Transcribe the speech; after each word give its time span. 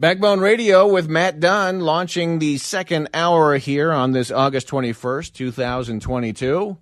Backbone 0.00 0.40
Radio 0.40 0.88
with 0.88 1.10
Matt 1.10 1.40
Dunn 1.40 1.80
launching 1.80 2.38
the 2.38 2.56
second 2.56 3.10
hour 3.12 3.58
here 3.58 3.92
on 3.92 4.12
this 4.12 4.30
August 4.30 4.66
21st, 4.68 5.34
2022. 5.34 6.78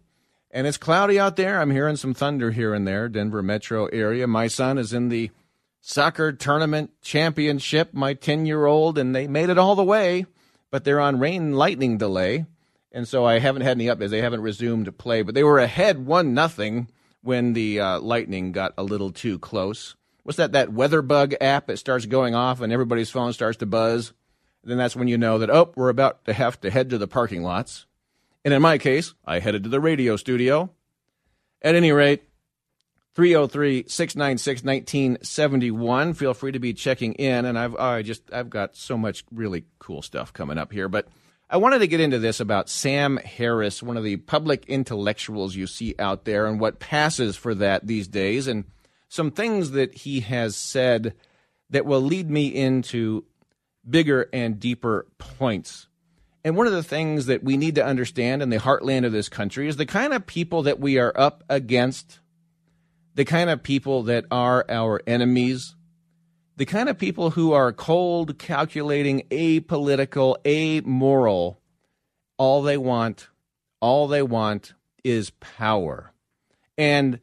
And 0.53 0.67
it's 0.69 0.77
cloudy 0.77 1.19
out 1.19 1.35
there. 1.35 1.61
I'm 1.61 1.73
hearing 1.73 1.97
some 1.97 2.15
thunder 2.15 2.53
here 2.53 2.75
and 2.75 2.87
there, 2.87 3.09
Denver 3.09 3.43
metro 3.43 3.87
area. 3.87 4.29
My 4.29 4.47
son 4.47 4.79
is 4.79 4.93
in 4.93 5.09
the 5.09 5.33
soccer 5.81 6.31
tournament 6.31 6.93
championship, 7.03 7.93
my 7.93 8.15
10 8.15 8.47
year 8.47 8.67
old, 8.67 8.97
and 8.97 9.13
they 9.17 9.27
made 9.27 9.51
it 9.51 9.59
all 9.59 9.75
the 9.75 9.83
way, 9.83 10.25
but 10.71 10.85
they're 10.85 11.01
on 11.01 11.19
rain 11.19 11.55
lightning 11.55 11.99
delay. 11.99 12.47
And 12.93 13.09
so 13.09 13.25
I 13.25 13.41
haven't 13.41 13.63
had 13.63 13.79
any 13.79 13.87
updates. 13.87 14.11
They 14.11 14.23
haven't 14.23 14.43
resumed 14.43 14.97
play, 14.97 15.23
but 15.23 15.35
they 15.35 15.43
were 15.43 15.59
ahead 15.59 16.07
1 16.07 16.35
nothing 16.35 16.87
when 17.23 17.55
the 17.55 17.81
uh, 17.81 17.99
lightning 17.99 18.53
got 18.53 18.75
a 18.79 18.85
little 18.85 19.11
too 19.11 19.41
close 19.41 19.97
what's 20.29 20.37
that 20.37 20.53
that 20.53 20.71
weather 20.71 21.01
bug 21.01 21.35
app 21.41 21.69
that 21.69 21.79
starts 21.79 22.05
going 22.05 22.35
off 22.35 22.61
and 22.61 22.71
everybody's 22.71 23.09
phone 23.09 23.33
starts 23.33 23.57
to 23.57 23.65
buzz? 23.65 24.13
Then 24.63 24.77
that's 24.77 24.95
when 24.95 25.09
you 25.09 25.17
know 25.17 25.39
that 25.39 25.49
oh 25.49 25.73
we're 25.75 25.89
about 25.89 26.27
to 26.27 26.35
have 26.35 26.61
to 26.61 26.71
head 26.71 26.91
to 26.91 26.99
the 26.99 27.09
parking 27.09 27.43
lots. 27.43 27.87
And 28.45 28.53
in 28.53 28.61
my 28.61 28.77
case 28.77 29.15
i 29.25 29.39
headed 29.39 29.63
to 29.63 29.71
the 29.71 29.81
radio 29.81 30.17
studio. 30.17 30.69
At 31.63 31.75
any 31.75 31.93
rate 31.93 32.25
303-696-1971 33.17 36.15
feel 36.15 36.35
free 36.35 36.53
to 36.53 36.59
be 36.59 36.75
checking 36.75 37.15
in. 37.15 37.47
And 37.47 37.59
i've 37.59 37.75
i 37.77 38.03
just 38.03 38.31
i've 38.31 38.51
got 38.51 38.77
so 38.77 38.99
much 38.99 39.25
really 39.33 39.65
cool 39.79 40.03
stuff 40.03 40.35
coming 40.35 40.59
up 40.59 40.73
here. 40.73 40.91
But 40.91 41.09
I 41.49 41.57
wanted 41.57 41.79
to 41.79 41.87
get 41.87 42.01
into 42.01 42.19
this 42.19 42.39
about 42.39 42.69
Sam 42.69 43.17
Harris, 43.17 43.83
one 43.83 43.97
of 43.97 44.05
the 44.05 44.19
public 44.19 44.67
intellectuals 44.67 45.57
you 45.57 45.67
see 45.67 45.95
out 45.99 46.27
there, 46.27 46.45
and 46.45 46.61
what 46.61 46.81
passes 46.81 47.35
for 47.35 47.55
that 47.55 47.87
these 47.87 48.09
days. 48.09 48.47
And 48.47 48.67
some 49.09 49.31
things 49.31 49.73
that 49.73 49.95
he 49.95 50.21
has 50.21 50.57
said 50.57 51.15
that 51.71 51.87
will 51.87 52.01
lead 52.01 52.31
me 52.31 52.49
into 52.49 53.25
bigger 53.89 54.29
and 54.33 54.61
deeper 54.61 55.07
points. 55.19 55.89
And 56.45 56.57
one 56.57 56.67
of 56.67 56.73
the 56.73 56.83
things 56.83 57.27
that 57.27 57.43
we 57.43 57.57
need 57.57 57.75
to 57.75 57.85
understand 57.85 58.43
in 58.43 58.51
the 58.51 58.59
heartland 58.59 59.05
of 59.05 59.13
this 59.13 59.29
country 59.29 59.69
is 59.69 59.77
the 59.77 59.87
kind 59.87 60.13
of 60.13 60.27
people 60.27 60.63
that 60.63 60.79
we 60.79 60.99
are 60.99 61.13
up 61.17 61.43
against, 61.49 62.21
the 63.15 63.25
kind 63.25 63.51
of 63.51 63.63
people 63.63 64.05
that 64.05 64.25
are 64.31 64.65
our 64.69 65.03
enemies, 65.07 65.75
the 66.57 66.67
kind 66.67 66.89
of 66.89 66.99
people 66.99 67.31
who 67.31 67.53
are 67.53 67.73
cold, 67.73 68.39
calculating, 68.39 69.23
apolitical, 69.31 70.37
amoral. 70.47 71.61
All 72.37 72.63
they 72.63 72.77
want, 72.77 73.29
all 73.81 74.07
they 74.07 74.23
want 74.23 74.75
is 75.05 75.31
power. 75.31 76.13
And 76.77 77.21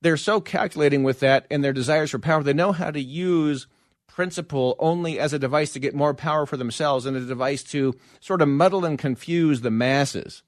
they're 0.00 0.16
so 0.16 0.40
calculating 0.40 1.02
with 1.02 1.20
that 1.20 1.46
and 1.50 1.62
their 1.62 1.72
desires 1.72 2.10
for 2.10 2.18
power. 2.18 2.42
They 2.42 2.52
know 2.52 2.72
how 2.72 2.90
to 2.90 3.00
use 3.00 3.66
principle 4.06 4.74
only 4.78 5.18
as 5.18 5.32
a 5.32 5.38
device 5.38 5.72
to 5.72 5.78
get 5.78 5.94
more 5.94 6.14
power 6.14 6.46
for 6.46 6.56
themselves 6.56 7.06
and 7.06 7.16
a 7.16 7.24
device 7.24 7.62
to 7.62 7.94
sort 8.20 8.42
of 8.42 8.48
muddle 8.48 8.84
and 8.84 8.98
confuse 8.98 9.60
the 9.60 9.70
masses. 9.70 10.42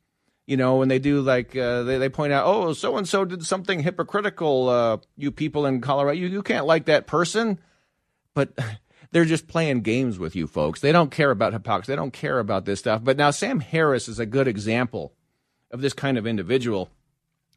You 0.46 0.56
know, 0.56 0.76
when 0.76 0.88
they 0.88 0.98
do 0.98 1.20
like 1.20 1.54
uh, 1.54 1.84
they, 1.84 1.98
they 1.98 2.08
point 2.08 2.32
out, 2.32 2.46
oh, 2.46 2.72
so 2.72 2.96
and 2.96 3.08
so 3.08 3.24
did 3.24 3.46
something 3.46 3.80
hypocritical. 3.80 4.68
Uh, 4.68 4.96
you 5.16 5.30
people 5.30 5.66
in 5.66 5.80
Colorado, 5.80 6.18
you, 6.18 6.26
you 6.26 6.42
can't 6.42 6.66
like 6.66 6.86
that 6.86 7.06
person, 7.06 7.60
but 8.34 8.58
they're 9.12 9.24
just 9.24 9.46
playing 9.46 9.82
games 9.82 10.18
with 10.18 10.34
you 10.34 10.48
folks. 10.48 10.80
They 10.80 10.90
don't 10.90 11.12
care 11.12 11.30
about 11.30 11.52
hypocrisy. 11.52 11.92
They 11.92 11.96
don't 11.96 12.12
care 12.12 12.40
about 12.40 12.64
this 12.64 12.80
stuff. 12.80 13.04
But 13.04 13.16
now 13.16 13.30
Sam 13.30 13.60
Harris 13.60 14.08
is 14.08 14.18
a 14.18 14.26
good 14.26 14.48
example 14.48 15.12
of 15.70 15.80
this 15.80 15.92
kind 15.92 16.18
of 16.18 16.26
individual 16.26 16.90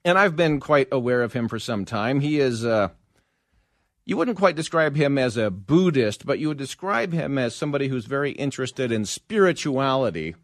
and 0.06 0.18
I've 0.18 0.36
been 0.36 0.60
quite 0.60 0.88
aware 0.92 1.22
of 1.22 1.34
him 1.34 1.48
for 1.48 1.60
some 1.60 1.86
time. 1.86 2.20
He 2.20 2.40
is, 2.40 2.66
uh, 2.66 2.90
you 4.06 4.18
wouldn't 4.18 4.38
quite 4.38 4.56
describe 4.56 4.96
him 4.96 5.18
as 5.18 5.38
a 5.38 5.50
Buddhist, 5.50 6.26
but 6.26 6.40
you 6.40 6.50
would 6.50 6.58
describe 6.58 7.14
him 7.14 7.38
as 7.38 7.56
somebody 7.56 7.88
who's 7.88 8.06
very 8.06 8.32
interested 8.32 8.92
in 8.92 9.06
spirituality. 9.06 10.36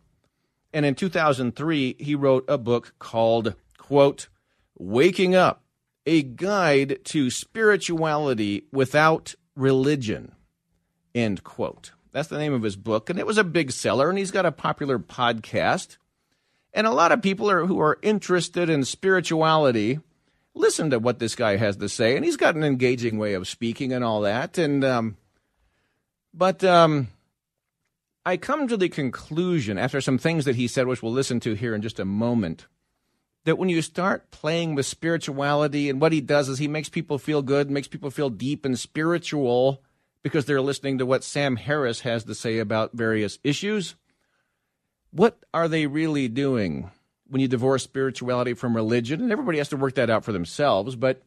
And 0.74 0.86
in 0.86 0.96
2003, 0.96 1.96
he 2.00 2.16
wrote 2.16 2.46
a 2.48 2.58
book 2.58 2.94
called, 3.00 3.56
quote, 3.78 4.30
Waking 4.78 5.36
Up, 5.36 5.64
a 6.06 6.24
guide 6.24 7.00
to 7.06 7.30
spirituality 7.30 8.66
without 8.72 9.36
religion, 9.56 10.34
end 11.14 11.44
quote. 11.44 11.92
That's 12.12 12.30
the 12.30 12.38
name 12.38 12.54
of 12.54 12.64
his 12.64 12.76
book. 12.76 13.10
And 13.10 13.20
it 13.20 13.28
was 13.28 13.38
a 13.38 13.44
big 13.44 13.72
seller, 13.72 14.10
and 14.10 14.18
he's 14.18 14.32
got 14.32 14.46
a 14.46 14.52
popular 14.52 14.98
podcast. 14.98 15.98
And 16.74 16.86
a 16.86 16.92
lot 16.92 17.12
of 17.12 17.22
people 17.22 17.50
are, 17.50 17.66
who 17.66 17.80
are 17.80 18.00
interested 18.02 18.70
in 18.70 18.86
spirituality 18.86 20.00
listen 20.54 20.90
to 20.90 21.00
what 21.00 21.20
this 21.20 21.36
guy 21.36 21.56
has 21.56 21.78
to 21.78 21.90
say, 21.90 22.16
and 22.16 22.26
he's 22.26 22.38
got 22.38 22.56
an 22.56 22.64
engaging 22.64 23.18
way 23.18 23.34
of 23.34 23.48
speaking 23.48 23.94
and 23.94 24.04
all 24.04 24.22
that. 24.22 24.58
And 24.58 24.84
um, 24.84 25.18
but 26.34 26.64
um, 26.64 27.08
I 28.26 28.38
come 28.38 28.68
to 28.68 28.78
the 28.78 28.90
conclusion 28.90 29.78
after 29.78 30.02
some 30.02 30.18
things 30.18 30.46
that 30.46 30.56
he 30.56 30.68
said, 30.68 30.88
which 30.88 31.02
we'll 31.02 31.12
listen 31.12 31.40
to 31.42 31.54
here 31.54 31.74
in 31.74 31.82
just 31.82 32.00
a 32.00 32.06
moment, 32.06 32.68
that 33.46 33.58
when 33.58 33.70
you 33.70 33.82
start 33.82 34.32
playing 34.32 34.76
with 34.76 34.86
spirituality, 34.86 35.90
and 35.90 36.02
what 36.02 36.12
he 36.12 36.22
does 36.22 36.50
is 36.50 36.60
he 36.60 36.68
makes 36.68 36.90
people 36.90 37.18
feel 37.18 37.42
good, 37.42 37.72
makes 37.72 37.88
people 37.88 38.12
feel 38.12 38.30
deep 38.30 38.66
and 38.66 38.78
spiritual 38.78 39.82
because 40.22 40.46
they're 40.46 40.62
listening 40.62 40.98
to 40.98 41.06
what 41.06 41.24
Sam 41.24 41.56
Harris 41.56 42.02
has 42.02 42.26
to 42.26 42.36
say 42.36 42.60
about 42.60 42.92
various 42.94 43.40
issues 43.44 43.96
what 45.12 45.38
are 45.54 45.68
they 45.68 45.88
really 45.88 46.28
doing 46.28 46.92
when 47.28 47.42
you 47.42 47.48
divorce 47.48 47.84
spirituality 47.84 48.54
from 48.54 48.76
religion? 48.76 49.22
And 49.22 49.32
everybody 49.32 49.58
has 49.58 49.70
to 49.70 49.78
work 49.78 49.96
that 49.96 50.10
out 50.10 50.24
for 50.24 50.32
themselves. 50.32 50.96
But 50.96 51.24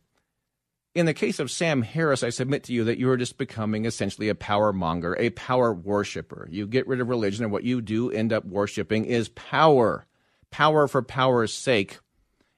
in 0.95 1.07
the 1.07 1.15
case 1.15 1.39
of 1.39 1.51
Sam 1.51 1.83
Harris, 1.83 2.23
I 2.23 2.31
submit 2.31 2.65
to 2.65 2.73
you 2.73 2.85
that 2.85 2.99
you 2.99 3.11
are 3.11 3.17
just 3.17 3.39
becoming 3.39 3.85
essentially 3.85 4.29
a 4.29 4.35
power 4.35 4.73
monger, 4.73 5.17
a 5.19 5.31
power 5.31 5.73
worshiper. 5.73 6.47
You 6.51 6.67
get 6.67 6.87
rid 6.87 7.01
of 7.01 7.09
religion, 7.09 7.45
and 7.45 7.53
what 7.53 7.65
you 7.65 7.81
do 7.81 8.11
end 8.11 8.33
up 8.33 8.45
worshiping 8.45 9.07
is 9.07 9.31
power, 9.31 10.07
power 10.51 10.87
for 10.87 11.03
power's 11.03 11.53
sake. 11.55 11.99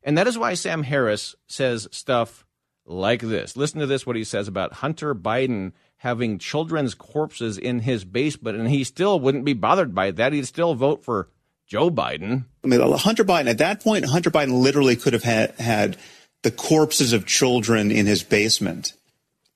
And 0.02 0.18
that 0.18 0.26
is 0.26 0.36
why 0.36 0.54
Sam 0.54 0.82
Harris 0.82 1.34
says 1.46 1.88
stuff 1.92 2.44
like 2.84 3.20
this. 3.20 3.56
Listen 3.56 3.80
to 3.80 3.86
this 3.86 4.04
what 4.04 4.16
he 4.16 4.24
says 4.24 4.48
about 4.48 4.74
Hunter 4.74 5.14
Biden 5.14 5.72
having 6.04 6.38
children's 6.38 6.92
corpses 6.94 7.56
in 7.56 7.80
his 7.80 8.04
basement, 8.04 8.58
and 8.58 8.68
he 8.68 8.84
still 8.84 9.18
wouldn't 9.18 9.44
be 9.44 9.54
bothered 9.54 9.94
by 9.94 10.10
that. 10.10 10.34
He'd 10.34 10.46
still 10.46 10.74
vote 10.74 11.02
for 11.02 11.28
Joe 11.66 11.90
Biden. 11.90 12.44
I 12.62 12.66
mean, 12.66 12.78
Hunter 12.92 13.24
Biden, 13.24 13.48
at 13.48 13.56
that 13.58 13.82
point, 13.82 14.04
Hunter 14.04 14.30
Biden 14.30 14.60
literally 14.62 14.96
could 14.96 15.14
have 15.14 15.22
had, 15.22 15.52
had 15.52 15.96
the 16.42 16.50
corpses 16.50 17.14
of 17.14 17.24
children 17.24 17.90
in 17.90 18.04
his 18.04 18.22
basement. 18.22 18.92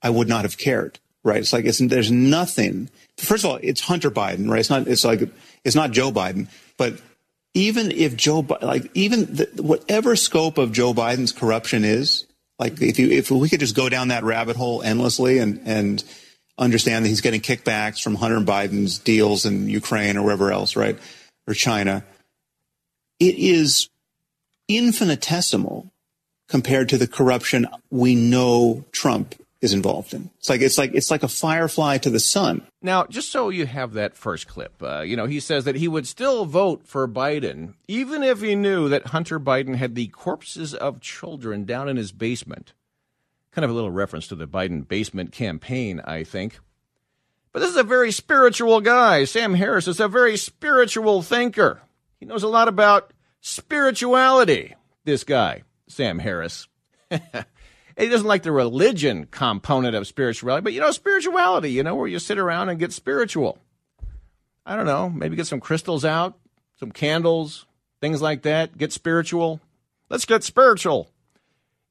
I 0.01 0.09
would 0.09 0.27
not 0.27 0.41
have 0.41 0.57
cared, 0.57 0.97
right? 1.23 1.37
It's 1.37 1.53
like, 1.53 1.65
it's, 1.65 1.77
there's 1.77 2.11
nothing. 2.11 2.89
First 3.17 3.45
of 3.45 3.51
all, 3.51 3.59
it's 3.61 3.81
Hunter 3.81 4.09
Biden, 4.09 4.49
right? 4.49 4.59
It's 4.59 4.71
not, 4.71 4.87
it's 4.87 5.05
like, 5.05 5.29
it's 5.63 5.75
not 5.75 5.91
Joe 5.91 6.11
Biden, 6.11 6.47
but 6.77 6.99
even 7.53 7.91
if 7.91 8.15
Joe, 8.15 8.43
like, 8.63 8.89
even 8.95 9.25
the, 9.25 9.47
whatever 9.61 10.15
scope 10.15 10.57
of 10.57 10.71
Joe 10.71 10.95
Biden's 10.95 11.31
corruption 11.31 11.85
is, 11.85 12.25
like, 12.57 12.81
if 12.81 12.97
you, 12.97 13.11
if 13.11 13.29
we 13.29 13.49
could 13.49 13.59
just 13.59 13.75
go 13.75 13.87
down 13.87 14.07
that 14.07 14.23
rabbit 14.23 14.55
hole 14.55 14.81
endlessly 14.81 15.37
and, 15.37 15.61
and, 15.65 16.03
understand 16.59 17.05
that 17.05 17.09
he's 17.09 17.21
getting 17.21 17.41
kickbacks 17.41 18.01
from 18.01 18.15
Hunter 18.15 18.39
Biden's 18.39 18.99
deals 18.99 19.45
in 19.45 19.69
Ukraine 19.69 20.17
or 20.17 20.23
wherever 20.23 20.51
else, 20.51 20.75
right? 20.75 20.97
Or 21.47 21.53
China. 21.53 22.03
It 23.19 23.35
is 23.35 23.89
infinitesimal 24.67 25.91
compared 26.47 26.89
to 26.89 26.97
the 26.97 27.07
corruption 27.07 27.67
we 27.89 28.15
know 28.15 28.85
Trump 28.91 29.35
is 29.61 29.73
involved 29.73 30.13
in. 30.13 30.29
It's 30.37 30.49
like 30.49 30.61
it's 30.61 30.77
like 30.77 30.93
it's 30.93 31.11
like 31.11 31.23
a 31.23 31.27
firefly 31.27 31.97
to 31.99 32.09
the 32.09 32.19
sun. 32.19 32.61
Now, 32.81 33.05
just 33.05 33.29
so 33.29 33.49
you 33.49 33.65
have 33.65 33.93
that 33.93 34.15
first 34.15 34.47
clip, 34.47 34.81
uh, 34.81 35.01
you 35.01 35.17
know, 35.17 35.25
he 35.25 35.41
says 35.41 35.65
that 35.65 35.75
he 35.75 35.87
would 35.87 36.07
still 36.07 36.45
vote 36.45 36.85
for 36.85 37.07
Biden 37.07 37.73
even 37.87 38.23
if 38.23 38.41
he 38.41 38.55
knew 38.55 38.87
that 38.87 39.07
Hunter 39.07 39.39
Biden 39.39 39.75
had 39.75 39.95
the 39.95 40.07
corpses 40.07 40.73
of 40.73 41.01
children 41.01 41.65
down 41.65 41.89
in 41.89 41.97
his 41.97 42.11
basement. 42.11 42.73
Kind 43.51 43.65
of 43.65 43.71
a 43.71 43.73
little 43.73 43.91
reference 43.91 44.27
to 44.27 44.35
the 44.35 44.47
Biden 44.47 44.87
basement 44.87 45.31
campaign, 45.31 46.01
I 46.03 46.23
think. 46.23 46.59
But 47.51 47.61
this 47.61 47.71
is 47.71 47.77
a 47.77 47.83
very 47.83 48.11
spiritual 48.11 48.79
guy. 48.79 49.25
Sam 49.25 49.55
Harris 49.55 49.87
is 49.87 49.99
a 49.99 50.07
very 50.07 50.37
spiritual 50.37 51.21
thinker. 51.21 51.81
He 52.19 52.25
knows 52.25 52.43
a 52.43 52.47
lot 52.47 52.67
about 52.67 53.11
spirituality, 53.41 54.75
this 55.03 55.23
guy, 55.23 55.63
Sam 55.87 56.19
Harris. 56.19 56.67
he 57.09 57.17
doesn't 57.97 58.27
like 58.27 58.43
the 58.43 58.51
religion 58.51 59.27
component 59.31 59.95
of 59.95 60.05
spirituality, 60.05 60.63
but 60.63 60.73
you 60.73 60.79
know, 60.79 60.91
spirituality, 60.91 61.71
you 61.71 61.81
know, 61.81 61.95
where 61.95 62.07
you 62.07 62.19
sit 62.19 62.37
around 62.37 62.69
and 62.69 62.79
get 62.79 62.93
spiritual. 62.93 63.57
I 64.65 64.75
don't 64.75 64.85
know, 64.85 65.09
maybe 65.09 65.35
get 65.35 65.47
some 65.47 65.59
crystals 65.59 66.05
out, 66.05 66.37
some 66.79 66.91
candles, 66.91 67.65
things 68.01 68.21
like 68.21 68.43
that, 68.43 68.77
get 68.77 68.93
spiritual. 68.93 69.59
Let's 70.09 70.25
get 70.25 70.43
spiritual. 70.43 71.09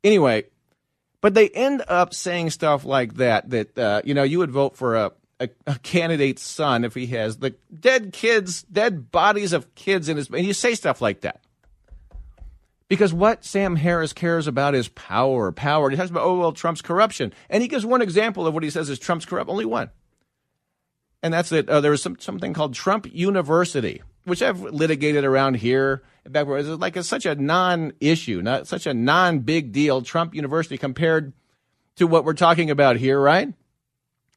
Anyway, 0.05 0.45
but 1.21 1.35
they 1.35 1.49
end 1.49 1.83
up 1.89 2.15
saying 2.15 2.51
stuff 2.51 2.85
like 2.85 3.15
that, 3.15 3.51
that, 3.51 3.79
uh, 3.79 4.03
you 4.05 4.15
know, 4.15 4.23
you 4.23 4.39
would 4.39 4.51
vote 4.51 4.77
for 4.77 4.97
a, 4.97 5.13
a, 5.41 5.49
a, 5.67 5.79
candidate's 5.81 6.43
son 6.43 6.85
if 6.85 6.95
he 6.95 7.07
has 7.07 7.39
the 7.39 7.51
dead 7.79 8.13
kids, 8.13 8.63
dead 8.63 9.11
bodies 9.11 9.53
of 9.53 9.75
kids 9.75 10.09
in 10.09 10.17
his, 10.17 10.29
and 10.31 10.47
you 10.47 10.53
say 10.53 10.75
stuff 10.75 11.01
like 11.01 11.23
that. 11.23 11.41
Because 12.89 13.13
what 13.13 13.45
Sam 13.45 13.77
Harris 13.77 14.15
cares 14.15 14.47
about 14.47 14.75
is 14.75 14.89
power, 14.89 15.53
power. 15.53 15.91
He 15.91 15.97
talks 15.97 16.11
about, 16.11 16.25
oh, 16.25 16.39
well, 16.39 16.53
Trump's 16.53 16.81
corruption. 16.81 17.35
And 17.51 17.63
he 17.63 17.69
gives 17.69 17.85
one 17.85 18.01
example 18.01 18.47
of 18.47 18.55
what 18.55 18.63
he 18.63 18.71
says 18.71 18.89
is 18.89 18.99
Trump's 18.99 19.27
corrupt, 19.27 19.51
only 19.51 19.67
one. 19.67 19.91
And 21.23 21.35
that's 21.35 21.51
that 21.51 21.69
uh, 21.69 21.81
there 21.81 21.91
was 21.91 22.03
some, 22.03 22.19
something 22.19 22.55
called 22.55 22.75
Trump 22.75 23.07
University, 23.13 24.03
which 24.25 24.41
I've 24.41 24.63
litigated 24.63 25.25
around 25.25 25.55
here. 25.55 26.03
Back 26.33 26.47
where 26.47 26.59
it's 26.59 26.69
like 26.69 26.97
it's 26.97 27.09
such 27.09 27.27
a 27.27 27.35
non-issue, 27.35 28.43
not 28.43 28.67
such 28.67 28.87
a 28.87 28.95
non-big 28.95 29.73
deal. 29.73 30.03
Trump 30.03 30.35
University 30.35 30.79
compared 30.79 31.33
to 31.97 32.07
what 32.07 32.25
we're 32.25 32.35
talking 32.35 32.71
about 32.71 32.97
here, 32.97 33.21
right? 33.21 33.53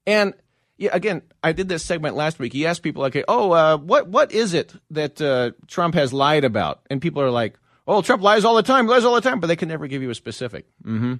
And 0.06 0.34
yeah, 0.78 0.90
again, 0.94 1.22
I 1.44 1.52
did 1.52 1.70
this 1.70 1.86
segment 1.86 2.16
last 2.16 2.40
week. 2.40 2.54
He 2.54 2.66
asked 2.66 2.82
people, 2.82 3.04
okay, 3.04 3.24
oh, 3.28 3.52
uh, 3.52 3.78
what 3.78 4.08
what 4.08 4.32
is 4.32 4.54
it 4.54 4.74
that 4.90 5.22
uh, 5.22 5.52
Trump 5.68 5.94
has 5.94 6.12
lied 6.12 6.44
about? 6.44 6.82
And 6.90 7.02
people 7.02 7.22
are 7.22 7.30
like, 7.30 7.60
oh, 7.88 8.02
Trump 8.02 8.24
lies 8.24 8.46
all 8.46 8.56
the 8.56 8.64
time, 8.64 8.88
lies 8.88 9.06
all 9.06 9.14
the 9.14 9.22
time, 9.22 9.40
but 9.40 9.48
they 9.48 9.56
can 9.56 9.70
never 9.70 9.88
give 9.88 10.02
you 10.02 10.10
a 10.10 10.16
specific. 10.16 10.66
Mm-hmm. 10.84 11.16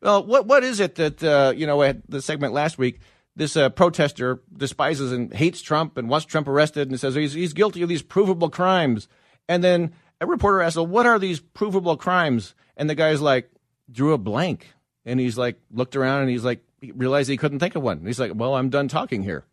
Well, 0.00 0.24
what 0.24 0.46
what 0.46 0.64
is 0.64 0.80
it 0.80 0.94
that 0.96 1.22
uh, 1.22 1.52
you 1.54 1.66
know? 1.66 1.82
At 1.82 2.08
the 2.08 2.22
segment 2.22 2.54
last 2.54 2.78
week, 2.78 3.00
this 3.34 3.56
uh, 3.56 3.68
protester 3.68 4.40
despises 4.56 5.12
and 5.12 5.32
hates 5.32 5.60
Trump 5.60 5.98
and 5.98 6.08
wants 6.08 6.26
Trump 6.26 6.48
arrested 6.48 6.88
and 6.88 6.98
says 6.98 7.14
he's 7.14 7.34
he's 7.34 7.52
guilty 7.52 7.82
of 7.82 7.88
these 7.88 8.02
provable 8.02 8.48
crimes. 8.48 9.08
And 9.48 9.62
then 9.62 9.92
a 10.20 10.26
reporter 10.26 10.60
asked, 10.60 10.76
well, 10.76 10.86
"What 10.86 11.06
are 11.06 11.18
these 11.18 11.40
provable 11.40 11.96
crimes?" 11.96 12.54
And 12.76 12.90
the 12.90 12.94
guy's 12.94 13.20
like, 13.20 13.50
drew 13.90 14.12
a 14.12 14.18
blank, 14.18 14.72
and 15.04 15.20
he's 15.20 15.38
like, 15.38 15.58
looked 15.70 15.96
around 15.96 16.22
and 16.22 16.30
he's 16.30 16.44
like, 16.44 16.60
he 16.80 16.92
realized 16.92 17.30
he 17.30 17.36
couldn't 17.36 17.60
think 17.60 17.74
of 17.74 17.82
one. 17.82 18.04
He's 18.04 18.20
like, 18.20 18.32
"Well, 18.34 18.54
I'm 18.54 18.68
done 18.68 18.88
talking 18.88 19.22
here." 19.22 19.44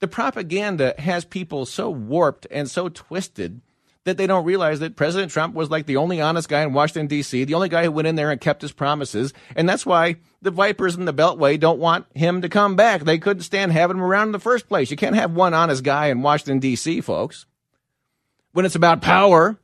The 0.00 0.08
propaganda 0.08 0.94
has 0.98 1.24
people 1.24 1.66
so 1.66 1.90
warped 1.90 2.46
and 2.50 2.70
so 2.70 2.88
twisted 2.88 3.60
that 4.04 4.18
they 4.18 4.26
don't 4.26 4.44
realize 4.44 4.80
that 4.80 4.96
President 4.96 5.32
Trump 5.32 5.54
was 5.54 5.70
like 5.70 5.86
the 5.86 5.96
only 5.96 6.20
honest 6.20 6.48
guy 6.48 6.62
in 6.62 6.74
Washington, 6.74 7.06
D.C., 7.06 7.44
the 7.44 7.54
only 7.54 7.70
guy 7.70 7.84
who 7.84 7.90
went 7.90 8.06
in 8.06 8.16
there 8.16 8.30
and 8.30 8.40
kept 8.40 8.60
his 8.60 8.72
promises. 8.72 9.32
And 9.56 9.66
that's 9.66 9.86
why 9.86 10.16
the 10.42 10.50
Vipers 10.50 10.94
in 10.94 11.06
the 11.06 11.14
Beltway 11.14 11.58
don't 11.58 11.78
want 11.78 12.06
him 12.14 12.42
to 12.42 12.50
come 12.50 12.76
back. 12.76 13.02
They 13.02 13.18
couldn't 13.18 13.44
stand 13.44 13.72
having 13.72 13.96
him 13.96 14.02
around 14.02 14.28
in 14.28 14.32
the 14.32 14.38
first 14.38 14.68
place. 14.68 14.90
You 14.90 14.98
can't 14.98 15.16
have 15.16 15.32
one 15.32 15.54
honest 15.54 15.82
guy 15.82 16.08
in 16.08 16.20
Washington, 16.20 16.58
D.C., 16.58 17.00
folks. 17.00 17.46
When 18.54 18.64
it's 18.64 18.76
about 18.76 19.02
power, 19.02 19.58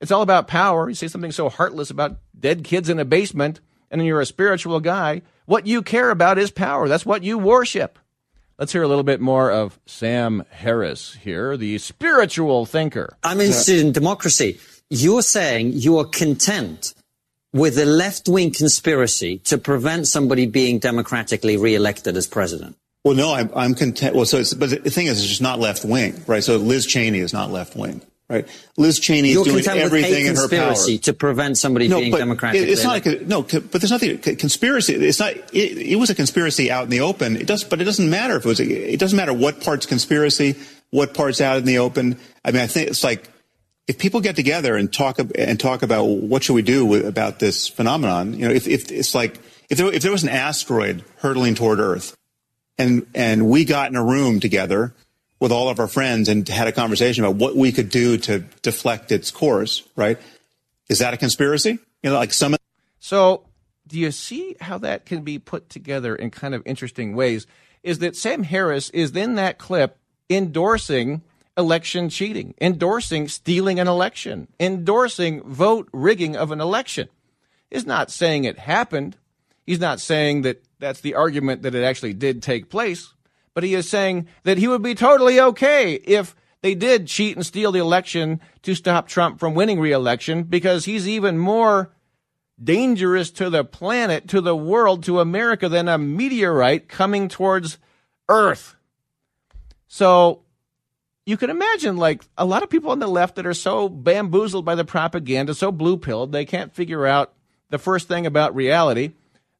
it's 0.00 0.10
all 0.10 0.22
about 0.22 0.48
power. 0.48 0.88
You 0.88 0.94
say 0.94 1.08
something 1.08 1.30
so 1.30 1.50
heartless 1.50 1.90
about 1.90 2.16
dead 2.38 2.64
kids 2.64 2.88
in 2.88 2.98
a 2.98 3.04
basement, 3.04 3.60
and 3.90 4.00
then 4.00 4.06
you're 4.06 4.22
a 4.22 4.26
spiritual 4.26 4.80
guy. 4.80 5.20
What 5.44 5.66
you 5.66 5.82
care 5.82 6.08
about 6.08 6.38
is 6.38 6.50
power. 6.50 6.88
That's 6.88 7.04
what 7.04 7.22
you 7.22 7.36
worship. 7.36 7.98
Let's 8.58 8.72
hear 8.72 8.82
a 8.82 8.88
little 8.88 9.04
bit 9.04 9.20
more 9.20 9.50
of 9.50 9.78
Sam 9.84 10.42
Harris 10.48 11.18
here, 11.20 11.58
the 11.58 11.76
spiritual 11.76 12.64
thinker. 12.64 13.14
I'm 13.22 13.42
interested 13.42 13.80
in 13.80 13.92
democracy. 13.92 14.58
You're 14.88 15.20
saying 15.20 15.72
you 15.74 15.98
are 15.98 16.06
content 16.06 16.94
with 17.52 17.76
a 17.78 17.84
left 17.84 18.26
wing 18.26 18.52
conspiracy 18.52 19.36
to 19.40 19.58
prevent 19.58 20.08
somebody 20.08 20.46
being 20.46 20.78
democratically 20.78 21.58
reelected 21.58 22.16
as 22.16 22.26
president. 22.26 22.78
Well, 23.04 23.16
no, 23.16 23.34
I'm, 23.34 23.50
I'm 23.54 23.74
content. 23.74 24.16
Well, 24.16 24.24
so 24.24 24.42
but 24.56 24.70
the 24.70 24.90
thing 24.90 25.08
is, 25.08 25.18
it's 25.18 25.28
just 25.28 25.42
not 25.42 25.60
left 25.60 25.84
wing, 25.84 26.22
right? 26.26 26.42
So 26.42 26.56
Liz 26.56 26.86
Cheney 26.86 27.18
is 27.18 27.34
not 27.34 27.50
left 27.50 27.76
wing. 27.76 28.00
Right, 28.26 28.48
Liz 28.78 28.98
Cheney 29.00 29.32
is 29.32 29.42
doing 29.42 29.66
everything 29.68 30.24
in 30.24 30.36
her 30.36 30.48
power 30.48 30.74
to 30.74 31.12
prevent 31.12 31.58
somebody 31.58 31.88
no, 31.88 32.00
being 32.00 32.10
democratic. 32.10 32.62
It's 32.62 32.82
not 32.82 32.90
like 32.90 33.04
a, 33.04 33.22
no, 33.22 33.42
but 33.42 33.70
there's 33.70 33.90
nothing 33.90 34.18
conspiracy. 34.18 34.94
It's 34.94 35.20
not. 35.20 35.34
It, 35.52 35.76
it, 35.76 35.96
was 35.96 36.08
a 36.08 36.14
conspiracy 36.14 36.70
out 36.70 36.84
in 36.84 36.90
the 36.90 37.00
open. 37.00 37.36
It 37.36 37.46
does, 37.46 37.64
but 37.64 37.82
it 37.82 37.84
doesn't 37.84 38.08
matter 38.08 38.36
if 38.36 38.46
it 38.46 38.48
was. 38.48 38.60
It 38.60 38.98
doesn't 38.98 39.14
matter 39.14 39.34
what 39.34 39.60
part's 39.60 39.84
conspiracy, 39.84 40.54
what 40.88 41.12
part's 41.12 41.42
out 41.42 41.58
in 41.58 41.66
the 41.66 41.78
open. 41.78 42.18
I 42.42 42.52
mean, 42.52 42.62
I 42.62 42.66
think 42.66 42.88
it's 42.88 43.04
like 43.04 43.28
if 43.86 43.98
people 43.98 44.22
get 44.22 44.36
together 44.36 44.74
and 44.74 44.90
talk 44.90 45.18
and 45.18 45.60
talk 45.60 45.82
about 45.82 46.04
what 46.04 46.42
should 46.42 46.54
we 46.54 46.62
do 46.62 46.86
with, 46.86 47.06
about 47.06 47.40
this 47.40 47.68
phenomenon. 47.68 48.32
You 48.32 48.48
know, 48.48 48.54
if, 48.54 48.66
if 48.66 48.90
it's 48.90 49.14
like 49.14 49.38
if 49.68 49.76
there, 49.76 49.92
if 49.92 50.02
there 50.02 50.12
was 50.12 50.22
an 50.22 50.30
asteroid 50.30 51.04
hurtling 51.16 51.54
toward 51.54 51.78
Earth, 51.78 52.16
and 52.78 53.06
and 53.14 53.50
we 53.50 53.66
got 53.66 53.90
in 53.90 53.96
a 53.96 54.04
room 54.04 54.40
together 54.40 54.94
with 55.40 55.52
all 55.52 55.68
of 55.68 55.78
our 55.78 55.88
friends 55.88 56.28
and 56.28 56.48
had 56.48 56.68
a 56.68 56.72
conversation 56.72 57.24
about 57.24 57.36
what 57.36 57.56
we 57.56 57.72
could 57.72 57.90
do 57.90 58.16
to 58.16 58.40
deflect 58.62 59.12
its 59.12 59.30
course, 59.30 59.86
right? 59.96 60.18
Is 60.88 60.98
that 61.00 61.14
a 61.14 61.16
conspiracy? 61.16 61.78
You 62.02 62.10
know, 62.10 62.14
like 62.14 62.32
some. 62.32 62.56
So, 62.98 63.46
do 63.86 63.98
you 63.98 64.10
see 64.10 64.56
how 64.60 64.78
that 64.78 65.06
can 65.06 65.22
be 65.22 65.38
put 65.38 65.68
together 65.68 66.14
in 66.14 66.30
kind 66.30 66.54
of 66.54 66.62
interesting 66.64 67.14
ways? 67.14 67.46
Is 67.82 67.98
that 67.98 68.16
Sam 68.16 68.44
Harris 68.44 68.90
is 68.90 69.14
in 69.14 69.34
that 69.34 69.58
clip 69.58 69.98
endorsing 70.30 71.22
election 71.56 72.08
cheating, 72.08 72.54
endorsing 72.60 73.28
stealing 73.28 73.78
an 73.78 73.88
election, 73.88 74.48
endorsing 74.58 75.42
vote 75.42 75.88
rigging 75.92 76.36
of 76.36 76.50
an 76.50 76.60
election. 76.60 77.08
Is 77.70 77.86
not 77.86 78.10
saying 78.10 78.44
it 78.44 78.58
happened. 78.58 79.16
He's 79.66 79.80
not 79.80 80.00
saying 80.00 80.42
that 80.42 80.62
that's 80.78 81.00
the 81.00 81.14
argument 81.14 81.62
that 81.62 81.74
it 81.74 81.82
actually 81.82 82.12
did 82.12 82.42
take 82.42 82.68
place 82.68 83.13
but 83.54 83.64
he 83.64 83.74
is 83.74 83.88
saying 83.88 84.26
that 84.42 84.58
he 84.58 84.68
would 84.68 84.82
be 84.82 84.94
totally 84.94 85.40
okay 85.40 85.94
if 85.94 86.36
they 86.60 86.74
did 86.74 87.06
cheat 87.06 87.36
and 87.36 87.46
steal 87.46 87.72
the 87.72 87.78
election 87.78 88.40
to 88.62 88.74
stop 88.74 89.08
Trump 89.08 89.38
from 89.38 89.54
winning 89.54 89.80
re-election 89.80 90.42
because 90.42 90.84
he's 90.84 91.08
even 91.08 91.38
more 91.38 91.92
dangerous 92.62 93.30
to 93.32 93.50
the 93.50 93.64
planet, 93.64 94.28
to 94.28 94.40
the 94.40 94.56
world, 94.56 95.04
to 95.04 95.20
America 95.20 95.68
than 95.68 95.88
a 95.88 95.98
meteorite 95.98 96.88
coming 96.88 97.28
towards 97.28 97.78
Earth. 98.28 98.76
So 99.86 100.42
you 101.26 101.36
can 101.36 101.50
imagine 101.50 101.96
like 101.96 102.22
a 102.36 102.44
lot 102.44 102.62
of 102.62 102.70
people 102.70 102.90
on 102.90 102.98
the 102.98 103.06
left 103.06 103.36
that 103.36 103.46
are 103.46 103.54
so 103.54 103.88
bamboozled 103.88 104.64
by 104.64 104.74
the 104.74 104.84
propaganda, 104.84 105.54
so 105.54 105.70
blue 105.70 105.96
pilled, 105.96 106.32
they 106.32 106.44
can't 106.44 106.74
figure 106.74 107.06
out 107.06 107.34
the 107.70 107.78
first 107.78 108.08
thing 108.08 108.26
about 108.26 108.54
reality 108.54 109.12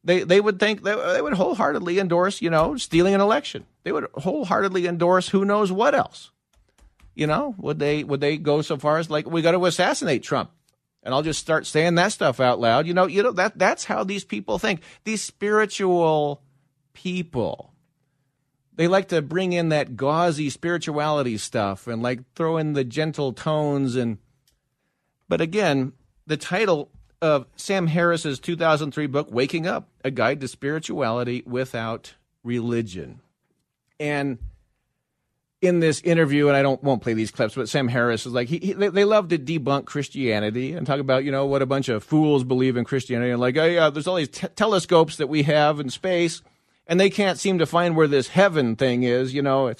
they 0.05 0.23
they 0.23 0.41
would 0.41 0.61
think 0.61 0.83
they, 0.83 0.95
they 0.95 1.23
would 1.23 1.33
wholeheartedly 1.33 1.99
endorse, 1.99 2.43
you 2.43 2.51
know, 2.51 2.77
stealing 2.77 3.15
an 3.15 3.21
election. 3.21 3.65
They 3.83 3.93
would 3.93 4.06
wholeheartedly 4.15 4.87
endorse 4.87 5.29
who 5.29 5.45
knows 5.45 5.73
what 5.73 5.95
else. 5.95 6.31
You 7.14 7.26
know, 7.26 7.55
would 7.59 7.78
they 7.78 8.05
would 8.05 8.21
they 8.21 8.37
go 8.37 8.61
so 8.62 8.76
far 8.76 8.99
as 8.99 9.09
like 9.09 9.28
we 9.28 9.43
got 9.43 9.52
to 9.52 9.64
assassinate 9.67 10.23
Trump? 10.23 10.50
And 11.02 11.14
I'll 11.14 11.23
just 11.23 11.40
start 11.40 11.67
saying 11.67 11.97
that 11.97 12.12
stuff 12.12 12.40
out 12.40 12.61
loud. 12.61 12.87
You 12.87 12.95
know, 12.95 13.07
you 13.07 13.23
know 13.23 13.33
that 13.33 13.59
that's 13.59 13.85
how 13.85 14.05
these 14.05 14.25
people 14.25 14.59
think. 14.59 14.83
These 15.05 15.23
spiritual 15.23 16.43
people. 16.93 17.73
They 18.76 18.88
like 18.88 19.09
to 19.09 19.23
bring 19.23 19.52
in 19.52 19.69
that 19.69 19.97
gauzy 19.97 20.50
spirituality 20.50 21.38
stuff 21.38 21.87
and 21.87 22.02
like 22.02 22.21
throw 22.35 22.57
in 22.57 22.73
the 22.73 22.85
gentle 22.85 23.33
tones 23.33 23.97
and 23.97 24.19
but 25.28 25.40
again, 25.40 25.93
the 26.26 26.37
title 26.37 26.90
of 27.25 27.47
Sam 27.57 27.87
Harris's 27.87 28.38
2003 28.38 29.07
book, 29.07 29.28
Waking 29.31 29.66
Up 29.66 29.88
A 30.04 30.11
Guide 30.11 30.43
to 30.43 30.49
Spirituality 30.49 31.43
Without 31.47 32.12
Religion. 32.43 33.21
And 33.99 34.38
in 35.62 35.81
this 35.81 36.02
interview, 36.02 36.49
and 36.49 36.57
I 36.57 36.61
don't 36.61 36.83
won't 36.85 37.00
play 37.00 37.14
these 37.14 37.31
clips, 37.31 37.54
but 37.54 37.71
Sam 37.71 37.88
Harris 37.88 38.26
is 38.26 38.35
like 38.35 38.49
he, 38.49 38.59
he 38.59 38.73
they 38.75 39.07
love 39.07 39.28
to 39.28 39.38
debunk 39.38 39.87
Christianity 39.87 40.75
and 40.75 40.87
talk 40.87 41.00
about 41.00 41.25
you 41.25 41.33
know 41.33 41.47
what 41.47 41.62
a 41.62 41.66
bunch 41.66 41.88
of 41.88 42.04
fools 42.04 42.45
believe 42.45 42.76
in 42.76 42.85
Christianity 42.85 43.31
and 43.31 43.40
like 43.40 43.57
oh 43.57 43.64
yeah, 43.64 43.88
there's 43.88 44.07
all 44.07 44.16
these 44.16 44.28
t- 44.28 44.49
telescopes 44.49 45.16
that 45.16 45.28
we 45.28 45.45
have 45.45 45.81
in 45.81 45.88
space, 45.88 46.43
and 46.87 47.00
they 47.00 47.09
can't 47.09 47.38
seem 47.38 47.59
to 47.59 47.64
find 47.64 47.97
where 47.97 48.07
this 48.07 48.28
heaven 48.28 48.76
thing 48.76 49.02
is. 49.02 49.33
You 49.33 49.40
know, 49.40 49.73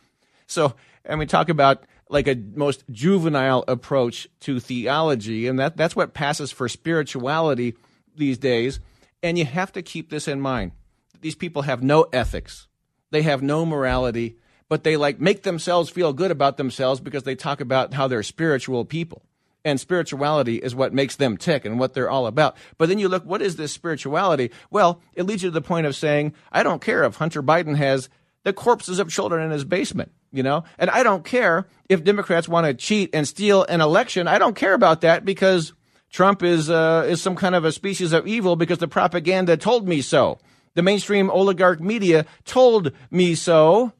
so 0.48 0.74
and 1.04 1.20
we 1.20 1.26
talk 1.26 1.48
about 1.48 1.84
like 2.10 2.28
a 2.28 2.36
most 2.54 2.84
juvenile 2.90 3.64
approach 3.68 4.28
to 4.40 4.60
theology, 4.60 5.46
and 5.46 5.58
that 5.58 5.76
that's 5.76 5.96
what 5.96 6.14
passes 6.14 6.50
for 6.50 6.68
spirituality 6.68 7.74
these 8.16 8.38
days. 8.38 8.80
And 9.22 9.38
you 9.38 9.44
have 9.44 9.72
to 9.72 9.82
keep 9.82 10.10
this 10.10 10.28
in 10.28 10.40
mind. 10.40 10.72
These 11.20 11.34
people 11.34 11.62
have 11.62 11.82
no 11.82 12.02
ethics. 12.12 12.68
They 13.10 13.22
have 13.22 13.42
no 13.42 13.66
morality, 13.66 14.36
but 14.68 14.84
they 14.84 14.96
like 14.96 15.20
make 15.20 15.42
themselves 15.42 15.90
feel 15.90 16.12
good 16.12 16.30
about 16.30 16.56
themselves 16.56 17.00
because 17.00 17.24
they 17.24 17.34
talk 17.34 17.60
about 17.60 17.94
how 17.94 18.06
they're 18.06 18.22
spiritual 18.22 18.84
people. 18.84 19.22
And 19.64 19.80
spirituality 19.80 20.56
is 20.56 20.74
what 20.74 20.94
makes 20.94 21.16
them 21.16 21.36
tick 21.36 21.64
and 21.64 21.78
what 21.78 21.92
they're 21.92 22.08
all 22.08 22.26
about. 22.26 22.56
But 22.78 22.88
then 22.88 22.98
you 22.98 23.08
look, 23.08 23.24
what 23.24 23.42
is 23.42 23.56
this 23.56 23.72
spirituality? 23.72 24.50
Well, 24.70 25.00
it 25.14 25.24
leads 25.24 25.42
you 25.42 25.50
to 25.50 25.54
the 25.54 25.60
point 25.60 25.86
of 25.86 25.96
saying, 25.96 26.32
I 26.52 26.62
don't 26.62 26.80
care 26.80 27.04
if 27.04 27.16
Hunter 27.16 27.42
Biden 27.42 27.76
has 27.76 28.08
the 28.44 28.52
corpses 28.52 28.98
of 28.98 29.10
children 29.10 29.44
in 29.44 29.50
his 29.50 29.64
basement 29.64 30.12
you 30.32 30.42
know? 30.42 30.64
And 30.78 30.90
I 30.90 31.02
don't 31.02 31.24
care 31.24 31.66
if 31.88 32.04
Democrats 32.04 32.48
want 32.48 32.66
to 32.66 32.74
cheat 32.74 33.10
and 33.12 33.26
steal 33.26 33.64
an 33.64 33.80
election. 33.80 34.28
I 34.28 34.38
don't 34.38 34.56
care 34.56 34.74
about 34.74 35.02
that 35.02 35.24
because 35.24 35.72
Trump 36.10 36.42
is 36.42 36.70
uh, 36.70 37.06
is 37.08 37.20
some 37.20 37.36
kind 37.36 37.54
of 37.54 37.64
a 37.64 37.72
species 37.72 38.12
of 38.12 38.26
evil 38.26 38.56
because 38.56 38.78
the 38.78 38.88
propaganda 38.88 39.56
told 39.56 39.86
me 39.88 40.00
so. 40.00 40.38
The 40.74 40.82
mainstream 40.82 41.30
oligarch 41.30 41.80
media 41.80 42.24
told 42.44 42.92
me 43.10 43.34
so. 43.34 43.92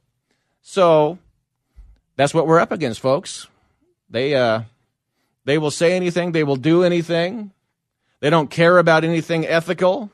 So 0.62 1.18
that's 2.16 2.34
what 2.34 2.46
we're 2.46 2.60
up 2.60 2.72
against, 2.72 3.00
folks. 3.00 3.46
They 4.10 4.34
uh, 4.34 4.62
they 5.44 5.58
will 5.58 5.70
say 5.70 5.94
anything, 5.94 6.32
they 6.32 6.44
will 6.44 6.56
do 6.56 6.82
anything. 6.82 7.52
They 8.20 8.30
don't 8.30 8.50
care 8.50 8.78
about 8.78 9.04
anything 9.04 9.46
ethical. 9.46 10.10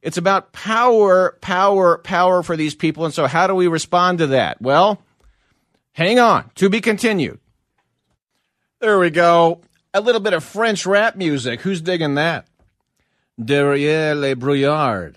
It's 0.00 0.16
about 0.16 0.52
power, 0.52 1.36
power, 1.40 1.98
power 1.98 2.42
for 2.42 2.56
these 2.56 2.74
people. 2.74 3.04
And 3.04 3.14
so, 3.14 3.26
how 3.26 3.46
do 3.46 3.54
we 3.54 3.68
respond 3.68 4.18
to 4.18 4.28
that? 4.28 4.60
Well, 4.60 5.00
hang 5.92 6.18
on. 6.18 6.50
To 6.56 6.68
be 6.68 6.80
continued. 6.80 7.38
There 8.80 8.98
we 8.98 9.10
go. 9.10 9.60
A 9.94 10.00
little 10.00 10.20
bit 10.20 10.32
of 10.32 10.42
French 10.42 10.86
rap 10.86 11.16
music. 11.16 11.60
Who's 11.60 11.80
digging 11.80 12.14
that? 12.14 12.46
Derrière 13.40 14.18
les 14.18 14.34
brouillards. 14.34 15.16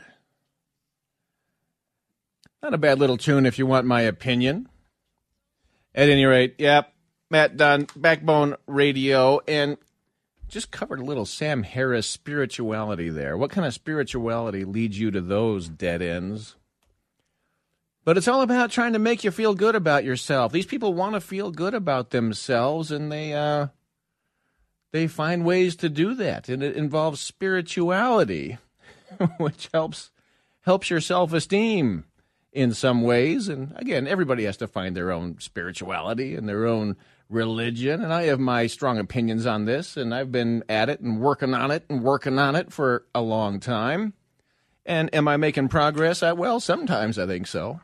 Not 2.61 2.73
a 2.73 2.77
bad 2.79 2.99
little 2.99 3.17
tune 3.17 3.45
if 3.45 3.59
you 3.59 3.65
want 3.65 3.85
my 3.85 4.01
opinion. 4.01 4.67
At 5.93 6.09
any 6.09 6.25
rate, 6.25 6.55
yep, 6.57 6.93
Matt 7.29 7.57
Dunn, 7.57 7.87
Backbone 7.95 8.55
Radio, 8.67 9.39
and 9.47 9.77
just 10.47 10.71
covered 10.71 10.99
a 10.99 11.03
little 11.03 11.25
Sam 11.25 11.63
Harris 11.63 12.07
spirituality 12.07 13.09
there. 13.09 13.37
What 13.37 13.51
kind 13.51 13.67
of 13.67 13.73
spirituality 13.73 14.65
leads 14.65 14.99
you 14.99 15.11
to 15.11 15.21
those 15.21 15.69
dead 15.69 16.01
ends? 16.01 16.55
But 18.05 18.17
it's 18.17 18.27
all 18.27 18.43
about 18.43 18.69
trying 18.69 18.93
to 18.93 18.99
make 18.99 19.23
you 19.23 19.31
feel 19.31 19.55
good 19.55 19.73
about 19.73 20.03
yourself. 20.03 20.51
These 20.51 20.67
people 20.67 20.93
want 20.93 21.15
to 21.15 21.19
feel 21.21 21.49
good 21.49 21.73
about 21.73 22.11
themselves, 22.11 22.91
and 22.91 23.11
they 23.11 23.33
uh, 23.33 23.67
they 24.91 25.07
find 25.07 25.43
ways 25.43 25.75
to 25.77 25.89
do 25.89 26.13
that, 26.13 26.47
and 26.47 26.61
it 26.61 26.75
involves 26.75 27.19
spirituality, 27.19 28.59
which 29.37 29.69
helps 29.73 30.11
helps 30.61 30.91
your 30.91 31.01
self 31.01 31.33
esteem 31.33 32.05
in 32.53 32.75
some 32.75 33.01
ways. 33.01 33.47
And 33.47 33.73
again, 33.75 34.07
everybody 34.07 34.43
has 34.45 34.57
to 34.57 34.67
find 34.67 34.95
their 34.95 35.11
own 35.11 35.39
spirituality 35.39 36.35
and 36.35 36.47
their 36.47 36.67
own 36.67 36.97
religion, 37.27 38.03
and 38.03 38.13
I 38.13 38.25
have 38.25 38.39
my 38.39 38.67
strong 38.67 38.99
opinions 38.99 39.47
on 39.47 39.65
this, 39.65 39.97
and 39.97 40.13
I've 40.13 40.31
been 40.31 40.63
at 40.69 40.89
it 40.89 40.99
and 40.99 41.19
working 41.19 41.55
on 41.55 41.71
it 41.71 41.85
and 41.89 42.03
working 42.03 42.37
on 42.37 42.55
it 42.55 42.71
for 42.71 43.07
a 43.15 43.21
long 43.21 43.59
time. 43.59 44.13
And 44.85 45.11
am 45.15 45.27
I 45.27 45.37
making 45.37 45.69
progress? 45.69 46.21
I, 46.21 46.33
well, 46.33 46.59
sometimes 46.59 47.17
I 47.17 47.25
think 47.25 47.47
so. 47.47 47.79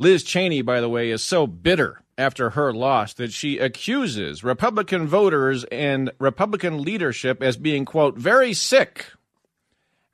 Liz 0.00 0.24
Cheney, 0.24 0.62
by 0.62 0.80
the 0.80 0.88
way, 0.88 1.10
is 1.10 1.22
so 1.22 1.46
bitter 1.46 2.00
after 2.16 2.50
her 2.50 2.72
loss 2.72 3.12
that 3.14 3.34
she 3.34 3.58
accuses 3.58 4.42
Republican 4.42 5.06
voters 5.06 5.64
and 5.64 6.10
Republican 6.18 6.82
leadership 6.82 7.42
as 7.42 7.58
being, 7.58 7.84
quote, 7.84 8.16
very 8.16 8.54
sick 8.54 9.12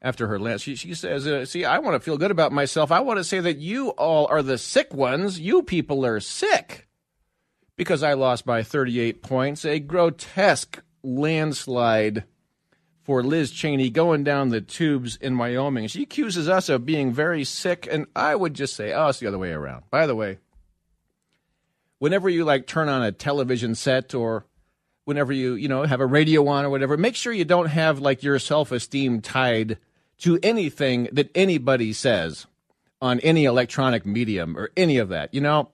after 0.02 0.26
her 0.26 0.40
loss. 0.40 0.62
She, 0.62 0.74
she 0.74 0.92
says, 0.92 1.24
uh, 1.28 1.44
See, 1.44 1.64
I 1.64 1.78
want 1.78 1.94
to 1.94 2.00
feel 2.00 2.18
good 2.18 2.32
about 2.32 2.50
myself. 2.50 2.90
I 2.90 2.98
want 2.98 3.18
to 3.18 3.24
say 3.24 3.38
that 3.38 3.58
you 3.58 3.90
all 3.90 4.26
are 4.26 4.42
the 4.42 4.58
sick 4.58 4.92
ones. 4.92 5.38
You 5.38 5.62
people 5.62 6.04
are 6.04 6.18
sick 6.18 6.88
because 7.76 8.02
I 8.02 8.14
lost 8.14 8.44
by 8.44 8.64
38 8.64 9.22
points. 9.22 9.64
A 9.64 9.78
grotesque 9.78 10.82
landslide 11.04 12.24
for 13.06 13.22
Liz 13.22 13.52
Cheney 13.52 13.88
going 13.88 14.24
down 14.24 14.48
the 14.48 14.60
tubes 14.60 15.14
in 15.14 15.38
Wyoming. 15.38 15.86
She 15.86 16.02
accuses 16.02 16.48
us 16.48 16.68
of 16.68 16.84
being 16.84 17.12
very 17.12 17.44
sick, 17.44 17.86
and 17.88 18.06
I 18.16 18.34
would 18.34 18.52
just 18.52 18.74
say, 18.74 18.92
oh, 18.92 19.06
it's 19.06 19.20
the 19.20 19.28
other 19.28 19.38
way 19.38 19.52
around. 19.52 19.84
By 19.92 20.08
the 20.08 20.16
way, 20.16 20.38
whenever 22.00 22.28
you 22.28 22.44
like 22.44 22.66
turn 22.66 22.88
on 22.88 23.04
a 23.04 23.12
television 23.12 23.76
set 23.76 24.12
or 24.12 24.44
whenever 25.04 25.32
you, 25.32 25.54
you 25.54 25.68
know, 25.68 25.84
have 25.84 26.00
a 26.00 26.06
radio 26.06 26.48
on 26.48 26.64
or 26.64 26.70
whatever, 26.70 26.96
make 26.96 27.14
sure 27.14 27.32
you 27.32 27.44
don't 27.44 27.68
have 27.68 28.00
like 28.00 28.24
your 28.24 28.40
self-esteem 28.40 29.20
tied 29.20 29.78
to 30.18 30.40
anything 30.42 31.08
that 31.12 31.30
anybody 31.36 31.92
says 31.92 32.48
on 33.00 33.20
any 33.20 33.44
electronic 33.44 34.04
medium 34.04 34.58
or 34.58 34.70
any 34.76 34.98
of 34.98 35.10
that. 35.10 35.32
You 35.32 35.42
know, 35.42 35.70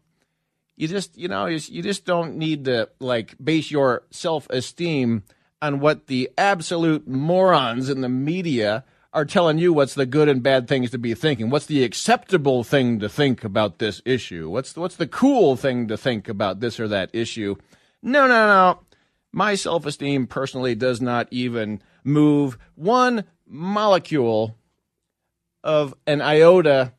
you 0.76 0.86
just 0.86 1.16
you 1.16 1.28
know 1.28 1.46
you 1.46 1.82
just 1.82 2.04
don't 2.04 2.36
need 2.36 2.66
to 2.66 2.90
like 3.00 3.36
base 3.42 3.70
your 3.70 4.02
self-esteem 4.10 5.22
on 5.62 5.78
what 5.78 6.08
the 6.08 6.28
absolute 6.36 7.06
morons 7.06 7.88
in 7.88 8.00
the 8.00 8.08
media 8.08 8.84
are 9.14 9.24
telling 9.24 9.58
you 9.58 9.72
what's 9.72 9.94
the 9.94 10.06
good 10.06 10.28
and 10.28 10.42
bad 10.42 10.66
things 10.66 10.90
to 10.90 10.98
be 10.98 11.14
thinking. 11.14 11.50
What's 11.50 11.66
the 11.66 11.84
acceptable 11.84 12.64
thing 12.64 12.98
to 12.98 13.08
think 13.08 13.44
about 13.44 13.78
this 13.78 14.02
issue? 14.04 14.50
What's 14.50 14.72
the, 14.72 14.80
what's 14.80 14.96
the 14.96 15.06
cool 15.06 15.54
thing 15.54 15.86
to 15.88 15.96
think 15.96 16.28
about 16.28 16.58
this 16.60 16.80
or 16.80 16.88
that 16.88 17.10
issue? 17.12 17.54
No, 18.02 18.26
no, 18.26 18.46
no. 18.46 18.80
My 19.32 19.54
self-esteem 19.54 20.26
personally 20.26 20.74
does 20.74 21.00
not 21.00 21.28
even 21.30 21.80
move 22.02 22.58
one 22.74 23.24
molecule 23.46 24.56
of 25.62 25.94
an 26.06 26.20
iota 26.20 26.92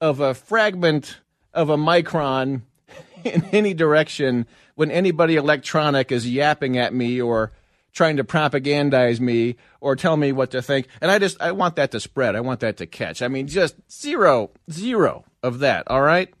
of 0.00 0.20
a 0.20 0.32
fragment 0.32 1.20
of 1.52 1.68
a 1.68 1.76
micron 1.76 2.62
in 3.24 3.44
any 3.52 3.74
direction 3.74 4.46
when 4.74 4.90
anybody 4.90 5.36
electronic 5.36 6.10
is 6.10 6.30
yapping 6.30 6.78
at 6.78 6.94
me 6.94 7.20
or 7.20 7.52
trying 7.92 8.16
to 8.16 8.24
propagandize 8.24 9.20
me 9.20 9.56
or 9.80 9.96
tell 9.96 10.16
me 10.16 10.32
what 10.32 10.50
to 10.52 10.62
think. 10.62 10.88
And 11.00 11.10
I 11.10 11.18
just, 11.18 11.40
I 11.40 11.52
want 11.52 11.76
that 11.76 11.90
to 11.92 12.00
spread. 12.00 12.36
I 12.36 12.40
want 12.40 12.60
that 12.60 12.76
to 12.78 12.86
catch. 12.86 13.22
I 13.22 13.28
mean, 13.28 13.46
just 13.46 13.76
zero, 13.90 14.50
zero 14.70 15.24
of 15.42 15.60
that. 15.60 15.88
All 15.88 16.02
right. 16.02 16.32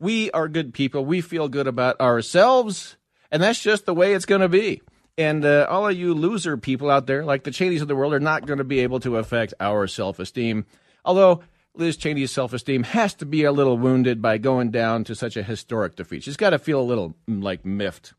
We 0.00 0.30
are 0.30 0.48
good 0.48 0.72
people. 0.72 1.04
We 1.04 1.20
feel 1.20 1.48
good 1.48 1.66
about 1.66 2.00
ourselves. 2.00 2.96
And 3.30 3.42
that's 3.42 3.62
just 3.62 3.86
the 3.86 3.94
way 3.94 4.14
it's 4.14 4.26
going 4.26 4.40
to 4.40 4.48
be. 4.48 4.82
And 5.16 5.44
uh, 5.44 5.66
all 5.68 5.88
of 5.88 5.96
you 5.96 6.14
loser 6.14 6.56
people 6.56 6.90
out 6.90 7.06
there, 7.06 7.24
like 7.24 7.42
the 7.42 7.50
Cheneys 7.50 7.82
of 7.82 7.88
the 7.88 7.96
world, 7.96 8.14
are 8.14 8.20
not 8.20 8.46
going 8.46 8.58
to 8.58 8.64
be 8.64 8.80
able 8.80 9.00
to 9.00 9.16
affect 9.16 9.54
our 9.58 9.88
self 9.88 10.20
esteem. 10.20 10.64
Although 11.04 11.42
Liz 11.74 11.96
Cheney's 11.96 12.32
self 12.32 12.52
esteem 12.52 12.82
has 12.82 13.14
to 13.14 13.26
be 13.26 13.44
a 13.44 13.52
little 13.52 13.78
wounded 13.78 14.20
by 14.20 14.38
going 14.38 14.70
down 14.70 15.04
to 15.04 15.14
such 15.14 15.36
a 15.36 15.42
historic 15.42 15.96
defeat. 15.96 16.24
She's 16.24 16.36
got 16.36 16.50
to 16.50 16.58
feel 16.58 16.80
a 16.80 16.82
little 16.82 17.16
mm, 17.28 17.42
like 17.42 17.64
miffed 17.64 18.14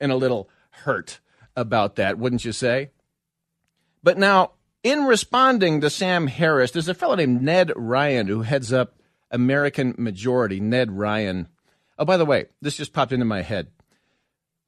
and 0.00 0.10
a 0.10 0.16
little 0.16 0.48
hurt 0.70 1.20
about 1.56 1.96
that, 1.96 2.18
wouldn't 2.18 2.44
you 2.44 2.52
say? 2.52 2.90
But 4.02 4.18
now, 4.18 4.52
in 4.82 5.04
responding 5.04 5.80
to 5.80 5.90
Sam 5.90 6.26
Harris, 6.26 6.72
there's 6.72 6.88
a 6.88 6.94
fellow 6.94 7.14
named 7.14 7.42
Ned 7.42 7.72
Ryan 7.76 8.26
who 8.26 8.42
heads 8.42 8.72
up 8.72 8.96
American 9.30 9.94
Majority. 9.96 10.60
Ned 10.60 10.90
Ryan. 10.92 11.48
Oh, 11.98 12.04
by 12.04 12.16
the 12.16 12.26
way, 12.26 12.46
this 12.60 12.76
just 12.76 12.92
popped 12.92 13.12
into 13.12 13.24
my 13.24 13.42
head. 13.42 13.68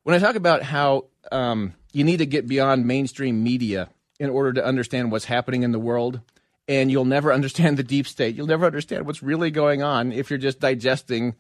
When 0.05 0.15
I 0.15 0.19
talk 0.19 0.37
about 0.37 0.63
how 0.63 1.07
um, 1.33 1.75
you 1.93 2.05
need 2.05 2.19
to 2.19 2.27
get 2.27 2.47
beyond 2.47 2.87
mainstream 2.87 3.43
media 3.43 3.89
in 4.21 4.31
order 4.31 4.53
to 4.53 4.65
understand 4.65 5.11
what's 5.11 5.25
happening 5.25 5.63
in 5.63 5.73
the 5.73 5.79
world, 5.79 6.21
and 6.69 6.91
you'll 6.91 7.05
never 7.05 7.33
understand 7.33 7.77
the 7.77 7.83
deep 7.83 8.07
state. 8.07 8.37
You'll 8.37 8.47
never 8.47 8.67
understand 8.67 9.07
what's 9.07 9.23
really 9.23 9.51
going 9.51 9.83
on 9.83 10.13
if 10.13 10.31
you're 10.31 10.39
just 10.39 10.61
digesting 10.61 11.35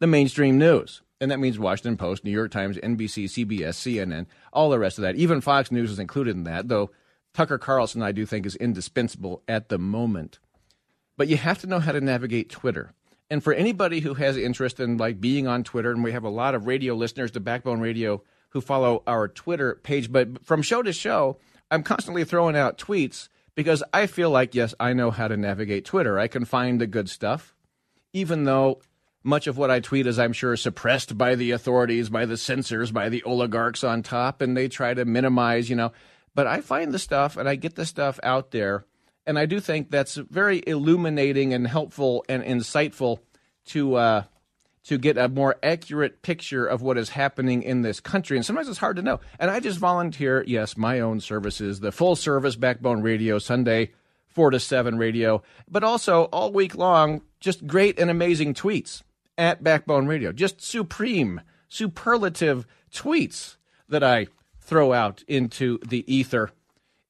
the 0.00 0.06
mainstream 0.06 0.58
news. 0.58 1.02
And 1.20 1.30
that 1.32 1.40
means 1.40 1.58
Washington 1.58 1.96
Post, 1.96 2.24
New 2.24 2.30
York 2.30 2.52
Times, 2.52 2.76
NBC, 2.76 3.24
CBS, 3.24 3.74
CNN, 3.74 4.26
all 4.58 4.70
the 4.70 4.78
rest 4.78 4.98
of 4.98 5.02
that. 5.02 5.14
Even 5.14 5.40
Fox 5.40 5.70
News 5.70 5.88
is 5.88 6.00
included 6.00 6.34
in 6.34 6.42
that, 6.42 6.66
though 6.66 6.90
Tucker 7.32 7.58
Carlson, 7.58 8.02
I 8.02 8.10
do 8.10 8.26
think, 8.26 8.44
is 8.44 8.56
indispensable 8.56 9.40
at 9.46 9.68
the 9.68 9.78
moment. 9.78 10.40
But 11.16 11.28
you 11.28 11.36
have 11.36 11.58
to 11.58 11.68
know 11.68 11.78
how 11.78 11.92
to 11.92 12.00
navigate 12.00 12.50
Twitter. 12.50 12.92
And 13.30 13.44
for 13.44 13.52
anybody 13.52 14.00
who 14.00 14.14
has 14.14 14.36
interest 14.36 14.80
in 14.80 14.96
like 14.96 15.20
being 15.20 15.46
on 15.46 15.62
Twitter, 15.62 15.92
and 15.92 16.02
we 16.02 16.10
have 16.10 16.24
a 16.24 16.28
lot 16.28 16.56
of 16.56 16.66
radio 16.66 16.94
listeners 16.94 17.30
to 17.32 17.40
Backbone 17.40 17.78
Radio 17.78 18.24
who 18.48 18.60
follow 18.60 19.04
our 19.06 19.28
Twitter 19.28 19.76
page, 19.84 20.10
but 20.10 20.44
from 20.44 20.62
show 20.62 20.82
to 20.82 20.92
show, 20.92 21.38
I'm 21.70 21.84
constantly 21.84 22.24
throwing 22.24 22.56
out 22.56 22.78
tweets 22.78 23.28
because 23.54 23.84
I 23.94 24.08
feel 24.08 24.30
like, 24.30 24.56
yes, 24.56 24.74
I 24.80 24.92
know 24.92 25.12
how 25.12 25.28
to 25.28 25.36
navigate 25.36 25.84
Twitter. 25.84 26.18
I 26.18 26.26
can 26.26 26.44
find 26.44 26.80
the 26.80 26.88
good 26.88 27.08
stuff, 27.08 27.54
even 28.12 28.42
though 28.42 28.80
much 29.28 29.46
of 29.46 29.58
what 29.58 29.70
I 29.70 29.80
tweet 29.80 30.06
is, 30.06 30.18
I'm 30.18 30.32
sure, 30.32 30.56
suppressed 30.56 31.16
by 31.16 31.34
the 31.34 31.52
authorities, 31.52 32.08
by 32.08 32.26
the 32.26 32.36
censors, 32.36 32.90
by 32.90 33.08
the 33.08 33.22
oligarchs 33.22 33.84
on 33.84 34.02
top, 34.02 34.40
and 34.40 34.56
they 34.56 34.68
try 34.68 34.94
to 34.94 35.04
minimize, 35.04 35.68
you 35.68 35.76
know. 35.76 35.92
But 36.34 36.46
I 36.46 36.62
find 36.62 36.92
the 36.92 36.98
stuff 36.98 37.36
and 37.36 37.48
I 37.48 37.54
get 37.54 37.74
the 37.74 37.86
stuff 37.86 38.18
out 38.22 38.50
there. 38.50 38.86
And 39.26 39.38
I 39.38 39.44
do 39.44 39.60
think 39.60 39.90
that's 39.90 40.14
very 40.14 40.62
illuminating 40.66 41.52
and 41.52 41.66
helpful 41.66 42.24
and 42.28 42.42
insightful 42.42 43.18
to 43.66 43.96
uh, 43.96 44.22
to 44.84 44.96
get 44.96 45.18
a 45.18 45.28
more 45.28 45.56
accurate 45.62 46.22
picture 46.22 46.64
of 46.64 46.80
what 46.80 46.96
is 46.96 47.10
happening 47.10 47.62
in 47.62 47.82
this 47.82 48.00
country. 48.00 48.38
And 48.38 48.46
sometimes 48.46 48.68
it's 48.68 48.78
hard 48.78 48.96
to 48.96 49.02
know. 49.02 49.20
And 49.38 49.50
I 49.50 49.60
just 49.60 49.78
volunteer, 49.78 50.42
yes, 50.46 50.78
my 50.78 51.00
own 51.00 51.20
services, 51.20 51.80
the 51.80 51.92
full 51.92 52.16
service 52.16 52.56
Backbone 52.56 53.02
Radio, 53.02 53.38
Sunday, 53.38 53.92
4 54.28 54.52
to 54.52 54.60
7 54.60 54.96
radio, 54.96 55.42
but 55.68 55.84
also 55.84 56.24
all 56.24 56.52
week 56.52 56.74
long, 56.74 57.20
just 57.40 57.66
great 57.66 57.98
and 57.98 58.10
amazing 58.10 58.54
tweets 58.54 59.02
at 59.38 59.62
Backbone 59.62 60.06
Radio. 60.06 60.32
Just 60.32 60.60
supreme, 60.60 61.40
superlative 61.68 62.66
tweets 62.92 63.56
that 63.88 64.02
I 64.02 64.26
throw 64.60 64.92
out 64.92 65.22
into 65.26 65.78
the 65.86 66.04
ether, 66.12 66.50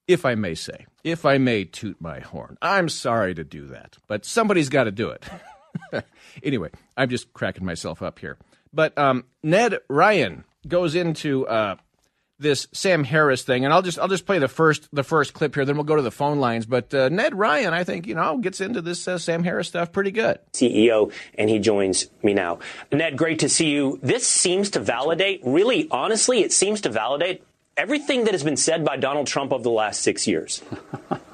if 0.07 0.25
I 0.25 0.37
may 0.37 0.55
say, 0.55 0.87
if 1.03 1.27
I 1.27 1.39
may 1.39 1.65
toot 1.65 1.97
my 2.01 2.21
horn. 2.21 2.57
I'm 2.63 2.89
sorry 2.89 3.35
to 3.35 3.43
do 3.43 3.67
that, 3.69 3.97
but 4.07 4.25
somebody's 4.25 4.69
got 4.69 4.85
to 4.85 4.93
do 4.93 5.11
it. 5.11 5.25
anyway, 6.43 6.71
I'm 6.97 7.09
just 7.09 7.33
cracking 7.33 7.65
myself 7.65 8.03
up 8.03 8.21
here. 8.21 8.37
But 8.73 8.97
um, 8.97 9.25
Ned 9.43 9.79
Ryan 9.89 10.45
goes 10.69 10.95
into 10.95 11.49
uh, 11.49 11.77
this 12.39 12.67
Sam 12.73 13.05
Harris 13.05 13.43
thing, 13.43 13.65
and 13.65 13.73
I'll 13.73 13.83
just 13.83 13.99
I'll 13.99 14.09
just 14.09 14.27
play 14.27 14.39
the 14.39 14.49
first 14.49 14.89
the 14.93 15.03
first 15.03 15.35
clip 15.35 15.55
here. 15.55 15.65
Then 15.65 15.77
we'll 15.77 15.85
go 15.85 15.97
to 15.97 16.03
the 16.03 16.11
phone 16.11 16.39
lines. 16.39 16.67
But 16.67 16.93
uh, 16.95 17.09
Ned 17.09 17.35
Ryan, 17.35 17.75
I 17.75 17.85
think 17.85 18.07
you 18.07 18.15
know, 18.15 18.39
gets 18.39 18.61
into 18.61 18.81
this 18.81 19.07
uh, 19.09 19.19
Sam 19.19 19.45
Harris 19.45 19.69
stuff 19.69 19.93
pretty 19.93 20.11
good. 20.11 20.39
CEO, 20.53 21.13
and 21.37 21.51
he 21.51 21.59
joins 21.59 22.07
me 22.23 22.35
now. 22.35 22.59
Ned, 22.93 23.17
great 23.17 23.41
to 23.41 23.49
see 23.49 23.71
you. 23.71 23.99
This 24.03 24.27
seems 24.27 24.71
to 24.71 24.81
validate, 24.81 25.41
really, 25.45 25.89
honestly, 25.91 26.41
it 26.41 26.53
seems 26.53 26.81
to 26.83 26.89
validate 26.89 27.43
everything 27.79 28.25
that 28.25 28.35
has 28.35 28.43
been 28.43 28.57
said 28.57 28.85
by 28.85 28.97
Donald 28.97 29.29
Trump 29.29 29.53
over 29.53 29.63
the 29.63 29.71
last 29.71 30.03
six 30.03 30.27
years. 30.27 30.61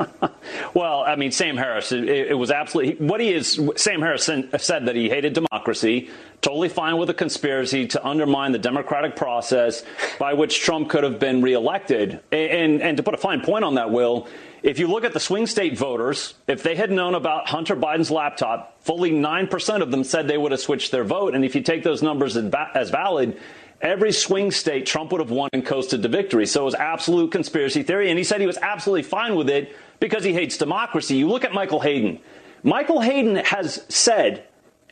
well, 0.75 1.01
I 1.01 1.17
mean, 1.17 1.33
Sam 1.33 1.57
Harris, 1.57 1.91
it, 1.91 2.05
it, 2.07 2.39
was 2.39 2.51
absolutely 2.51 3.05
what 3.05 3.21
he 3.21 3.33
is. 3.33 3.59
Sam 3.77 4.03
Harris 4.03 4.25
said 4.25 4.87
that 4.87 4.95
he 4.95 5.09
hated 5.09 5.33
democracy, 5.33 6.11
totally 6.43 6.69
fine 6.69 6.99
with 6.99 7.09
a 7.09 7.15
conspiracy 7.15 7.87
to 7.89 8.07
undermine 8.07 8.53
the 8.53 8.59
democratic 8.59 9.17
process 9.17 9.83
by 10.19 10.35
which 10.35 10.61
Trump 10.61 10.91
could 10.91 11.03
have 11.03 11.19
been 11.19 11.41
reelected. 11.41 12.21
And, 12.31 12.51
and, 12.51 12.83
and 12.83 12.97
to 12.99 13.03
put 13.03 13.15
a 13.15 13.19
fine 13.19 13.41
point 13.41 13.65
on 13.65 13.77
that, 13.77 13.91
Will, 13.91 14.29
if 14.63 14.79
you 14.79 14.87
look 14.87 15.05
at 15.05 15.13
the 15.13 15.21
swing 15.21 15.47
state 15.47 15.77
voters, 15.77 16.35
if 16.47 16.63
they 16.63 16.75
had 16.75 16.91
known 16.91 17.15
about 17.15 17.49
Hunter 17.49 17.77
Biden's 17.77 18.11
laptop, 18.11 18.83
fully 18.83 19.13
9% 19.13 19.83
of 19.83 19.91
them 19.91 20.05
said 20.05 20.29
they 20.29 20.39
would 20.39 20.53
have 20.53 20.61
switched 20.61 20.91
their 20.91 21.05
vote. 21.05 21.35
And 21.35 21.45
if 21.45 21.55
you 21.55 21.63
take 21.63 21.83
those 21.83 22.03
numbers 22.03 22.37
as 22.37 22.91
valid, 22.91 23.39
every 23.81 24.13
swing 24.13 24.51
state 24.51 24.87
Trump 24.87 25.13
would 25.13 25.21
have 25.21 25.31
won 25.31 25.51
and 25.53 25.65
coasted 25.65 26.03
to 26.03 26.09
victory. 26.09 26.47
So 26.47 26.63
it 26.63 26.65
was 26.65 26.75
absolute 26.75 27.33
conspiracy 27.33 27.83
theory. 27.83 28.11
And 28.11 28.19
he 28.19 28.25
said 28.25 28.41
he 28.41 28.47
was 28.47 28.59
absolutely 28.59 29.03
fine 29.03 29.35
with 29.35 29.49
it 29.49 29.75
because 30.01 30.25
he 30.25 30.33
hates 30.33 30.57
democracy. 30.57 31.17
You 31.17 31.29
look 31.29 31.45
at 31.45 31.53
Michael 31.53 31.81
Hayden. 31.81 32.19
Michael 32.63 33.01
Hayden 33.01 33.37
has 33.37 33.85
said 33.89 34.45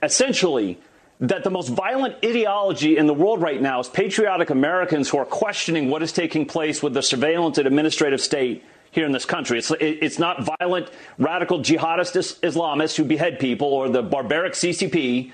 essentially 0.03 0.79
that 1.21 1.45
the 1.45 1.51
most 1.51 1.69
violent 1.69 2.17
ideology 2.25 2.97
in 2.97 3.07
the 3.07 3.15
world 3.15 3.41
right 3.41 3.62
now 3.62 3.79
is 3.81 3.89
patriotic 3.89 4.51
Americans 4.51 5.09
who 5.09 5.19
are 5.19 5.25
questioning 5.25 5.89
what 5.89 6.03
is 6.03 6.12
taking 6.12 6.45
place 6.45 6.83
with 6.83 6.95
the 6.95 7.03
surveillance 7.03 7.59
and 7.59 7.67
administrative 7.67 8.21
state 8.21 8.65
here 8.91 9.07
in 9.07 9.12
this 9.12 9.25
country. 9.25 9.59
It's, 9.59 9.73
it's 9.81 10.19
not 10.19 10.45
violent, 10.59 10.91
radical 11.19 11.61
jihadist 11.61 12.41
Islamists 12.41 12.97
who 12.97 13.05
behead 13.05 13.39
people 13.39 13.69
or 13.69 13.89
the 13.89 14.03
barbaric 14.03 14.53
CCP 14.53 15.33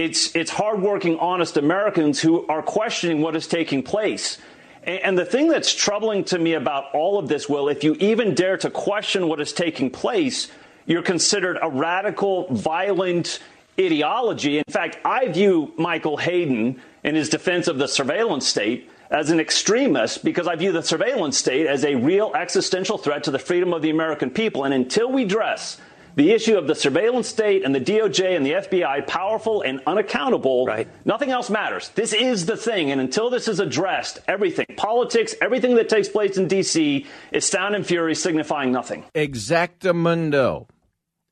it's, 0.00 0.34
it's 0.34 0.50
hardworking, 0.50 1.18
honest 1.18 1.58
Americans 1.58 2.20
who 2.20 2.46
are 2.46 2.62
questioning 2.62 3.20
what 3.20 3.36
is 3.36 3.46
taking 3.46 3.82
place. 3.82 4.38
And, 4.82 5.18
the 5.18 5.26
thing 5.26 5.48
that's 5.48 5.74
troubling 5.74 6.24
to 6.24 6.38
me 6.38 6.54
about 6.54 6.86
all 6.94 7.18
of 7.18 7.28
this, 7.28 7.50
Will, 7.50 7.68
if 7.68 7.84
you 7.84 7.96
even 8.00 8.34
dare 8.34 8.56
to 8.56 8.70
question 8.70 9.28
what 9.28 9.42
is 9.42 9.52
taking 9.52 9.90
place, 9.90 10.50
you're 10.86 11.02
considered 11.02 11.58
a 11.60 11.68
radical, 11.68 12.46
violent 12.48 13.40
ideology. 13.78 14.56
In 14.56 14.64
fact, 14.70 14.98
I 15.04 15.28
view 15.28 15.74
Michael 15.76 16.16
Hayden 16.16 16.80
in 17.04 17.14
his 17.14 17.28
defense 17.28 17.68
of 17.68 17.76
the 17.76 17.86
surveillance 17.86 18.46
state 18.46 18.90
as 19.10 19.30
an 19.30 19.38
extremist 19.38 20.24
because 20.24 20.48
I 20.48 20.56
view 20.56 20.72
the 20.72 20.82
surveillance 20.82 21.36
state 21.36 21.66
as 21.66 21.84
a 21.84 21.96
real 21.96 22.32
existential 22.34 22.96
threat 22.96 23.24
to 23.24 23.30
the 23.30 23.38
freedom 23.38 23.74
of 23.74 23.82
the 23.82 23.90
American 23.90 24.30
people. 24.30 24.64
And 24.64 24.72
until 24.72 25.12
we 25.12 25.24
address 25.24 25.76
the 26.16 26.32
issue 26.32 26.56
of 26.56 26.66
the 26.66 26.74
surveillance 26.74 27.28
state 27.28 27.64
and 27.64 27.74
the 27.74 27.80
DOJ 27.80 28.36
and 28.36 28.44
the 28.44 28.52
FBI 28.52 29.06
powerful 29.06 29.62
and 29.62 29.80
unaccountable, 29.86 30.66
right. 30.66 30.88
nothing 31.04 31.30
else 31.30 31.50
matters. 31.50 31.90
This 31.90 32.12
is 32.12 32.46
the 32.46 32.56
thing. 32.56 32.90
And 32.90 33.00
until 33.00 33.30
this 33.30 33.48
is 33.48 33.60
addressed, 33.60 34.18
everything, 34.26 34.66
politics, 34.76 35.34
everything 35.40 35.76
that 35.76 35.88
takes 35.88 36.08
place 36.08 36.36
in 36.36 36.48
D.C. 36.48 37.06
is 37.32 37.46
sound 37.46 37.74
and 37.74 37.86
fury 37.86 38.14
signifying 38.14 38.72
nothing. 38.72 39.04
Exactamundo. 39.14 40.68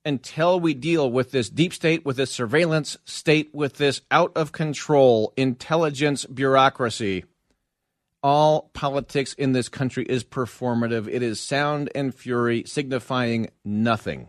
Until 0.05 0.59
we 0.59 0.73
deal 0.75 1.11
with 1.11 1.33
this 1.33 1.51
deep 1.51 1.75
state, 1.75 2.07
with 2.07 2.17
this 2.17 2.31
surveillance 2.31 2.97
state, 3.05 3.51
with 3.53 3.77
this 3.77 4.01
out 4.11 4.33
of 4.37 4.53
control 4.53 5.35
intelligence 5.37 6.25
bureaucracy, 6.25 7.25
all 8.23 8.71
politics 8.73 9.35
in 9.35 9.53
this 9.53 9.69
country 9.69 10.05
is 10.05 10.25
performative. 10.25 11.09
It 11.09 11.23
is 11.23 11.41
sound 11.41 11.91
and 11.95 12.15
fury 12.15 12.65
signifying 12.67 13.51
nothing. 13.65 14.29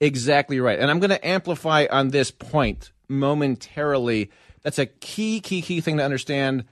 Exactly 0.00 0.60
right. 0.60 0.78
And 0.78 0.90
I'm 0.90 0.98
going 0.98 1.10
to 1.10 1.26
amplify 1.26 1.86
on 1.90 2.08
this 2.08 2.30
point 2.30 2.92
momentarily. 3.08 4.30
That's 4.62 4.78
a 4.78 4.86
key, 4.86 5.40
key, 5.40 5.62
key 5.62 5.80
thing 5.80 5.98
to 5.98 6.04
understand. 6.04 6.64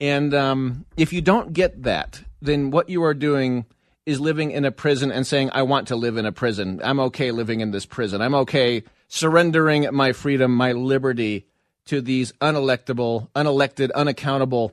And 0.00 0.34
um, 0.34 0.84
if 0.96 1.12
you 1.12 1.20
don't 1.20 1.52
get 1.52 1.84
that, 1.84 2.22
then 2.42 2.70
what 2.70 2.88
you 2.88 3.04
are 3.04 3.14
doing 3.14 3.66
is 4.04 4.20
living 4.20 4.50
in 4.50 4.64
a 4.64 4.72
prison 4.72 5.10
and 5.10 5.26
saying, 5.26 5.50
I 5.52 5.62
want 5.62 5.88
to 5.88 5.96
live 5.96 6.16
in 6.16 6.26
a 6.26 6.32
prison. 6.32 6.80
I'm 6.84 7.00
okay 7.00 7.30
living 7.30 7.60
in 7.60 7.70
this 7.70 7.86
prison. 7.86 8.20
I'm 8.20 8.34
okay 8.34 8.82
surrendering 9.08 9.88
my 9.92 10.12
freedom, 10.12 10.54
my 10.54 10.72
liberty 10.72 11.46
to 11.86 12.00
these 12.00 12.32
unelectable, 12.32 13.30
unelected, 13.34 13.90
unaccountable 13.94 14.72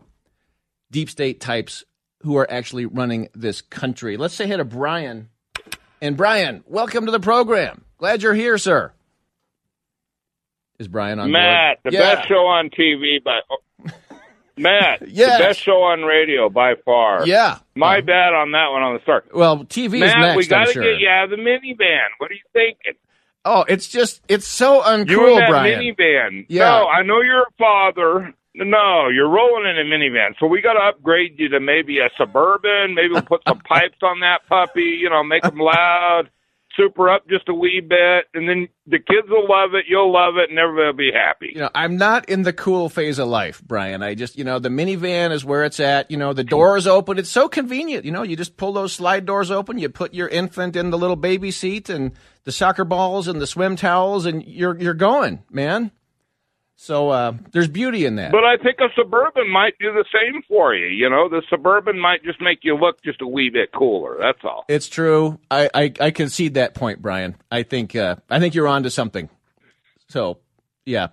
deep 0.89 1.09
state 1.09 1.39
types 1.39 1.83
who 2.21 2.37
are 2.37 2.49
actually 2.49 2.85
running 2.85 3.29
this 3.33 3.61
country. 3.61 4.17
Let's 4.17 4.33
say 4.33 4.47
hey 4.47 4.57
to 4.57 4.65
Brian 4.65 5.29
and 6.01 6.17
Brian, 6.17 6.63
welcome 6.67 7.05
to 7.05 7.11
the 7.11 7.19
program. 7.19 7.85
Glad 7.97 8.23
you're 8.23 8.33
here, 8.33 8.57
sir. 8.57 8.91
Is 10.79 10.87
Brian 10.87 11.19
on 11.19 11.31
Matt, 11.31 11.83
board? 11.83 11.93
the 11.93 11.97
yeah. 11.97 12.15
best 12.15 12.27
show 12.27 12.47
on 12.47 12.71
TV, 12.71 13.19
but 13.23 13.93
Matt, 14.57 15.07
yes. 15.07 15.37
the 15.37 15.43
best 15.43 15.59
show 15.59 15.83
on 15.83 16.01
radio 16.01 16.49
by 16.49 16.73
far. 16.83 17.27
Yeah, 17.27 17.59
my 17.75 17.99
um, 17.99 18.05
bad 18.05 18.33
on 18.33 18.51
that 18.53 18.69
one 18.71 18.81
on 18.81 18.95
the 18.95 19.01
start. 19.03 19.29
Well, 19.33 19.63
TV 19.65 19.99
Matt, 19.99 20.09
is 20.09 20.15
next. 20.15 20.37
we 20.37 20.47
got 20.47 20.65
to 20.65 20.73
sure. 20.73 20.83
get 20.83 20.99
you 20.99 21.07
out 21.07 21.25
of 21.25 21.29
the 21.29 21.35
minivan. 21.35 22.07
What 22.17 22.31
are 22.31 22.33
you 22.33 22.41
thinking? 22.51 22.93
Oh, 23.45 23.63
it's 23.67 23.87
just 23.87 24.21
it's 24.27 24.47
so 24.47 24.81
uncool, 24.81 25.09
you 25.09 25.27
in 25.29 25.35
that 25.39 25.49
Brian. 25.49 25.79
minivan. 25.79 26.45
Yeah. 26.49 26.65
No, 26.65 26.87
I 26.87 27.03
know 27.03 27.21
you're 27.21 27.43
a 27.43 27.51
father. 27.59 28.33
No, 28.53 29.07
you're 29.07 29.29
rolling 29.29 29.69
in 29.69 29.77
a 29.77 29.83
minivan. 29.83 30.33
So 30.39 30.45
we 30.45 30.61
got 30.61 30.73
to 30.73 30.79
upgrade 30.79 31.39
you 31.39 31.49
to 31.49 31.59
maybe 31.59 31.99
a 31.99 32.09
suburban. 32.17 32.95
Maybe 32.95 33.09
we'll 33.13 33.21
put 33.21 33.41
some 33.47 33.59
pipes 33.67 33.99
on 34.03 34.19
that 34.19 34.39
puppy. 34.49 34.97
You 35.01 35.09
know, 35.09 35.23
make 35.23 35.43
them 35.43 35.57
loud, 35.57 36.29
super 36.75 37.09
up 37.09 37.27
just 37.29 37.47
a 37.47 37.53
wee 37.53 37.79
bit, 37.79 38.25
and 38.33 38.49
then 38.49 38.67
the 38.85 38.99
kids 38.99 39.27
will 39.29 39.47
love 39.47 39.73
it. 39.73 39.85
You'll 39.87 40.11
love 40.11 40.35
it, 40.35 40.49
and 40.49 40.59
everybody 40.59 40.85
will 40.85 40.93
be 40.93 41.11
happy. 41.13 41.51
You 41.55 41.61
know, 41.61 41.69
I'm 41.73 41.95
not 41.95 42.27
in 42.27 42.41
the 42.41 42.51
cool 42.51 42.89
phase 42.89 43.19
of 43.19 43.29
life, 43.29 43.61
Brian. 43.65 44.03
I 44.03 44.15
just, 44.15 44.37
you 44.37 44.43
know, 44.43 44.59
the 44.59 44.69
minivan 44.69 45.31
is 45.31 45.45
where 45.45 45.63
it's 45.63 45.79
at. 45.79 46.11
You 46.11 46.17
know, 46.17 46.33
the 46.33 46.43
door 46.43 46.75
is 46.75 46.87
open. 46.87 47.17
It's 47.17 47.29
so 47.29 47.47
convenient. 47.47 48.03
You 48.03 48.11
know, 48.11 48.23
you 48.23 48.35
just 48.35 48.57
pull 48.57 48.73
those 48.73 48.91
slide 48.91 49.25
doors 49.25 49.49
open. 49.49 49.77
You 49.77 49.87
put 49.87 50.13
your 50.13 50.27
infant 50.27 50.75
in 50.75 50.89
the 50.89 50.97
little 50.97 51.15
baby 51.15 51.51
seat 51.51 51.89
and 51.89 52.11
the 52.43 52.51
soccer 52.51 52.83
balls 52.83 53.29
and 53.29 53.39
the 53.39 53.47
swim 53.47 53.77
towels, 53.77 54.25
and 54.25 54.43
you're 54.45 54.77
you're 54.77 54.93
going, 54.93 55.43
man. 55.49 55.91
So 56.81 57.09
uh, 57.09 57.33
there's 57.51 57.67
beauty 57.67 58.07
in 58.07 58.15
that. 58.15 58.31
But 58.31 58.43
I 58.43 58.57
think 58.57 58.79
a 58.79 58.87
suburban 58.95 59.47
might 59.51 59.75
do 59.79 59.93
the 59.93 60.03
same 60.11 60.41
for 60.47 60.73
you. 60.73 60.87
You 60.87 61.11
know, 61.11 61.29
the 61.29 61.43
suburban 61.47 61.99
might 61.99 62.23
just 62.23 62.41
make 62.41 62.61
you 62.63 62.75
look 62.75 63.03
just 63.03 63.21
a 63.21 63.27
wee 63.27 63.51
bit 63.51 63.71
cooler. 63.71 64.17
That's 64.19 64.39
all. 64.43 64.65
It's 64.67 64.89
true. 64.89 65.39
I 65.51 65.69
I, 65.75 65.93
I 65.99 66.09
concede 66.09 66.55
that 66.55 66.73
point, 66.73 66.99
Brian. 66.99 67.35
I 67.51 67.61
think 67.61 67.95
uh, 67.95 68.15
I 68.31 68.39
think 68.39 68.55
you're 68.55 68.67
on 68.67 68.81
to 68.81 68.89
something. 68.89 69.29
So, 70.09 70.39
yeah. 70.83 71.09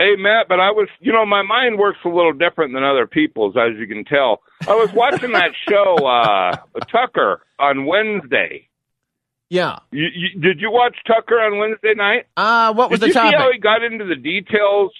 Hey 0.00 0.16
Matt, 0.18 0.48
but 0.48 0.58
I 0.58 0.72
was, 0.72 0.88
you 0.98 1.12
know, 1.12 1.24
my 1.24 1.42
mind 1.42 1.78
works 1.78 2.00
a 2.04 2.08
little 2.08 2.32
different 2.32 2.74
than 2.74 2.82
other 2.82 3.06
people's, 3.06 3.54
as 3.56 3.78
you 3.78 3.86
can 3.86 4.04
tell. 4.04 4.40
I 4.66 4.74
was 4.74 4.92
watching 4.92 5.30
that 5.30 5.52
show, 5.68 5.94
uh, 6.04 6.56
Tucker, 6.90 7.40
on 7.60 7.86
Wednesday. 7.86 8.68
Yeah. 9.48 9.78
You, 9.92 10.08
you, 10.12 10.40
did 10.40 10.60
you 10.60 10.72
watch 10.72 10.96
Tucker 11.06 11.38
on 11.38 11.58
Wednesday 11.58 11.94
night? 11.94 12.26
Uh, 12.36 12.74
what 12.74 12.90
was 12.90 12.98
did 12.98 13.04
the 13.04 13.08
you 13.08 13.12
topic? 13.12 13.30
See 13.30 13.36
how 13.36 13.52
he 13.52 13.58
got 13.58 13.84
into 13.84 14.04
the 14.04 14.16
details 14.16 14.90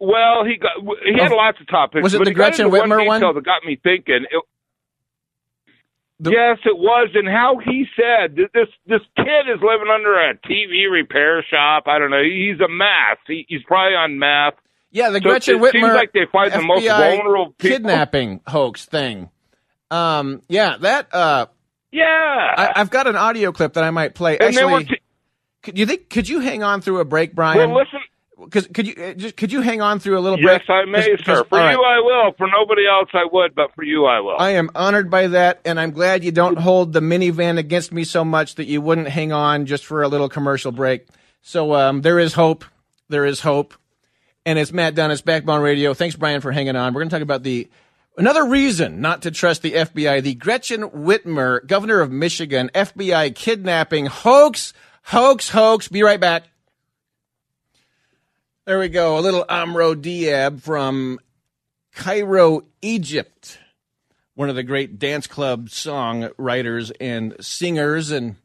well, 0.00 0.44
he 0.44 0.56
got 0.56 0.72
he 1.04 1.18
had 1.18 1.32
oh, 1.32 1.36
lots 1.36 1.60
of 1.60 1.68
topics. 1.68 2.02
Was 2.02 2.14
it 2.14 2.24
the 2.24 2.32
Gretchen 2.32 2.70
Whitmer 2.70 3.04
one? 3.06 3.20
That 3.20 3.44
got 3.44 3.64
me 3.64 3.78
thinking. 3.82 4.26
It, 4.30 4.42
the, 6.20 6.32
yes, 6.32 6.58
it 6.64 6.76
was, 6.76 7.10
and 7.14 7.28
how 7.28 7.58
he 7.64 7.86
said 7.94 8.34
this 8.34 8.68
this 8.86 9.00
kid 9.16 9.46
is 9.54 9.60
living 9.62 9.86
under 9.92 10.18
a 10.18 10.34
TV 10.34 10.90
repair 10.90 11.44
shop. 11.48 11.84
I 11.86 11.98
don't 11.98 12.10
know. 12.10 12.22
He's 12.22 12.58
a 12.60 12.68
math. 12.68 13.18
He, 13.26 13.46
he's 13.48 13.62
probably 13.64 13.94
on 13.94 14.18
math. 14.18 14.54
Yeah, 14.90 15.10
the 15.10 15.18
so 15.18 15.28
Gretchen 15.28 15.56
it 15.56 15.60
Whitmer 15.60 15.72
seems 15.72 15.94
like 15.94 16.12
they 16.12 16.26
find 16.32 16.52
the 16.52 16.62
most 16.62 16.86
vulnerable 16.86 17.54
people. 17.58 17.76
kidnapping 17.76 18.40
hoax 18.46 18.84
thing. 18.86 19.30
Um, 19.90 20.42
yeah, 20.48 20.76
that. 20.78 21.14
Uh, 21.14 21.46
yeah, 21.92 22.04
I, 22.04 22.72
have 22.76 22.90
got 22.90 23.06
an 23.06 23.16
audio 23.16 23.52
clip 23.52 23.74
that 23.74 23.84
I 23.84 23.90
might 23.90 24.14
play. 24.14 24.38
And 24.38 24.56
Actually, 24.56 24.84
t- 24.84 25.00
could 25.62 25.78
you 25.78 25.86
think? 25.86 26.10
Could 26.10 26.28
you 26.28 26.40
hang 26.40 26.62
on 26.62 26.80
through 26.80 26.98
a 26.98 27.04
break, 27.04 27.34
Brian? 27.34 27.58
Well, 27.58 27.78
listen. 27.78 27.97
Because 28.44 28.68
could 28.68 28.86
you 28.86 28.94
uh, 29.02 29.14
just 29.14 29.36
could 29.36 29.50
you 29.50 29.62
hang 29.62 29.80
on 29.80 29.98
through 29.98 30.18
a 30.18 30.20
little 30.20 30.38
yes, 30.38 30.46
break? 30.46 30.62
Yes, 30.68 30.70
I 30.70 30.84
may, 30.84 31.16
Cause, 31.16 31.26
sir. 31.26 31.34
Cause, 31.38 31.46
for 31.48 31.58
right. 31.58 31.72
you, 31.72 31.82
I 31.82 31.98
will. 32.00 32.32
For 32.36 32.46
nobody 32.46 32.86
else, 32.86 33.08
I 33.12 33.26
would, 33.30 33.54
but 33.54 33.74
for 33.74 33.82
you, 33.82 34.06
I 34.06 34.20
will. 34.20 34.36
I 34.38 34.50
am 34.50 34.70
honored 34.74 35.10
by 35.10 35.28
that, 35.28 35.60
and 35.64 35.80
I'm 35.80 35.90
glad 35.90 36.22
you 36.22 36.30
don't 36.30 36.58
hold 36.58 36.92
the 36.92 37.00
minivan 37.00 37.58
against 37.58 37.92
me 37.92 38.04
so 38.04 38.24
much 38.24 38.54
that 38.54 38.66
you 38.66 38.80
wouldn't 38.80 39.08
hang 39.08 39.32
on 39.32 39.66
just 39.66 39.84
for 39.84 40.02
a 40.02 40.08
little 40.08 40.28
commercial 40.28 40.70
break. 40.70 41.08
So 41.42 41.74
um, 41.74 42.02
there 42.02 42.18
is 42.18 42.34
hope. 42.34 42.64
There 43.08 43.24
is 43.24 43.40
hope. 43.40 43.74
And 44.46 44.58
it's 44.58 44.72
Matt 44.72 44.94
Dunn. 44.94 45.10
It's 45.10 45.20
Backbone 45.20 45.60
Radio. 45.60 45.92
Thanks, 45.92 46.16
Brian, 46.16 46.40
for 46.40 46.52
hanging 46.52 46.76
on. 46.76 46.94
We're 46.94 47.00
going 47.00 47.10
to 47.10 47.16
talk 47.16 47.22
about 47.22 47.42
the 47.42 47.68
another 48.16 48.46
reason 48.46 49.00
not 49.00 49.22
to 49.22 49.30
trust 49.30 49.62
the 49.62 49.72
FBI. 49.72 50.22
The 50.22 50.34
Gretchen 50.34 50.82
Whitmer, 50.90 51.66
governor 51.66 52.00
of 52.00 52.10
Michigan, 52.10 52.70
FBI 52.74 53.34
kidnapping 53.34 54.06
hoax, 54.06 54.72
hoax, 55.02 55.48
hoax. 55.48 55.88
Be 55.88 56.02
right 56.02 56.20
back. 56.20 56.44
There 58.68 58.78
we 58.78 58.90
go. 58.90 59.18
A 59.18 59.20
little 59.20 59.46
Amr 59.48 59.94
Diab 59.94 60.60
from 60.60 61.20
Cairo, 61.94 62.66
Egypt. 62.82 63.58
One 64.34 64.50
of 64.50 64.56
the 64.56 64.62
great 64.62 64.98
dance 64.98 65.26
club 65.26 65.70
song 65.70 66.28
writers 66.36 66.90
and 67.00 67.34
singers. 67.40 68.10
And 68.10 68.36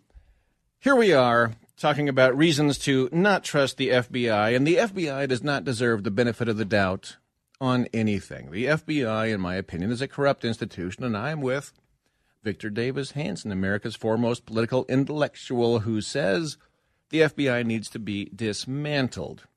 here 0.79 0.95
we 0.95 1.11
are 1.11 1.55
talking 1.75 2.07
about 2.07 2.37
reasons 2.37 2.77
to 2.77 3.09
not 3.11 3.43
trust 3.43 3.75
the 3.75 3.89
FBI. 3.89 4.55
And 4.55 4.65
the 4.65 4.77
FBI 4.77 5.27
does 5.27 5.43
not 5.43 5.65
deserve 5.65 6.05
the 6.05 6.09
benefit 6.09 6.47
of 6.47 6.55
the 6.55 6.63
doubt 6.63 7.17
on 7.59 7.89
anything. 7.93 8.49
The 8.49 8.67
FBI, 8.67 9.29
in 9.29 9.41
my 9.41 9.55
opinion, 9.55 9.91
is 9.91 10.01
a 10.01 10.07
corrupt 10.07 10.45
institution, 10.45 11.03
and 11.03 11.17
I'm 11.17 11.41
with 11.41 11.73
Victor 12.43 12.69
Davis 12.69 13.11
Hanson, 13.11 13.51
America's 13.51 13.97
foremost 13.97 14.45
political 14.45 14.85
intellectual, 14.87 15.79
who 15.79 15.99
says 15.99 16.55
the 17.09 17.19
FBI 17.19 17.65
needs 17.65 17.89
to 17.89 17.99
be 17.99 18.31
dismantled. 18.33 19.47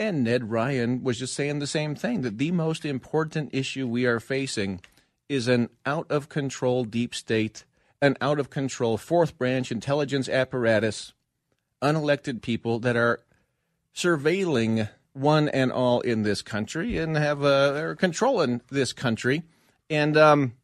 And 0.00 0.24
Ned 0.24 0.50
Ryan 0.50 1.04
was 1.04 1.18
just 1.18 1.34
saying 1.34 1.58
the 1.58 1.66
same 1.66 1.94
thing 1.94 2.22
that 2.22 2.38
the 2.38 2.52
most 2.52 2.86
important 2.86 3.50
issue 3.52 3.86
we 3.86 4.06
are 4.06 4.18
facing 4.18 4.80
is 5.28 5.46
an 5.46 5.68
out 5.84 6.10
of 6.10 6.30
control 6.30 6.84
deep 6.84 7.14
state, 7.14 7.66
an 8.00 8.16
out 8.18 8.40
of 8.40 8.48
control 8.48 8.96
fourth 8.96 9.36
branch 9.36 9.70
intelligence 9.70 10.26
apparatus, 10.26 11.12
unelected 11.82 12.40
people 12.40 12.78
that 12.78 12.96
are 12.96 13.20
surveilling 13.94 14.88
one 15.12 15.50
and 15.50 15.70
all 15.70 16.00
in 16.00 16.22
this 16.22 16.40
country 16.40 16.96
and 16.96 17.18
have 17.18 17.44
uh, 17.44 17.74
are 17.74 17.94
controlling 17.94 18.62
this 18.70 18.94
country. 18.94 19.42
And 19.90 20.16
um, 20.16 20.54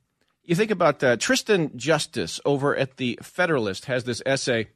you 0.44 0.54
think 0.54 0.70
about 0.70 1.04
uh, 1.04 1.18
Tristan 1.18 1.76
Justice 1.76 2.40
over 2.46 2.74
at 2.74 2.96
the 2.96 3.18
Federalist 3.20 3.84
has 3.84 4.04
this 4.04 4.22
essay 4.24 4.68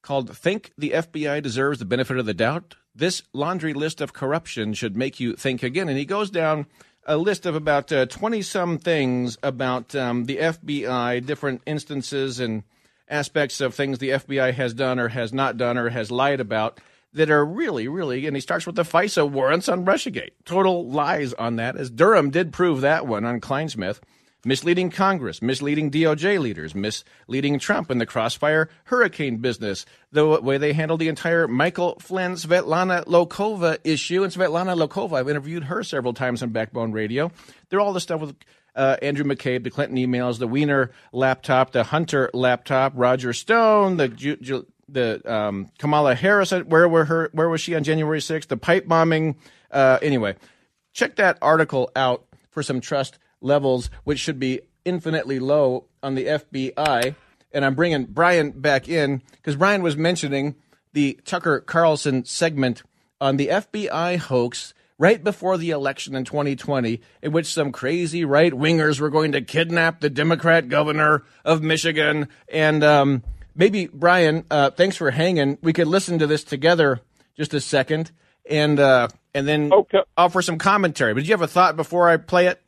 called 0.00 0.34
"Think 0.34 0.72
the 0.78 0.92
FBI 0.92 1.42
Deserves 1.42 1.78
the 1.78 1.84
Benefit 1.84 2.16
of 2.16 2.24
the 2.24 2.32
Doubt." 2.32 2.76
This 2.98 3.22
laundry 3.32 3.74
list 3.74 4.00
of 4.00 4.12
corruption 4.12 4.74
should 4.74 4.96
make 4.96 5.20
you 5.20 5.36
think 5.36 5.62
again. 5.62 5.88
And 5.88 5.96
he 5.96 6.04
goes 6.04 6.30
down 6.30 6.66
a 7.06 7.16
list 7.16 7.46
of 7.46 7.54
about 7.54 7.92
twenty 8.10 8.40
uh, 8.40 8.42
some 8.42 8.78
things 8.78 9.38
about 9.40 9.94
um, 9.94 10.24
the 10.24 10.38
FBI, 10.38 11.24
different 11.24 11.62
instances 11.64 12.40
and 12.40 12.64
aspects 13.08 13.60
of 13.60 13.74
things 13.74 13.98
the 13.98 14.10
FBI 14.10 14.52
has 14.52 14.74
done 14.74 14.98
or 14.98 15.08
has 15.08 15.32
not 15.32 15.56
done 15.56 15.78
or 15.78 15.90
has 15.90 16.10
lied 16.10 16.40
about 16.40 16.80
that 17.12 17.30
are 17.30 17.44
really, 17.44 17.86
really, 17.86 18.26
and 18.26 18.36
he 18.36 18.40
starts 18.40 18.66
with 18.66 18.74
the 18.74 18.82
FISA 18.82 19.30
warrants 19.30 19.68
on 19.68 19.86
Russiagate. 19.86 20.32
Total 20.44 20.84
lies 20.86 21.32
on 21.34 21.56
that, 21.56 21.76
as 21.76 21.90
Durham 21.90 22.30
did 22.30 22.52
prove 22.52 22.80
that 22.80 23.06
one 23.06 23.24
on 23.24 23.40
Clinesmith. 23.40 24.00
Misleading 24.48 24.88
Congress, 24.88 25.42
misleading 25.42 25.90
DOJ 25.90 26.40
leaders, 26.40 26.74
misleading 26.74 27.58
Trump 27.58 27.90
in 27.90 27.98
the 27.98 28.06
crossfire 28.06 28.70
hurricane 28.84 29.36
business, 29.36 29.84
the 30.10 30.26
way 30.26 30.56
they 30.56 30.72
handled 30.72 31.00
the 31.00 31.08
entire 31.08 31.46
Michael 31.46 31.98
Flynn 32.00 32.32
Svetlana 32.32 33.04
Lokhova 33.04 33.76
issue. 33.84 34.24
And 34.24 34.32
Svetlana 34.32 34.74
Lokhova, 34.74 35.18
I've 35.18 35.28
interviewed 35.28 35.64
her 35.64 35.82
several 35.82 36.14
times 36.14 36.42
on 36.42 36.48
Backbone 36.48 36.92
Radio. 36.92 37.30
They're 37.68 37.78
all 37.78 37.92
the 37.92 38.00
stuff 38.00 38.22
with 38.22 38.36
uh, 38.74 38.96
Andrew 39.02 39.26
McCabe, 39.26 39.64
the 39.64 39.70
Clinton 39.70 39.98
emails, 39.98 40.38
the 40.38 40.48
Weiner 40.48 40.92
laptop, 41.12 41.72
the 41.72 41.84
Hunter 41.84 42.30
laptop, 42.32 42.94
Roger 42.96 43.34
Stone, 43.34 43.98
the 43.98 44.08
Ju- 44.08 44.36
Ju- 44.36 44.66
the 44.88 45.20
um, 45.30 45.70
Kamala 45.78 46.14
Harris. 46.14 46.52
Where 46.52 46.88
were 46.88 47.04
her? 47.04 47.28
Where 47.34 47.50
was 47.50 47.60
she 47.60 47.74
on 47.74 47.84
January 47.84 48.22
sixth? 48.22 48.48
The 48.48 48.56
pipe 48.56 48.88
bombing. 48.88 49.36
Uh, 49.70 49.98
anyway, 50.00 50.36
check 50.94 51.16
that 51.16 51.36
article 51.42 51.90
out 51.94 52.24
for 52.48 52.62
some 52.62 52.80
trust 52.80 53.18
levels, 53.40 53.90
which 54.04 54.18
should 54.18 54.38
be 54.38 54.60
infinitely 54.84 55.38
low 55.38 55.86
on 56.02 56.14
the 56.14 56.26
FBI. 56.26 57.14
And 57.52 57.64
I'm 57.64 57.74
bringing 57.74 58.04
Brian 58.04 58.50
back 58.50 58.88
in 58.88 59.22
because 59.32 59.56
Brian 59.56 59.82
was 59.82 59.96
mentioning 59.96 60.56
the 60.92 61.18
Tucker 61.24 61.60
Carlson 61.60 62.24
segment 62.24 62.82
on 63.20 63.36
the 63.36 63.48
FBI 63.48 64.18
hoax 64.18 64.74
right 64.98 65.22
before 65.22 65.56
the 65.56 65.70
election 65.70 66.14
in 66.14 66.24
2020, 66.24 67.00
in 67.22 67.32
which 67.32 67.46
some 67.46 67.72
crazy 67.72 68.24
right 68.24 68.52
wingers 68.52 69.00
were 69.00 69.10
going 69.10 69.32
to 69.32 69.40
kidnap 69.40 70.00
the 70.00 70.10
Democrat 70.10 70.68
governor 70.68 71.22
of 71.44 71.62
Michigan. 71.62 72.28
And 72.52 72.82
um, 72.82 73.22
maybe, 73.54 73.86
Brian, 73.86 74.44
uh, 74.50 74.70
thanks 74.70 74.96
for 74.96 75.10
hanging. 75.10 75.58
We 75.62 75.72
could 75.72 75.86
listen 75.86 76.18
to 76.18 76.26
this 76.26 76.44
together 76.44 77.00
just 77.36 77.54
a 77.54 77.60
second 77.60 78.10
and 78.48 78.80
uh, 78.80 79.08
and 79.34 79.46
then 79.46 79.72
okay. 79.72 80.00
offer 80.16 80.42
some 80.42 80.58
commentary. 80.58 81.14
But 81.14 81.20
did 81.20 81.28
you 81.28 81.34
have 81.34 81.42
a 81.42 81.46
thought 81.46 81.76
before 81.76 82.08
I 82.08 82.16
play 82.16 82.46
it? 82.46 82.60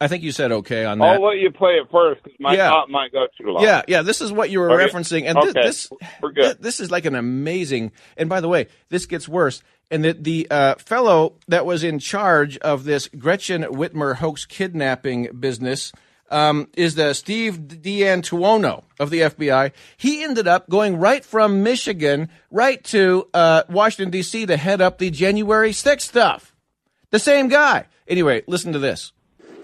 I 0.00 0.08
think 0.08 0.22
you 0.22 0.32
said 0.32 0.50
okay 0.50 0.84
on 0.84 0.98
that. 0.98 1.04
I'll 1.04 1.24
let 1.24 1.38
you 1.38 1.50
play 1.50 1.72
it 1.72 1.88
first 1.90 2.22
because 2.22 2.38
my 2.40 2.54
yeah. 2.54 2.68
thought 2.68 2.90
might 2.90 3.12
go 3.12 3.26
too 3.38 3.52
long. 3.52 3.62
Yeah, 3.62 3.82
yeah. 3.86 4.02
This 4.02 4.20
is 4.20 4.32
what 4.32 4.50
you 4.50 4.60
were 4.60 4.70
okay. 4.70 4.92
referencing, 4.92 5.24
and 5.26 5.38
okay. 5.38 5.52
this 5.52 5.88
We're 6.20 6.32
good. 6.32 6.60
this 6.60 6.80
is 6.80 6.90
like 6.90 7.04
an 7.04 7.14
amazing. 7.14 7.92
And 8.16 8.28
by 8.28 8.40
the 8.40 8.48
way, 8.48 8.66
this 8.88 9.06
gets 9.06 9.28
worse. 9.28 9.62
And 9.90 10.04
the 10.04 10.12
the 10.12 10.48
uh, 10.50 10.74
fellow 10.76 11.34
that 11.48 11.64
was 11.64 11.84
in 11.84 11.98
charge 12.00 12.58
of 12.58 12.84
this 12.84 13.08
Gretchen 13.08 13.62
Whitmer 13.62 14.16
hoax 14.16 14.44
kidnapping 14.44 15.28
business 15.38 15.92
um, 16.30 16.68
is 16.76 16.96
the 16.96 17.14
Steve 17.14 17.68
D'Antuono 17.68 18.82
of 18.98 19.10
the 19.10 19.20
FBI. 19.20 19.72
He 19.96 20.24
ended 20.24 20.48
up 20.48 20.68
going 20.68 20.96
right 20.96 21.24
from 21.24 21.62
Michigan 21.62 22.28
right 22.50 22.82
to 22.84 23.28
uh, 23.32 23.62
Washington 23.68 24.10
D.C. 24.10 24.46
to 24.46 24.56
head 24.56 24.80
up 24.80 24.98
the 24.98 25.10
January 25.10 25.70
6th 25.70 26.00
stuff. 26.00 26.54
The 27.10 27.18
same 27.18 27.48
guy. 27.48 27.86
Anyway, 28.08 28.42
listen 28.48 28.72
to 28.72 28.78
this. 28.78 29.12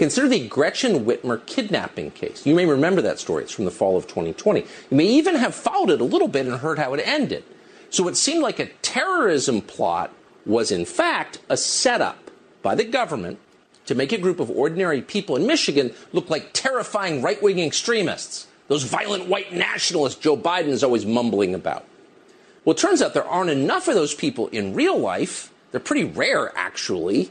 Consider 0.00 0.28
the 0.28 0.48
Gretchen 0.48 1.04
Whitmer 1.04 1.44
kidnapping 1.44 2.10
case. 2.12 2.46
You 2.46 2.54
may 2.54 2.64
remember 2.64 3.02
that 3.02 3.18
story. 3.18 3.42
It's 3.42 3.52
from 3.52 3.66
the 3.66 3.70
fall 3.70 3.98
of 3.98 4.06
2020. 4.06 4.60
You 4.60 4.96
may 4.96 5.04
even 5.04 5.34
have 5.34 5.54
followed 5.54 5.90
it 5.90 6.00
a 6.00 6.04
little 6.04 6.26
bit 6.26 6.46
and 6.46 6.56
heard 6.56 6.78
how 6.78 6.94
it 6.94 7.06
ended. 7.06 7.44
So 7.90 8.08
it 8.08 8.16
seemed 8.16 8.42
like 8.42 8.58
a 8.58 8.70
terrorism 8.80 9.60
plot 9.60 10.10
was, 10.46 10.72
in 10.72 10.86
fact, 10.86 11.40
a 11.50 11.56
setup 11.58 12.30
by 12.62 12.74
the 12.74 12.84
government 12.84 13.40
to 13.84 13.94
make 13.94 14.10
a 14.10 14.16
group 14.16 14.40
of 14.40 14.48
ordinary 14.48 15.02
people 15.02 15.36
in 15.36 15.46
Michigan 15.46 15.92
look 16.14 16.30
like 16.30 16.54
terrifying 16.54 17.20
right 17.20 17.42
wing 17.42 17.58
extremists, 17.58 18.46
those 18.68 18.84
violent 18.84 19.26
white 19.26 19.52
nationalists 19.52 20.18
Joe 20.18 20.34
Biden 20.34 20.68
is 20.68 20.82
always 20.82 21.04
mumbling 21.04 21.54
about. 21.54 21.84
Well, 22.64 22.74
it 22.74 22.78
turns 22.78 23.02
out 23.02 23.12
there 23.12 23.28
aren't 23.28 23.50
enough 23.50 23.86
of 23.86 23.96
those 23.96 24.14
people 24.14 24.46
in 24.46 24.72
real 24.72 24.98
life. 24.98 25.52
They're 25.72 25.78
pretty 25.78 26.04
rare, 26.04 26.56
actually. 26.56 27.30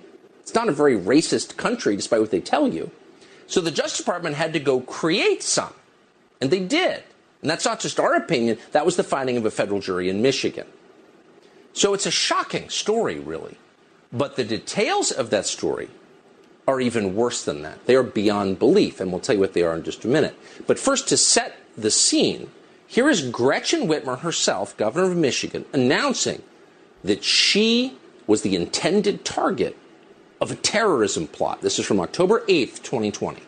It's 0.49 0.55
not 0.55 0.67
a 0.67 0.71
very 0.71 0.97
racist 0.97 1.57
country, 1.57 1.95
despite 1.95 2.21
what 2.21 2.31
they 2.31 2.39
tell 2.39 2.67
you. 2.67 2.89
So 3.45 3.61
the 3.61 3.69
Justice 3.69 3.99
Department 3.99 4.35
had 4.35 4.51
to 4.53 4.59
go 4.59 4.79
create 4.79 5.43
some. 5.43 5.75
And 6.41 6.49
they 6.49 6.59
did. 6.59 7.03
And 7.43 7.51
that's 7.51 7.65
not 7.65 7.79
just 7.79 7.99
our 7.99 8.15
opinion, 8.15 8.57
that 8.71 8.83
was 8.83 8.95
the 8.95 9.03
finding 9.03 9.37
of 9.37 9.45
a 9.45 9.51
federal 9.51 9.79
jury 9.79 10.09
in 10.09 10.23
Michigan. 10.23 10.65
So 11.73 11.93
it's 11.93 12.07
a 12.07 12.11
shocking 12.11 12.67
story, 12.69 13.19
really. 13.19 13.59
But 14.11 14.37
the 14.37 14.43
details 14.43 15.11
of 15.11 15.29
that 15.29 15.45
story 15.45 15.91
are 16.67 16.81
even 16.81 17.15
worse 17.15 17.45
than 17.45 17.61
that. 17.61 17.85
They 17.85 17.93
are 17.93 18.01
beyond 18.01 18.57
belief, 18.57 18.99
and 18.99 19.11
we'll 19.11 19.21
tell 19.21 19.35
you 19.35 19.41
what 19.41 19.53
they 19.53 19.61
are 19.61 19.75
in 19.75 19.83
just 19.83 20.03
a 20.03 20.07
minute. 20.07 20.35
But 20.65 20.79
first, 20.79 21.07
to 21.09 21.17
set 21.17 21.57
the 21.77 21.91
scene, 21.91 22.49
here 22.87 23.07
is 23.07 23.29
Gretchen 23.29 23.87
Whitmer 23.87 24.21
herself, 24.21 24.75
governor 24.77 25.11
of 25.11 25.15
Michigan, 25.15 25.65
announcing 25.73 26.41
that 27.03 27.23
she 27.23 27.99
was 28.25 28.41
the 28.41 28.55
intended 28.55 29.23
target 29.23 29.77
of 30.41 30.51
a 30.51 30.55
terrorism 30.55 31.27
plot. 31.27 31.61
This 31.61 31.79
is 31.79 31.85
from 31.85 31.99
October 31.99 32.41
8th, 32.47 32.83
2020. 32.83 33.41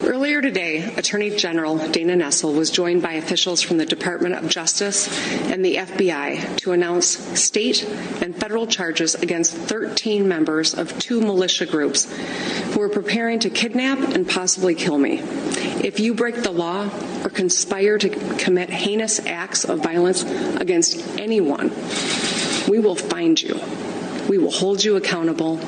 Earlier 0.00 0.42
today, 0.42 0.94
Attorney 0.96 1.30
General 1.30 1.76
Dana 1.88 2.14
Nessel 2.14 2.54
was 2.54 2.70
joined 2.70 3.02
by 3.02 3.14
officials 3.14 3.62
from 3.62 3.78
the 3.78 3.86
Department 3.86 4.34
of 4.34 4.48
Justice 4.48 5.08
and 5.50 5.64
the 5.64 5.76
FBI 5.76 6.56
to 6.58 6.72
announce 6.72 7.06
state 7.40 7.84
and 8.20 8.36
federal 8.36 8.66
charges 8.66 9.14
against 9.14 9.54
13 9.54 10.28
members 10.28 10.74
of 10.74 10.96
two 10.98 11.20
militia 11.20 11.66
groups 11.66 12.04
who 12.74 12.82
are 12.82 12.88
preparing 12.88 13.38
to 13.40 13.50
kidnap 13.50 13.98
and 13.98 14.28
possibly 14.28 14.74
kill 14.74 14.98
me. 14.98 15.20
If 15.82 15.98
you 15.98 16.14
break 16.14 16.42
the 16.42 16.52
law 16.52 16.88
or 17.24 17.30
conspire 17.30 17.98
to 17.98 18.08
commit 18.36 18.70
heinous 18.70 19.24
acts 19.26 19.64
of 19.64 19.80
violence 19.80 20.22
against 20.60 21.18
anyone, 21.18 21.70
we 22.68 22.78
will 22.78 22.96
find 22.96 23.40
you 23.40 23.60
we 24.28 24.38
will 24.38 24.50
hold 24.50 24.84
you 24.84 24.96
accountable 24.96 25.58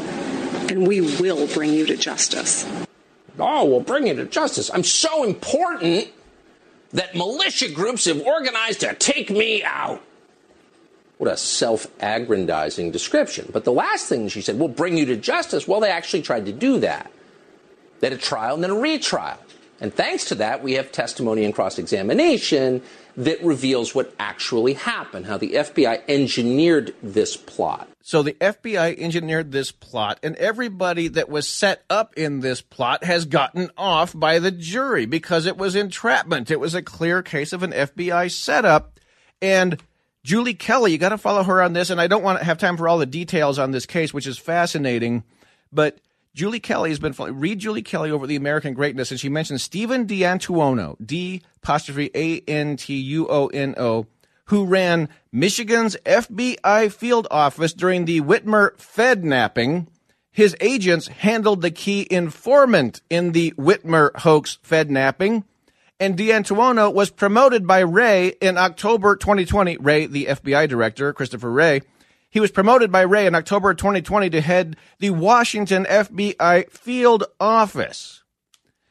and 0.68 0.86
we 0.86 1.00
will 1.00 1.46
bring 1.48 1.72
you 1.72 1.86
to 1.86 1.96
justice. 1.96 2.66
Oh, 3.38 3.64
we'll 3.64 3.80
bring 3.80 4.06
you 4.06 4.14
to 4.14 4.24
justice. 4.24 4.70
I'm 4.72 4.84
so 4.84 5.24
important 5.24 6.08
that 6.92 7.14
militia 7.14 7.70
groups 7.70 8.04
have 8.04 8.20
organized 8.22 8.80
to 8.80 8.94
take 8.94 9.30
me 9.30 9.62
out. 9.64 10.00
What 11.18 11.32
a 11.32 11.36
self 11.36 11.86
aggrandizing 12.00 12.90
description. 12.90 13.48
But 13.52 13.64
the 13.64 13.72
last 13.72 14.08
thing 14.08 14.28
she 14.28 14.40
said, 14.40 14.58
we'll 14.58 14.68
bring 14.68 14.96
you 14.96 15.06
to 15.06 15.16
justice. 15.16 15.66
Well, 15.66 15.80
they 15.80 15.90
actually 15.90 16.22
tried 16.22 16.46
to 16.46 16.52
do 16.52 16.78
that. 16.80 17.10
They 18.00 18.08
had 18.08 18.18
a 18.18 18.20
trial 18.20 18.54
and 18.54 18.62
then 18.62 18.70
a 18.70 18.78
retrial. 18.78 19.38
And 19.84 19.92
thanks 19.92 20.24
to 20.24 20.36
that, 20.36 20.62
we 20.62 20.72
have 20.72 20.92
testimony 20.92 21.44
and 21.44 21.54
cross 21.54 21.78
examination 21.78 22.80
that 23.18 23.44
reveals 23.44 23.94
what 23.94 24.14
actually 24.18 24.72
happened, 24.72 25.26
how 25.26 25.36
the 25.36 25.52
FBI 25.52 26.00
engineered 26.08 26.94
this 27.02 27.36
plot. 27.36 27.90
So 28.00 28.22
the 28.22 28.32
FBI 28.32 28.98
engineered 28.98 29.52
this 29.52 29.72
plot, 29.72 30.20
and 30.22 30.36
everybody 30.36 31.08
that 31.08 31.28
was 31.28 31.46
set 31.46 31.84
up 31.90 32.14
in 32.16 32.40
this 32.40 32.62
plot 32.62 33.04
has 33.04 33.26
gotten 33.26 33.70
off 33.76 34.18
by 34.18 34.38
the 34.38 34.50
jury 34.50 35.04
because 35.04 35.44
it 35.44 35.58
was 35.58 35.76
entrapment. 35.76 36.50
It 36.50 36.60
was 36.60 36.74
a 36.74 36.80
clear 36.80 37.20
case 37.20 37.52
of 37.52 37.62
an 37.62 37.72
FBI 37.72 38.30
setup. 38.30 38.98
And 39.42 39.82
Julie 40.22 40.54
Kelly, 40.54 40.92
you 40.92 40.98
got 40.98 41.10
to 41.10 41.18
follow 41.18 41.42
her 41.42 41.60
on 41.60 41.74
this, 41.74 41.90
and 41.90 42.00
I 42.00 42.06
don't 42.06 42.24
want 42.24 42.38
to 42.38 42.44
have 42.46 42.56
time 42.56 42.78
for 42.78 42.88
all 42.88 42.96
the 42.96 43.04
details 43.04 43.58
on 43.58 43.72
this 43.72 43.84
case, 43.84 44.14
which 44.14 44.26
is 44.26 44.38
fascinating. 44.38 45.24
But 45.70 45.98
Julie 46.34 46.60
Kelly 46.60 46.90
has 46.90 46.98
been 46.98 47.14
read 47.16 47.60
Julie 47.60 47.82
Kelly 47.82 48.10
over 48.10 48.26
the 48.26 48.36
American 48.36 48.74
greatness, 48.74 49.10
and 49.10 49.20
she 49.20 49.28
mentions 49.28 49.62
Stephen 49.62 50.04
D'Antuono, 50.04 50.96
D 51.04 51.42
apostrophe 51.62 52.10
A 52.14 52.40
N 52.48 52.76
T 52.76 52.96
U 52.96 53.28
O 53.28 53.46
N 53.48 53.74
O, 53.78 54.06
who 54.46 54.66
ran 54.66 55.08
Michigan's 55.30 55.96
FBI 56.04 56.92
field 56.92 57.28
office 57.30 57.72
during 57.72 58.04
the 58.04 58.20
Whitmer 58.20 58.76
Fed 58.78 59.24
napping. 59.24 59.86
His 60.32 60.56
agents 60.60 61.06
handled 61.06 61.62
the 61.62 61.70
key 61.70 62.08
informant 62.10 63.00
in 63.08 63.30
the 63.30 63.52
Whitmer 63.52 64.16
hoax 64.16 64.58
Fed 64.62 64.90
napping 64.90 65.44
and 66.00 66.16
D'Antuono 66.16 66.92
was 66.92 67.10
promoted 67.10 67.66
by 67.66 67.82
Wray 67.82 68.28
in 68.40 68.58
October 68.58 69.16
2020. 69.16 69.76
Wray, 69.78 70.06
the 70.06 70.26
FBI 70.26 70.68
director, 70.68 71.12
Christopher 71.12 71.50
Wray, 71.50 71.82
he 72.34 72.40
was 72.40 72.50
promoted 72.50 72.90
by 72.90 73.04
Wray 73.04 73.26
in 73.26 73.36
October 73.36 73.74
2020 73.74 74.28
to 74.30 74.40
head 74.40 74.76
the 74.98 75.10
Washington 75.10 75.84
FBI 75.84 76.68
field 76.68 77.22
office. 77.38 78.24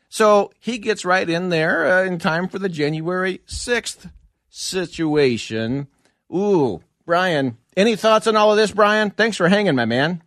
So 0.08 0.54
he 0.62 0.78
gets 0.78 1.04
right 1.04 1.30
in 1.30 1.50
there 1.50 1.86
uh, 1.86 2.06
in 2.06 2.20
time 2.20 2.48
for 2.48 2.58
the 2.58 2.70
January 2.70 3.42
6th 3.46 4.10
situation. 4.48 5.88
Ooh, 6.34 6.84
Brian, 7.06 7.58
any 7.76 7.98
thoughts 7.98 8.28
on 8.28 8.38
all 8.38 8.52
of 8.52 8.56
this, 8.56 8.72
Brian? 8.72 9.10
Thanks 9.10 9.36
for 9.36 9.50
hanging, 9.50 9.76
my 9.76 9.84
man. 9.84 10.24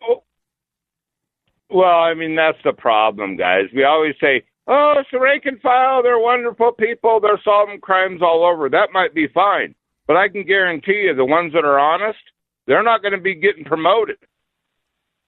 Oh. 0.00 0.22
Well, 1.68 1.98
I 1.98 2.14
mean, 2.14 2.36
that's 2.36 2.62
the 2.62 2.74
problem, 2.74 3.36
guys. 3.36 3.64
We 3.74 3.82
always 3.82 4.14
say, 4.20 4.44
oh, 4.68 4.94
it's 4.98 5.08
the 5.10 5.18
rank 5.18 5.46
and 5.46 5.60
file. 5.60 6.04
They're 6.04 6.16
wonderful 6.16 6.70
people. 6.70 7.18
They're 7.18 7.40
solving 7.42 7.80
crimes 7.80 8.22
all 8.22 8.44
over. 8.44 8.68
That 8.68 8.90
might 8.92 9.14
be 9.14 9.26
fine. 9.26 9.74
But 10.08 10.16
I 10.16 10.28
can 10.28 10.44
guarantee 10.44 11.04
you 11.04 11.14
the 11.14 11.24
ones 11.24 11.52
that 11.52 11.64
are 11.64 11.78
honest, 11.78 12.18
they're 12.66 12.82
not 12.82 13.02
going 13.02 13.12
to 13.12 13.20
be 13.20 13.34
getting 13.34 13.64
promoted. 13.64 14.16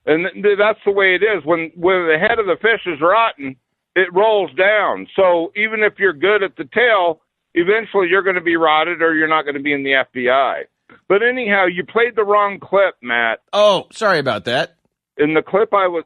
And 0.07 0.27
th- 0.35 0.59
that's 0.59 0.81
the 0.85 0.91
way 0.91 1.15
it 1.15 1.23
is. 1.23 1.45
When, 1.45 1.71
when 1.77 2.09
the 2.09 2.19
head 2.19 2.39
of 2.39 2.47
the 2.47 2.57
fish 2.61 2.81
is 2.87 3.01
rotten, 3.01 3.57
it 3.95 4.13
rolls 4.13 4.51
down. 4.57 5.07
So 5.15 5.53
even 5.55 5.83
if 5.83 5.99
you're 5.99 6.15
good 6.15 6.43
at 6.43 6.57
the 6.57 6.65
tail, 6.65 7.21
eventually 7.55 8.09
you're 8.09 8.23
going 8.23 8.37
to 8.37 8.43
be 8.43 8.57
rotted 8.57 9.03
or 9.03 9.15
you're 9.15 9.29
not 9.29 9.43
going 9.43 9.55
to 9.57 9.63
be 9.63 9.75
in 9.75 9.85
the 9.85 10.03
FBI. 10.17 10.63
But 11.09 11.23
anyhow, 11.23 11.67
you 11.67 11.85
played 11.85 12.17
the 12.17 12.25
wrong 12.25 12.59
clip, 12.59 12.95
Matt. 13.03 13.41
Oh, 13.53 13.87
sorry 13.93 14.19
about 14.19 14.47
that. 14.47 14.77
In 15.19 15.35
the 15.35 15.43
clip 15.43 15.75
I 15.75 15.87
was 15.87 16.05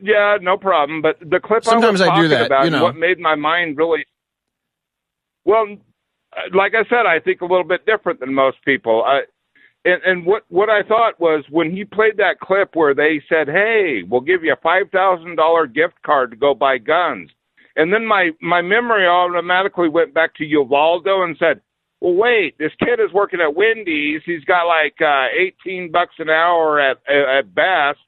yeah, 0.00 0.38
no 0.40 0.56
problem. 0.56 1.02
But 1.02 1.18
the 1.20 1.40
clip 1.40 1.64
Sometimes 1.64 2.00
I 2.00 2.08
was 2.08 2.12
I 2.12 2.22
do 2.22 2.28
talking 2.28 2.30
that, 2.30 2.46
about, 2.46 2.64
you 2.64 2.70
know. 2.70 2.84
what 2.84 2.96
made 2.96 3.18
my 3.18 3.34
mind 3.34 3.76
really 3.76 4.04
well, 5.44 5.66
like 6.54 6.72
I 6.74 6.88
said, 6.88 7.06
I 7.06 7.20
think 7.20 7.40
a 7.40 7.46
little 7.46 7.64
bit 7.64 7.86
different 7.86 8.20
than 8.20 8.34
most 8.34 8.58
people. 8.64 9.04
I, 9.06 9.20
and, 9.84 10.02
and 10.04 10.26
what 10.26 10.44
what 10.48 10.68
I 10.68 10.82
thought 10.82 11.20
was 11.20 11.44
when 11.50 11.70
he 11.70 11.84
played 11.84 12.16
that 12.18 12.40
clip 12.40 12.74
where 12.74 12.94
they 12.94 13.22
said, 13.28 13.48
"Hey, 13.48 14.02
we'll 14.08 14.20
give 14.20 14.44
you 14.44 14.52
a 14.52 14.62
five 14.62 14.90
thousand 14.92 15.36
dollar 15.36 15.66
gift 15.66 16.02
card 16.04 16.30
to 16.30 16.36
go 16.36 16.54
buy 16.54 16.78
guns," 16.78 17.30
and 17.76 17.92
then 17.92 18.04
my 18.04 18.30
my 18.40 18.60
memory 18.60 19.06
automatically 19.06 19.88
went 19.88 20.14
back 20.14 20.34
to 20.36 20.44
Uvalde 20.44 21.06
and 21.06 21.36
said, 21.38 21.60
"Well, 22.00 22.14
wait, 22.14 22.58
this 22.58 22.72
kid 22.80 23.00
is 23.00 23.12
working 23.12 23.40
at 23.40 23.54
Wendy's. 23.54 24.22
He's 24.26 24.44
got 24.44 24.64
like 24.64 24.96
uh, 25.00 25.26
eighteen 25.38 25.90
bucks 25.92 26.16
an 26.18 26.30
hour 26.30 26.80
at 26.80 26.98
at 27.08 27.54
best." 27.54 27.98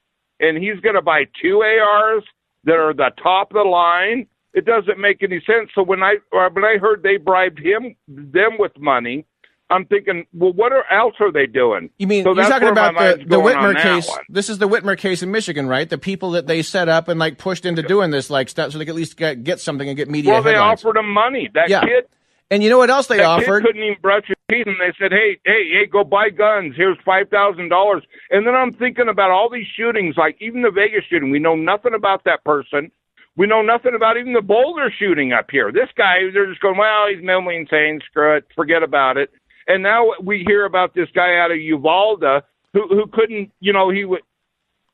and 0.41 0.57
he's 0.57 0.81
going 0.81 0.95
to 0.95 1.03
buy 1.03 1.25
two 1.41 1.61
ARs 1.61 2.25
that 2.65 2.77
are 2.77 2.95
the 2.95 3.11
top 3.23 3.51
of 3.53 3.63
the 3.63 3.69
line. 3.69 4.27
It 4.53 4.65
doesn't 4.65 4.99
make 4.99 5.23
any 5.23 5.41
sense. 5.47 5.71
So 5.75 5.83
when 5.83 6.03
I 6.03 6.17
uh, 6.37 6.49
when 6.53 6.65
I 6.65 6.77
heard 6.79 7.03
they 7.03 7.17
bribed 7.17 7.59
him 7.59 7.95
them 8.09 8.59
with 8.59 8.73
money, 8.79 9.25
I'm 9.71 9.87
thinking, 9.87 10.27
well, 10.33 10.53
what 10.53 10.73
else 10.91 11.15
are 11.21 11.31
they 11.31 11.47
doing? 11.47 11.91
You 11.99 12.09
mean 12.09 12.25
so 12.25 12.35
you're 12.35 12.49
talking 12.49 12.69
about 12.69 12.95
the, 12.99 13.25
the 13.25 13.37
Whitmer 13.37 13.81
case? 13.81 14.11
This 14.29 14.49
is 14.49 14.59
the 14.59 14.69
Whitmer 14.69 14.99
case 14.99 15.23
in 15.23 15.31
Michigan, 15.31 15.69
right? 15.69 15.89
The 15.89 15.99
people 15.99 16.33
that 16.33 16.49
they 16.49 16.63
set 16.63 16.89
up 16.89 17.07
and 17.09 17.21
like 17.21 17.39
pushed 17.39 17.65
into 17.65 17.83
doing 17.83 18.11
this 18.11 18.29
like 18.31 18.49
stuff 18.49 18.73
so 18.73 18.79
they 18.79 18.85
could 18.85 18.91
at 18.93 18.97
least 18.97 19.17
get, 19.17 19.45
get 19.45 19.61
something 19.61 19.89
and 19.89 19.97
get 19.97 20.11
media 20.11 20.33
Well, 20.33 20.43
they 20.43 20.57
offered 20.57 20.97
him 20.97 21.09
money. 21.09 21.49
That 21.55 21.69
Yeah. 21.69 21.83
kid, 21.83 22.07
and 22.51 22.65
you 22.65 22.71
know 22.71 22.79
what 22.79 22.91
else 22.91 23.07
they 23.07 23.19
that 23.19 23.27
offered? 23.27 23.63
kid 23.63 23.69
couldn't 23.69 23.83
even 23.85 23.97
brush 24.03 24.25
his 24.27 24.37
teeth, 24.51 24.67
and 24.67 24.77
they 24.81 24.93
said, 24.99 25.13
"Hey, 25.13 25.39
hey, 25.45 25.69
hey, 25.71 25.87
go 25.87 26.03
buy 26.03 26.31
guns. 26.31 26.75
Here's 26.77 26.99
five 27.05 27.29
thousand 27.29 27.69
dollars." 27.69 28.03
And 28.31 28.45
then 28.45 28.57
I'm 28.57 28.73
thinking 28.73 29.09
about 29.09 29.31
all 29.31 29.49
these 29.49 29.69
shootings, 29.77 30.17
like 30.17 30.37
even 30.41 30.63
the 30.63 30.73
Vegas 30.73 31.05
shooting. 31.09 31.31
We 31.31 31.39
know 31.39 31.55
nothing 31.55 31.95
about 31.95 32.25
that 32.25 32.43
person. 32.43 32.91
We 33.37 33.47
know 33.47 33.63
nothing 33.63 33.95
about 33.95 34.17
even 34.17 34.33
the 34.33 34.43
Boulder 34.43 34.93
shooting 34.99 35.33
up 35.33 35.51
here. 35.51 35.73
This 35.73 35.89
guy, 35.97 36.19
they're 36.33 36.47
just 36.47 36.61
going, 36.61 36.77
"Well, 36.77 37.09
he's 37.09 37.23
mentally 37.23 37.57
insane. 37.57 38.01
Screw 38.07 38.37
it. 38.37 38.45
Forget 38.55 38.83
about 38.83 39.17
it." 39.17 39.31
And 39.69 39.83
now 39.83 40.13
we 40.23 40.45
hear 40.47 40.65
about 40.65 40.95
this 40.95 41.09
guy 41.15 41.39
out 41.39 41.53
of 41.53 41.59
Uvalde 41.59 42.43
who 42.73 42.89
who 42.89 43.07
couldn't, 43.07 43.53
you 43.61 43.73
know, 43.73 43.91
he 43.91 44.05
would 44.05 44.23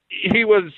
he 0.08 0.44
was 0.44 0.72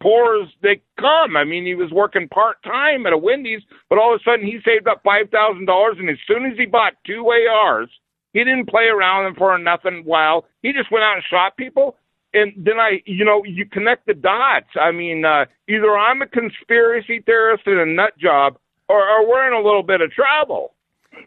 poor 0.00 0.42
as 0.42 0.48
they 0.62 0.80
come. 0.98 1.36
I 1.36 1.44
mean, 1.44 1.64
he 1.64 1.74
was 1.74 1.90
working 1.90 2.28
part 2.28 2.62
time 2.62 3.06
at 3.06 3.12
a 3.12 3.18
Wendy's, 3.18 3.62
but 3.88 3.98
all 3.98 4.14
of 4.14 4.20
a 4.20 4.24
sudden 4.24 4.46
he 4.46 4.58
saved 4.64 4.88
up 4.88 5.02
five 5.04 5.30
thousand 5.30 5.66
dollars, 5.66 5.96
and 5.98 6.10
as 6.10 6.18
soon 6.26 6.46
as 6.46 6.56
he 6.56 6.66
bought 6.66 6.94
two 7.06 7.28
ARs, 7.28 7.88
he 8.32 8.40
didn't 8.40 8.68
play 8.68 8.84
around 8.84 9.24
them 9.24 9.34
for 9.36 9.56
nothing. 9.58 10.02
While 10.04 10.46
he 10.62 10.72
just 10.72 10.90
went 10.90 11.04
out 11.04 11.16
and 11.16 11.24
shot 11.30 11.56
people. 11.56 11.96
And 12.38 12.52
then 12.56 12.78
I, 12.78 13.02
you 13.06 13.24
know, 13.24 13.42
you 13.44 13.66
connect 13.66 14.06
the 14.06 14.14
dots. 14.14 14.68
I 14.80 14.92
mean, 14.92 15.24
uh, 15.24 15.46
either 15.68 15.96
I'm 15.96 16.22
a 16.22 16.26
conspiracy 16.26 17.20
theorist 17.20 17.64
and 17.66 17.80
a 17.80 17.86
nut 17.86 18.16
job, 18.18 18.58
or, 18.88 19.02
or 19.02 19.28
we're 19.28 19.46
in 19.46 19.52
a 19.52 19.64
little 19.64 19.82
bit 19.82 20.00
of 20.00 20.10
trouble. 20.12 20.74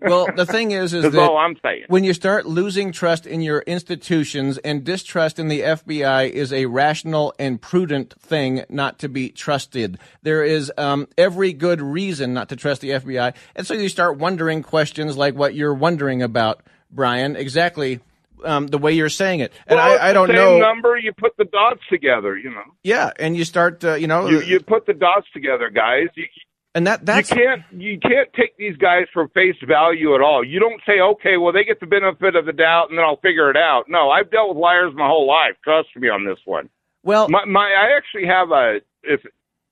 well, 0.02 0.28
the 0.36 0.46
thing 0.46 0.72
is, 0.72 0.94
is 0.94 1.04
that 1.12 1.20
all 1.20 1.38
I'm 1.38 1.58
saying. 1.62 1.84
when 1.88 2.04
you 2.04 2.14
start 2.14 2.46
losing 2.46 2.92
trust 2.92 3.26
in 3.26 3.42
your 3.42 3.60
institutions 3.62 4.58
and 4.60 4.84
distrust 4.84 5.38
in 5.38 5.48
the 5.48 5.62
FBI 5.62 6.30
is 6.30 6.54
a 6.54 6.66
rational 6.68 7.34
and 7.38 7.62
prudent 7.62 8.20
thing 8.22 8.64
not 8.70 9.00
to 9.00 9.10
be 9.10 9.30
trusted. 9.30 10.00
There 10.22 10.44
is 10.44 10.72
um, 10.78 11.08
every 11.18 11.54
good 11.54 11.82
reason 11.82 12.34
not 12.34 12.50
to 12.50 12.56
trust 12.56 12.82
the 12.82 12.92
FBI, 12.92 13.34
and 13.56 13.68
so 13.68 13.74
you 13.74 13.90
start 13.90 14.18
wondering 14.18 14.64
questions 14.64 15.18
like 15.18 15.36
what 15.36 15.56
you're 15.56 15.74
wondering 15.74 16.22
about, 16.22 16.62
Brian. 16.90 17.36
Exactly. 17.36 18.00
Um, 18.44 18.68
the 18.68 18.78
way 18.78 18.94
you're 18.94 19.10
saying 19.10 19.42
it, 19.42 19.54
and 19.68 19.78
Well, 19.78 20.00
I, 20.00 20.10
I 20.10 20.14
don't 20.14 20.28
same 20.28 20.36
know. 20.36 20.60
number. 20.60 20.98
You 20.98 21.14
put 21.14 21.38
the 21.38 21.46
dots 21.46 21.82
together. 21.90 22.38
You 22.38 22.50
know, 22.52 22.64
Yeah, 22.84 23.12
and 23.20 23.36
you 23.38 23.46
start, 23.46 23.84
uh, 23.84 23.94
you 23.96 24.08
know, 24.08 24.28
you, 24.28 24.42
you 24.42 24.60
put 24.60 24.86
the 24.86 24.94
dots 24.94 25.28
together, 25.34 25.70
guys. 25.70 26.08
You, 26.16 26.26
and 26.74 26.88
that 26.88 27.06
that's 27.06 27.30
you 27.30 27.36
can't 27.36 27.62
you 27.72 28.00
can't 28.00 28.32
take 28.34 28.56
these 28.58 28.78
guys 28.78 29.04
for 29.14 29.28
face 29.30 29.56
value 29.68 30.16
at 30.16 30.22
all. 30.22 30.44
You 30.44 30.60
don't 30.60 30.82
say, 30.88 31.00
okay, 31.02 31.38
well 31.38 31.52
they 31.54 31.64
get 31.66 31.80
the 31.80 31.86
benefit 31.86 32.36
of 32.36 32.46
the 32.46 32.54
doubt, 32.54 32.90
and 32.90 32.98
then 32.98 33.06
I'll 33.06 33.18
figure 33.18 33.50
it 33.50 33.58
out. 33.58 33.84
No, 33.90 34.10
I've 34.10 34.32
dealt 34.32 34.50
with 34.50 34.58
liars 34.58 34.94
my 34.96 35.08
whole 35.08 35.28
life. 35.28 35.56
Trust 35.64 35.90
me 35.96 36.08
on 36.10 36.26
this 36.26 36.40
one. 36.46 36.70
well. 37.04 37.28
My, 37.30 37.46
my 37.46 37.62
I 37.74 37.98
actually 37.98 38.28
have 38.28 38.52
a 38.52 38.80
if 39.04 39.20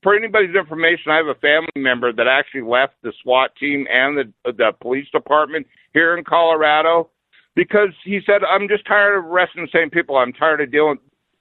for 0.03 0.15
anybody's 0.15 0.55
information, 0.55 1.12
I 1.12 1.17
have 1.17 1.27
a 1.27 1.36
family 1.36 1.67
member 1.75 2.12
that 2.13 2.27
actually 2.27 2.62
left 2.62 2.93
the 3.03 3.13
SWAT 3.23 3.51
team 3.60 3.88
and 3.91 4.17
the 4.17 4.51
the 4.51 4.71
police 4.82 5.08
department 5.12 5.67
here 5.93 6.17
in 6.17 6.23
Colorado 6.23 7.10
because 7.55 7.89
he 8.03 8.19
said, 8.25 8.41
I'm 8.43 8.67
just 8.67 8.85
tired 8.85 9.17
of 9.17 9.25
arresting 9.25 9.63
the 9.63 9.77
same 9.77 9.89
people. 9.89 10.17
I'm 10.17 10.33
tired 10.33 10.62
of 10.62 10.71
dealing. 10.71 10.97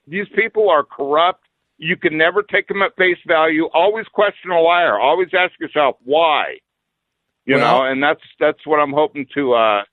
These 0.07 0.27
people 0.35 0.69
are 0.69 0.83
corrupt. 0.83 1.43
You 1.77 1.95
can 1.95 2.17
never 2.17 2.43
take 2.43 2.67
them 2.67 2.81
at 2.81 2.95
face 2.97 3.17
value. 3.27 3.69
Always 3.73 4.05
question 4.07 4.51
a 4.51 4.59
liar. 4.59 4.99
Always 4.99 5.29
ask 5.33 5.57
yourself 5.59 5.95
why. 6.03 6.57
You 7.45 7.55
Well- 7.55 7.79
know, 7.83 7.85
and 7.91 8.03
that's 8.03 8.21
that's 8.39 8.65
what 8.65 8.79
I'm 8.79 8.91
hoping 8.93 9.25
to. 9.35 9.53
uh 9.53 9.83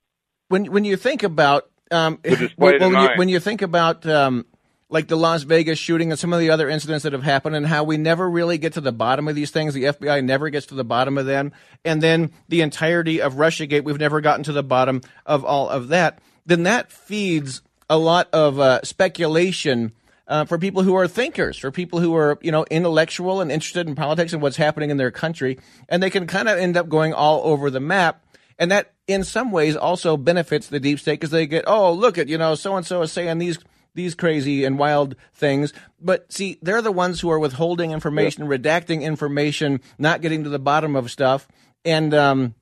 when 0.49 0.67
when 0.67 0.85
you 0.85 0.97
think 0.97 1.23
about 1.23 1.71
um, 1.91 2.19
when, 2.57 2.81
when 2.81 2.93
you, 2.93 3.09
when 3.17 3.29
you 3.29 3.41
think 3.41 3.63
about 3.63 4.05
um, 4.07 4.45
like 4.89 5.09
the 5.09 5.17
Las 5.17 5.43
Vegas 5.43 5.79
shooting 5.79 6.13
and 6.13 6.19
some 6.19 6.33
of 6.33 6.39
the 6.39 6.51
other 6.51 6.69
incidents 6.69 7.03
that 7.03 7.13
have 7.13 7.25
happened 7.25 7.57
and 7.57 7.67
how 7.67 7.83
we 7.83 7.97
never 7.97 8.29
really 8.29 8.57
get 8.57 8.75
to 8.75 8.81
the 8.81 8.93
bottom 8.93 9.27
of 9.27 9.35
these 9.35 9.51
things, 9.51 9.75
the 9.75 9.85
FBI 9.85 10.23
never 10.23 10.49
gets 10.49 10.67
to 10.67 10.75
the 10.75 10.85
bottom 10.85 11.19
of 11.19 11.27
them, 11.27 11.53
and 11.85 12.03
then 12.03 12.31
the 12.49 12.61
entirety 12.61 13.21
of 13.21 13.35
RussiaGate, 13.35 13.85
we've 13.85 13.99
never 13.99 14.21
gotten 14.21 14.45
to 14.45 14.53
the 14.53 14.63
bottom 14.63 15.01
of 15.25 15.45
all 15.45 15.69
of 15.69 15.89
that. 15.89 16.21
Then 16.45 16.63
that 16.65 16.93
feeds 16.93 17.63
a 17.91 17.99
lot 17.99 18.29
of 18.33 18.59
uh, 18.61 18.83
speculation. 18.83 19.93
Uh, 20.29 20.45
for 20.45 20.59
people 20.59 20.83
who 20.83 20.97
are 20.97 21.07
thinkers, 21.07 21.57
for 21.57 21.71
people 21.71 22.01
who 22.01 22.17
are 22.17 22.37
you 22.43 22.51
know 22.51 22.65
intellectual 22.69 23.41
and 23.41 23.53
interested 23.53 23.87
in 23.87 23.95
politics 23.95 24.33
and 24.33 24.43
what's 24.43 24.57
happening 24.57 24.91
in 24.91 24.97
their 24.97 25.13
country, 25.13 25.57
and 25.89 26.03
they 26.03 26.11
can 26.11 26.27
kind 26.27 26.49
of 26.49 26.59
end 26.59 26.77
up 26.77 26.89
going 26.89 27.13
all 27.15 27.43
over 27.45 27.71
the 27.71 27.79
map. 27.79 28.25
And 28.59 28.73
that, 28.73 28.91
in 29.07 29.23
some 29.23 29.53
ways, 29.53 29.77
also 29.77 30.17
benefits 30.17 30.67
the 30.67 30.81
deep 30.81 30.99
state 30.99 31.21
because 31.21 31.31
they 31.31 31.47
get, 31.47 31.63
oh, 31.69 31.93
look 31.93 32.19
at 32.19 32.27
you 32.27 32.39
know, 32.39 32.57
so 32.57 32.75
and 32.75 32.85
so 32.85 33.03
is 33.03 33.13
saying 33.13 33.39
these 33.39 33.61
these 33.97 34.15
crazy 34.15 34.65
and 34.65 34.79
wild 34.79 35.17
things. 35.35 35.73
But 36.01 36.33
see, 36.33 36.59
they're 36.63 36.83
the 36.83 36.93
ones 36.93 37.21
who 37.21 37.31
are 37.31 37.39
withholding 37.41 37.91
information, 37.91 38.45
redacting 38.47 39.03
information, 39.03 39.81
not 39.99 40.21
getting 40.21 40.45
to 40.45 40.51
the 40.51 40.59
bottom 40.61 40.95
of 40.95 41.11
stuff, 41.11 41.49
and 41.85 42.15
um, 42.15 42.55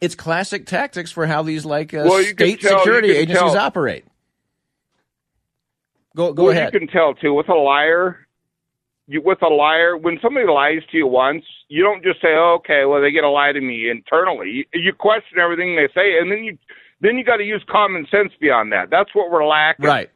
it's 0.00 0.14
classic 0.14 0.64
tactics 0.64 1.12
for 1.12 1.26
how 1.26 1.42
these 1.42 1.64
like 1.66 1.92
uh, 1.92 2.04
Well, 2.08 2.22
state 2.24 2.60
tell- 2.62 2.78
security 2.78 3.10
agencies 3.10 3.52
tell. 3.52 3.58
operate. 3.58 4.04
Go 6.16 6.32
go 6.32 6.44
well, 6.44 6.52
ahead. 6.52 6.72
you 6.72 6.80
can 6.80 6.88
tell 6.88 7.14
too 7.14 7.34
with 7.34 7.48
a 7.48 7.54
liar. 7.54 8.20
You, 9.08 9.22
with 9.22 9.40
a 9.42 9.46
liar, 9.48 9.96
when 9.96 10.18
somebody 10.20 10.48
lies 10.48 10.80
to 10.90 10.96
you 10.96 11.06
once, 11.06 11.44
you 11.68 11.84
don't 11.84 12.02
just 12.02 12.20
say, 12.20 12.28
oh, 12.34 12.56
"Okay, 12.58 12.84
well, 12.86 13.00
they 13.00 13.12
get 13.12 13.20
to 13.20 13.28
lie 13.30 13.52
to 13.52 13.60
me 13.60 13.88
internally." 13.88 14.50
You, 14.50 14.64
you 14.72 14.92
question 14.92 15.38
everything 15.38 15.76
they 15.76 15.86
say, 15.94 16.18
and 16.18 16.30
then 16.32 16.42
you 16.42 16.58
then 17.00 17.16
you 17.18 17.24
got 17.24 17.36
to 17.36 17.44
use 17.44 17.62
common 17.70 18.06
sense 18.10 18.32
beyond 18.40 18.72
that. 18.72 18.88
That's 18.90 19.14
what 19.14 19.30
we're 19.30 19.46
lacking. 19.46 19.86
Right. 19.86 20.10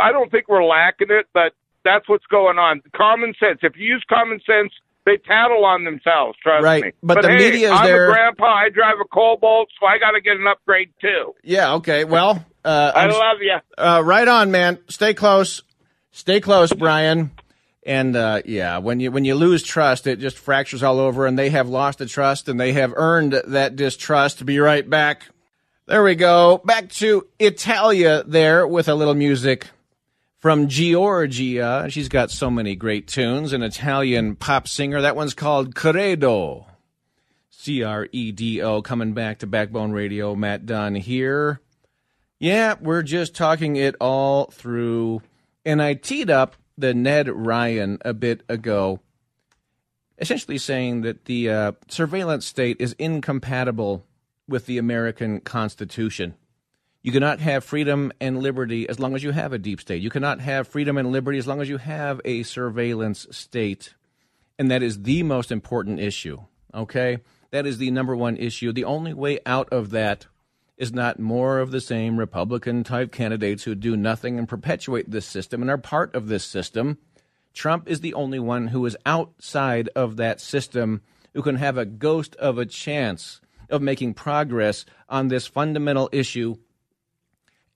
I 0.00 0.12
don't 0.12 0.30
think 0.30 0.48
we're 0.48 0.64
lacking 0.64 1.08
it, 1.10 1.26
but 1.32 1.52
that's 1.84 2.08
what's 2.08 2.26
going 2.26 2.58
on. 2.58 2.82
Common 2.94 3.34
sense. 3.40 3.60
If 3.62 3.76
you 3.76 3.86
use 3.86 4.04
common 4.08 4.40
sense, 4.46 4.72
they 5.06 5.16
tattle 5.16 5.64
on 5.64 5.84
themselves. 5.84 6.36
Trust 6.42 6.62
Right. 6.64 6.84
me. 6.84 6.92
But 7.02 7.22
the 7.22 7.28
hey, 7.28 7.38
media 7.38 7.72
is 7.72 7.78
I'm 7.78 7.86
there- 7.86 8.10
a 8.10 8.12
grandpa. 8.12 8.46
I 8.46 8.68
drive 8.68 8.96
a 9.00 9.04
Cobalt, 9.08 9.68
so 9.80 9.86
I 9.86 9.98
got 9.98 10.10
to 10.12 10.20
get 10.20 10.36
an 10.36 10.46
upgrade 10.46 10.90
too. 11.00 11.34
Yeah. 11.42 11.74
Okay. 11.74 12.04
Well, 12.04 12.44
uh, 12.64 12.92
I 12.94 13.06
love 13.06 13.38
you. 13.40 13.56
Uh, 13.78 14.02
right 14.04 14.28
on, 14.28 14.50
man. 14.50 14.78
Stay 14.88 15.14
close. 15.14 15.62
Stay 16.12 16.40
close, 16.40 16.72
Brian. 16.72 17.30
And 17.86 18.14
uh, 18.14 18.42
yeah, 18.44 18.76
when 18.78 19.00
you 19.00 19.10
when 19.10 19.24
you 19.24 19.34
lose 19.34 19.62
trust, 19.62 20.06
it 20.06 20.18
just 20.18 20.36
fractures 20.38 20.82
all 20.82 20.98
over, 21.00 21.26
and 21.26 21.38
they 21.38 21.48
have 21.48 21.66
lost 21.66 21.98
the 21.98 22.06
trust, 22.06 22.46
and 22.46 22.60
they 22.60 22.72
have 22.74 22.92
earned 22.94 23.32
that 23.46 23.74
distrust. 23.74 24.44
Be 24.44 24.58
right 24.58 24.88
back. 24.88 25.28
There 25.90 26.04
we 26.04 26.14
go. 26.14 26.58
Back 26.64 26.88
to 26.90 27.26
Italia 27.40 28.22
there 28.24 28.64
with 28.64 28.88
a 28.88 28.94
little 28.94 29.16
music 29.16 29.66
from 30.38 30.68
Giorgia. 30.68 31.90
She's 31.90 32.08
got 32.08 32.30
so 32.30 32.48
many 32.48 32.76
great 32.76 33.08
tunes. 33.08 33.52
An 33.52 33.64
Italian 33.64 34.36
pop 34.36 34.68
singer. 34.68 35.00
That 35.00 35.16
one's 35.16 35.34
called 35.34 35.74
Credo. 35.74 36.68
C 37.50 37.82
R 37.82 38.06
E 38.12 38.30
D 38.30 38.62
O. 38.62 38.82
Coming 38.82 39.14
back 39.14 39.40
to 39.40 39.48
Backbone 39.48 39.90
Radio. 39.90 40.36
Matt 40.36 40.64
Dunn 40.64 40.94
here. 40.94 41.60
Yeah, 42.38 42.76
we're 42.80 43.02
just 43.02 43.34
talking 43.34 43.74
it 43.74 43.96
all 44.00 44.44
through. 44.44 45.22
And 45.64 45.82
I 45.82 45.94
teed 45.94 46.30
up 46.30 46.54
the 46.78 46.94
Ned 46.94 47.28
Ryan 47.28 47.98
a 48.04 48.14
bit 48.14 48.44
ago, 48.48 49.00
essentially 50.20 50.58
saying 50.58 51.00
that 51.00 51.24
the 51.24 51.50
uh, 51.50 51.72
surveillance 51.88 52.46
state 52.46 52.76
is 52.78 52.94
incompatible 52.96 54.04
with 54.50 54.66
the 54.66 54.78
American 54.78 55.40
Constitution. 55.40 56.34
You 57.02 57.12
cannot 57.12 57.40
have 57.40 57.64
freedom 57.64 58.12
and 58.20 58.42
liberty 58.42 58.86
as 58.86 59.00
long 59.00 59.14
as 59.14 59.22
you 59.22 59.30
have 59.30 59.54
a 59.54 59.58
deep 59.58 59.80
state. 59.80 60.02
You 60.02 60.10
cannot 60.10 60.40
have 60.40 60.68
freedom 60.68 60.98
and 60.98 61.10
liberty 61.10 61.38
as 61.38 61.46
long 61.46 61.62
as 61.62 61.68
you 61.68 61.78
have 61.78 62.20
a 62.26 62.42
surveillance 62.42 63.26
state. 63.30 63.94
And 64.58 64.70
that 64.70 64.82
is 64.82 65.02
the 65.02 65.22
most 65.22 65.50
important 65.50 65.98
issue. 66.00 66.40
Okay? 66.74 67.18
That 67.52 67.64
is 67.64 67.78
the 67.78 67.90
number 67.90 68.14
one 68.14 68.36
issue. 68.36 68.72
The 68.72 68.84
only 68.84 69.14
way 69.14 69.38
out 69.46 69.72
of 69.72 69.90
that 69.90 70.26
is 70.76 70.92
not 70.92 71.18
more 71.18 71.58
of 71.58 71.70
the 71.70 71.80
same 71.80 72.18
Republican 72.18 72.84
type 72.84 73.12
candidates 73.12 73.64
who 73.64 73.74
do 73.74 73.96
nothing 73.96 74.38
and 74.38 74.48
perpetuate 74.48 75.10
this 75.10 75.26
system 75.26 75.62
and 75.62 75.70
are 75.70 75.78
part 75.78 76.14
of 76.14 76.28
this 76.28 76.44
system. 76.44 76.98
Trump 77.54 77.88
is 77.88 78.00
the 78.00 78.14
only 78.14 78.38
one 78.38 78.68
who 78.68 78.84
is 78.84 78.96
outside 79.06 79.88
of 79.96 80.16
that 80.16 80.40
system 80.40 81.00
who 81.34 81.42
can 81.42 81.56
have 81.56 81.78
a 81.78 81.86
ghost 81.86 82.36
of 82.36 82.58
a 82.58 82.66
chance 82.66 83.40
of 83.70 83.82
making 83.82 84.14
progress 84.14 84.84
on 85.08 85.28
this 85.28 85.46
fundamental 85.46 86.08
issue. 86.12 86.56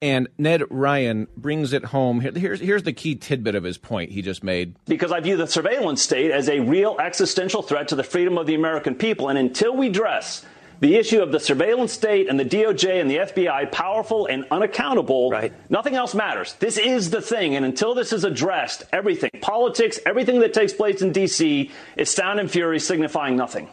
And 0.02 0.28
Ned 0.36 0.62
Ryan 0.70 1.28
brings 1.36 1.72
it 1.72 1.86
home. 1.86 2.20
Here's, 2.20 2.60
here's 2.60 2.82
the 2.82 2.92
key 2.92 3.14
tidbit 3.14 3.54
of 3.54 3.64
his 3.64 3.78
point 3.78 4.12
he 4.12 4.20
just 4.20 4.44
made. 4.44 4.76
because 4.86 5.12
I 5.12 5.20
view 5.20 5.36
the 5.36 5.46
surveillance 5.46 6.02
state 6.02 6.30
as 6.30 6.48
a 6.48 6.60
real 6.60 6.96
existential 7.00 7.62
threat 7.62 7.88
to 7.88 7.96
the 7.96 8.04
freedom 8.04 8.36
of 8.36 8.46
the 8.46 8.54
American 8.54 8.96
people. 8.96 9.28
And 9.28 9.38
until 9.38 9.74
we 9.74 9.86
address 9.86 10.44
the 10.80 10.96
issue 10.96 11.22
of 11.22 11.32
the 11.32 11.40
surveillance 11.40 11.92
state 11.92 12.28
and 12.28 12.38
the 12.38 12.44
DOJ 12.44 13.00
and 13.00 13.10
the 13.10 13.16
FBI 13.16 13.72
powerful 13.72 14.26
and 14.26 14.44
unaccountable, 14.50 15.32
nothing 15.70 15.94
else 15.94 16.14
matters. 16.14 16.54
This 16.58 16.76
is 16.76 17.08
the 17.08 17.22
thing. 17.22 17.54
And 17.56 17.64
until 17.64 17.94
this 17.94 18.12
is 18.12 18.24
addressed, 18.24 18.82
everything, 18.92 19.30
politics, 19.40 19.98
everything 20.04 20.40
that 20.40 20.52
takes 20.52 20.74
place 20.74 21.00
in 21.00 21.12
D.C. 21.12 21.70
is 21.96 22.10
sound 22.10 22.40
and 22.40 22.50
fury 22.50 22.80
signifying 22.80 23.36
nothing. 23.36 23.70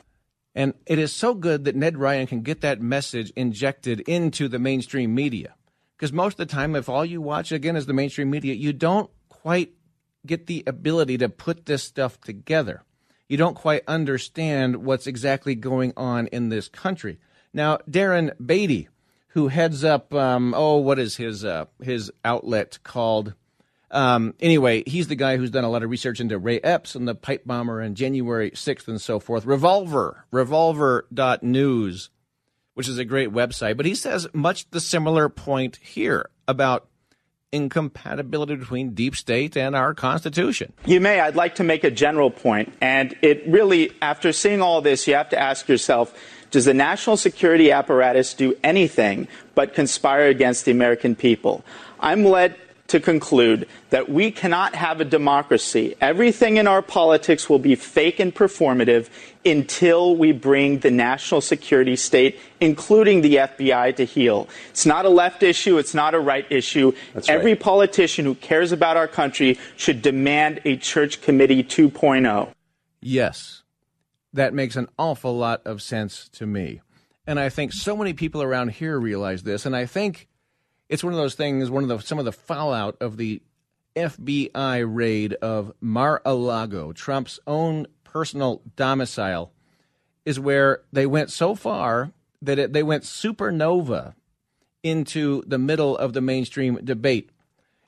And 0.54 0.74
it 0.86 1.00
is 1.00 1.14
so 1.14 1.34
good 1.34 1.64
that 1.66 1.76
Ned 1.76 1.98
Ryan 1.98 2.28
can 2.28 2.42
get 2.42 2.62
that 2.62 2.82
message 2.82 3.32
injected 3.36 4.02
into 4.02 4.48
the 4.48 4.60
mainstream 4.60 5.16
media. 5.16 5.56
Because 5.96 6.12
most 6.12 6.34
of 6.40 6.48
the 6.48 6.54
time, 6.54 6.76
if 6.76 6.90
all 6.90 7.06
you 7.06 7.22
watch 7.22 7.52
again 7.52 7.76
is 7.76 7.86
the 7.86 7.94
mainstream 7.94 8.30
media, 8.30 8.54
you 8.54 8.74
don't 8.74 9.10
quite 9.30 9.72
get 10.26 10.48
the 10.48 10.64
ability 10.68 11.18
to 11.20 11.30
put 11.30 11.66
this 11.66 11.84
stuff 11.84 12.20
together. 12.22 12.84
You 13.30 13.38
don't 13.38 13.56
quite 13.56 13.84
understand 13.88 14.84
what's 14.84 15.08
exactly 15.08 15.56
going 15.56 15.94
on 15.96 16.28
in 16.28 16.50
this 16.50 16.68
country. 16.68 17.20
Now, 17.54 17.78
Darren 17.90 18.32
Beattie, 18.46 18.90
who 19.30 19.48
heads 19.48 19.84
up, 19.84 20.14
um, 20.14 20.54
oh, 20.56 20.78
what 20.78 21.00
is 21.00 21.16
his 21.16 21.46
uh, 21.46 21.66
his 21.82 22.12
outlet 22.26 22.80
called? 22.84 23.34
Um, 23.92 24.34
anyway, 24.40 24.84
he's 24.88 25.08
the 25.08 25.16
guy 25.16 25.38
who's 25.38 25.52
done 25.52 25.66
a 25.66 25.70
lot 25.70 25.84
of 25.84 25.90
research 25.90 26.20
into 26.20 26.40
Ray 26.40 26.60
Epps 26.62 26.96
and 26.96 27.08
the 27.08 27.14
pipe 27.14 27.44
bomber 27.46 27.82
and 27.82 27.96
January 27.96 28.52
6th 28.52 28.88
and 28.88 29.02
so 29.02 29.20
forth. 29.20 29.46
Revolver, 29.46 30.26
revolver.news, 30.32 32.10
which 32.74 32.88
is 32.88 32.98
a 32.98 33.06
great 33.06 33.30
website. 33.30 33.76
But 33.76 33.86
he 33.86 33.94
says 33.94 34.28
much 34.34 34.70
the 34.70 34.80
similar 34.80 35.28
point 35.28 35.76
here 35.78 36.30
about 36.48 36.88
incompatibility 37.52 38.56
between 38.56 38.94
deep 38.94 39.14
state 39.14 39.58
and 39.58 39.76
our 39.76 39.94
Constitution. 39.94 40.72
You 40.86 41.02
may. 41.02 41.20
I'd 41.20 41.36
like 41.36 41.56
to 41.56 41.64
make 41.64 41.84
a 41.84 41.92
general 41.92 42.32
point, 42.32 42.74
and 42.80 43.14
it 43.22 43.46
really, 43.46 43.92
after 44.02 44.32
seeing 44.32 44.62
all 44.62 44.82
this, 44.82 45.06
you 45.06 45.16
have 45.16 45.30
to 45.30 45.40
ask 45.40 45.68
yourself: 45.68 46.18
Does 46.50 46.64
the 46.64 46.74
national 46.74 47.18
security 47.18 47.72
apparatus 47.72 48.34
do 48.34 48.56
anything 48.64 49.28
but 49.54 49.74
conspire 49.74 50.28
against 50.28 50.64
the 50.64 50.72
American 50.72 51.14
people? 51.14 51.66
I'm 52.00 52.24
led 52.24 52.56
to 52.92 53.00
conclude 53.00 53.68
that 53.90 54.10
we 54.10 54.32
cannot 54.32 54.76
have 54.76 55.00
a 55.00 55.06
democracy. 55.06 55.96
Everything 56.02 56.58
in 56.58 56.68
our 56.68 56.82
politics 56.82 57.50
will 57.50 57.60
be 57.60 57.74
fake 57.76 58.20
and 58.20 58.36
performative 58.36 59.10
until 59.46 60.16
we 60.16 60.34
bring 60.34 60.80
the 60.80 60.92
national 60.92 61.40
security 61.40 61.96
state, 61.96 62.38
including 62.60 63.22
the 63.22 63.36
FBI, 63.36 63.96
to 63.96 64.04
heel. 64.06 64.50
It's 64.70 64.86
not 64.86 65.06
a 65.06 65.10
left 65.10 65.42
issue, 65.42 65.78
it's 65.78 65.94
not 65.94 66.14
a 66.14 66.20
right 66.20 66.46
issue. 66.50 66.92
That's 67.14 67.30
right. 67.30 67.38
Every 67.38 67.56
politician 67.56 68.26
who 68.26 68.36
cares 68.36 68.74
about 68.74 68.98
our 68.98 69.08
country 69.08 69.58
should 69.78 70.02
demand 70.02 70.60
a 70.66 70.76
church 70.76 71.22
committee 71.22 71.62
oh. 71.62 71.90
2.0. 71.90 72.50
Yes, 73.00 73.64
that 74.34 74.54
makes 74.54 74.76
an 74.76 74.90
awful 75.00 75.36
lot 75.38 75.62
of 75.66 75.82
sense 75.82 76.28
to 76.34 76.46
me. 76.46 76.82
And 77.26 77.40
I 77.40 77.48
think 77.50 77.72
so 77.72 77.96
many 77.96 78.14
people 78.14 78.42
around 78.42 78.72
here 78.72 79.00
realize 79.00 79.44
this. 79.44 79.66
And 79.66 79.76
I 79.76 79.86
think 79.86 80.28
it's 80.92 81.06
one 81.06 81.14
of 81.14 81.18
those 81.18 81.36
things, 81.36 81.72
one 81.72 81.84
of 81.84 81.90
the 81.90 82.00
some 82.00 82.20
of 82.20 82.26
the 82.26 82.34
fallout 82.34 82.98
of 83.00 83.16
the 83.16 83.42
FBI 83.96 84.86
raid 84.86 85.34
of 85.36 85.72
Mar-a-Lago, 85.80 86.92
Trump's 86.92 87.40
own 87.48 87.88
personal 88.04 88.62
domicile, 88.76 89.54
is 90.26 90.40
where 90.40 90.82
they 90.92 91.06
went 91.06 91.32
so 91.32 91.56
far 91.56 92.12
that 92.42 92.60
it, 92.60 92.74
they 92.74 92.84
went 92.84 93.04
supernova 93.04 94.16
into 94.84 95.44
the 95.48 95.58
middle 95.58 95.98
of 95.98 96.12
the 96.12 96.22
mainstream 96.22 96.76
debate. 96.84 97.30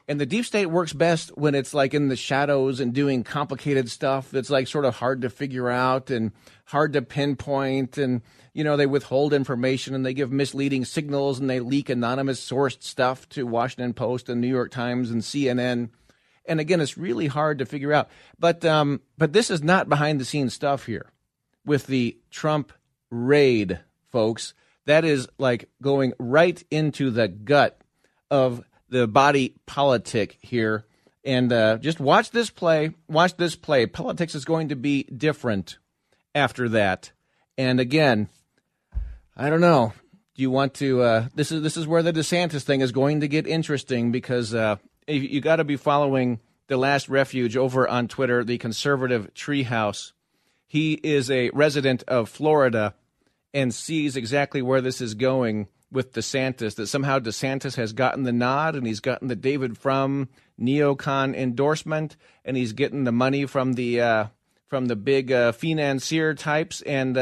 And 0.07 0.19
the 0.19 0.25
deep 0.25 0.45
state 0.45 0.67
works 0.67 0.93
best 0.93 1.29
when 1.37 1.55
it's 1.55 1.73
like 1.73 1.93
in 1.93 2.07
the 2.07 2.15
shadows 2.15 2.79
and 2.79 2.93
doing 2.93 3.23
complicated 3.23 3.89
stuff 3.89 4.31
that's 4.31 4.49
like 4.49 4.67
sort 4.67 4.85
of 4.85 4.95
hard 4.95 5.21
to 5.21 5.29
figure 5.29 5.69
out 5.69 6.09
and 6.09 6.31
hard 6.65 6.93
to 6.93 7.01
pinpoint. 7.01 7.97
And, 7.97 8.21
you 8.53 8.63
know, 8.63 8.77
they 8.77 8.85
withhold 8.85 9.33
information 9.33 9.95
and 9.95 10.05
they 10.05 10.13
give 10.13 10.31
misleading 10.31 10.85
signals 10.85 11.39
and 11.39 11.49
they 11.49 11.59
leak 11.59 11.89
anonymous 11.89 12.39
sourced 12.39 12.81
stuff 12.83 13.27
to 13.29 13.47
Washington 13.47 13.93
Post 13.93 14.29
and 14.29 14.39
New 14.39 14.47
York 14.47 14.71
Times 14.71 15.09
and 15.09 15.21
CNN. 15.21 15.89
And 16.45 16.59
again, 16.59 16.79
it's 16.79 16.97
really 16.97 17.27
hard 17.27 17.59
to 17.59 17.65
figure 17.65 17.93
out. 17.93 18.09
But, 18.37 18.63
um, 18.63 19.01
but 19.17 19.33
this 19.33 19.49
is 19.49 19.63
not 19.63 19.89
behind 19.89 20.19
the 20.19 20.25
scenes 20.25 20.53
stuff 20.53 20.85
here 20.85 21.11
with 21.65 21.87
the 21.87 22.17
Trump 22.29 22.73
raid, 23.09 23.79
folks. 24.11 24.53
That 24.85 25.03
is 25.03 25.27
like 25.39 25.69
going 25.81 26.13
right 26.19 26.61
into 26.69 27.09
the 27.09 27.27
gut 27.27 27.81
of 28.29 28.63
the 28.89 29.07
body 29.07 29.55
politic 29.65 30.37
here. 30.41 30.85
And 31.25 31.51
uh, 31.51 31.77
just 31.77 31.99
watch 31.99 32.31
this 32.31 32.49
play. 32.49 32.91
Watch 33.07 33.37
this 33.37 33.55
play. 33.55 33.87
Politics 33.87 34.35
is 34.35 34.45
going 34.45 34.69
to 34.69 34.75
be 34.75 35.03
different 35.03 35.79
after 36.35 36.69
that. 36.69 37.11
And 37.57 37.79
again, 37.79 38.29
I 39.35 39.49
don't 39.49 39.61
know. 39.61 39.93
Do 40.35 40.41
you 40.41 40.51
want 40.51 40.75
to? 40.75 41.01
Uh, 41.01 41.27
this 41.33 41.51
is 41.51 41.61
this 41.63 41.77
is 41.77 41.87
where 41.87 42.03
the 42.03 42.13
DeSantis 42.13 42.63
thing 42.63 42.81
is 42.81 42.91
going 42.91 43.21
to 43.21 43.27
get 43.27 43.47
interesting 43.47 44.11
because 44.11 44.53
uh, 44.53 44.77
you, 45.07 45.41
got 45.41 45.55
to 45.57 45.63
be 45.63 45.75
following 45.75 46.39
the 46.67 46.77
Last 46.77 47.09
Refuge 47.09 47.57
over 47.57 47.87
on 47.87 48.07
Twitter, 48.07 48.43
the 48.43 48.57
conservative 48.57 49.33
treehouse. 49.33 50.11
He 50.67 50.93
is 50.93 51.29
a 51.29 51.49
resident 51.51 52.03
of 52.07 52.29
Florida 52.29 52.95
and 53.53 53.73
sees 53.73 54.15
exactly 54.15 54.61
where 54.61 54.81
this 54.81 55.01
is 55.01 55.13
going 55.13 55.67
with 55.91 56.13
DeSantis. 56.13 56.75
That 56.75 56.87
somehow 56.87 57.19
DeSantis 57.19 57.75
has 57.75 57.93
gotten 57.93 58.23
the 58.23 58.31
nod 58.31 58.75
and 58.75 58.85
he's 58.85 58.99
gotten 58.99 59.27
the 59.27 59.35
David 59.35 59.77
Frum 59.77 60.29
neocon 60.59 61.35
endorsement 61.35 62.17
and 62.45 62.55
he's 62.55 62.73
getting 62.73 63.03
the 63.03 63.11
money 63.11 63.45
from 63.45 63.73
the 63.73 64.01
uh, 64.01 64.27
from 64.67 64.87
the 64.87 64.95
big 64.95 65.31
uh, 65.31 65.53
financier 65.53 66.35
types 66.35 66.81
and. 66.83 67.17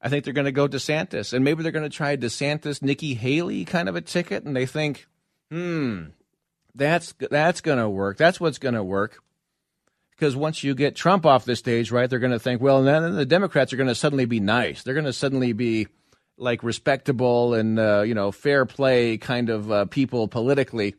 I 0.00 0.08
think 0.08 0.24
they're 0.24 0.32
going 0.32 0.44
to 0.44 0.52
go 0.52 0.68
DeSantis, 0.68 1.32
and 1.32 1.44
maybe 1.44 1.62
they're 1.62 1.72
going 1.72 1.88
to 1.88 1.96
try 1.96 2.16
DeSantis, 2.16 2.82
Nikki 2.82 3.14
Haley 3.14 3.64
kind 3.64 3.88
of 3.88 3.96
a 3.96 4.00
ticket, 4.00 4.44
and 4.44 4.54
they 4.54 4.66
think, 4.66 5.06
hmm, 5.50 6.04
that's 6.74 7.14
that's 7.30 7.60
going 7.60 7.78
to 7.78 7.88
work. 7.88 8.16
That's 8.16 8.40
what's 8.40 8.58
going 8.58 8.74
to 8.74 8.84
work. 8.84 9.22
Because 10.10 10.34
once 10.34 10.64
you 10.64 10.74
get 10.74 10.96
Trump 10.96 11.24
off 11.24 11.44
the 11.44 11.54
stage, 11.54 11.92
right, 11.92 12.10
they're 12.10 12.18
going 12.18 12.32
to 12.32 12.40
think, 12.40 12.60
well, 12.60 12.82
then 12.82 13.14
the 13.14 13.26
Democrats 13.26 13.72
are 13.72 13.76
going 13.76 13.88
to 13.88 13.94
suddenly 13.94 14.24
be 14.24 14.40
nice. 14.40 14.82
They're 14.82 14.94
going 14.94 15.06
to 15.06 15.12
suddenly 15.12 15.52
be, 15.52 15.86
like 16.38 16.62
respectable 16.62 17.54
and 17.54 17.78
uh, 17.78 18.02
you 18.02 18.14
know 18.14 18.32
fair 18.32 18.64
play 18.64 19.18
kind 19.18 19.50
of 19.50 19.70
uh, 19.70 19.84
people 19.86 20.28
politically. 20.28 20.94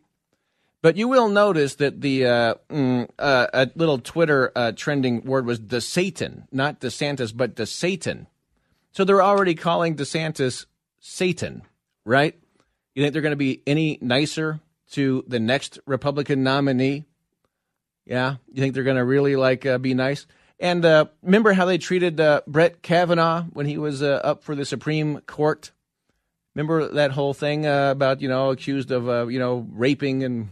But 0.81 0.95
you 0.95 1.09
will 1.09 1.27
notice 1.27 1.75
that 1.75 1.99
the 1.99 2.25
uh, 2.25 2.55
mm, 2.69 3.09
uh, 3.17 3.47
a 3.53 3.69
little 3.75 3.99
Twitter 3.99 4.51
uh, 4.55 4.71
trending 4.73 5.25
word 5.25 5.45
was 5.45 5.59
the 5.59 5.81
Satan, 5.81 6.47
not 6.51 6.79
DeSantis, 6.79 7.35
but 7.35 7.55
the 7.55 7.65
Satan. 7.65 8.27
So 8.91 9.03
they're 9.03 9.21
already 9.21 9.55
calling 9.55 9.95
DeSantis 9.95 10.65
Satan, 10.99 11.63
right? 12.05 12.35
You 12.95 13.03
think 13.03 13.13
they're 13.13 13.21
going 13.21 13.31
to 13.31 13.37
be 13.37 13.61
any 13.67 13.97
nicer 14.01 14.59
to 14.91 15.23
the 15.27 15.39
next 15.39 15.79
Republican 15.85 16.43
nominee? 16.43 17.05
Yeah, 18.05 18.37
you 18.51 18.61
think 18.61 18.73
they're 18.73 18.83
going 18.83 18.97
to 18.97 19.05
really 19.05 19.35
like 19.35 19.65
uh, 19.65 19.77
be 19.77 19.93
nice? 19.93 20.25
And 20.59 20.83
uh, 20.83 21.05
remember 21.21 21.53
how 21.53 21.65
they 21.65 21.77
treated 21.77 22.19
uh, 22.19 22.41
Brett 22.45 22.81
Kavanaugh 22.81 23.43
when 23.53 23.65
he 23.65 23.77
was 23.77 24.03
uh, 24.03 24.19
up 24.23 24.43
for 24.43 24.55
the 24.55 24.65
Supreme 24.65 25.21
Court? 25.21 25.71
Remember 26.55 26.89
that 26.89 27.11
whole 27.11 27.33
thing 27.33 27.65
uh, 27.65 27.91
about 27.91 28.21
you 28.21 28.27
know 28.27 28.49
accused 28.49 28.91
of 28.91 29.07
uh, 29.07 29.27
you 29.27 29.39
know 29.39 29.65
raping 29.71 30.23
and 30.23 30.49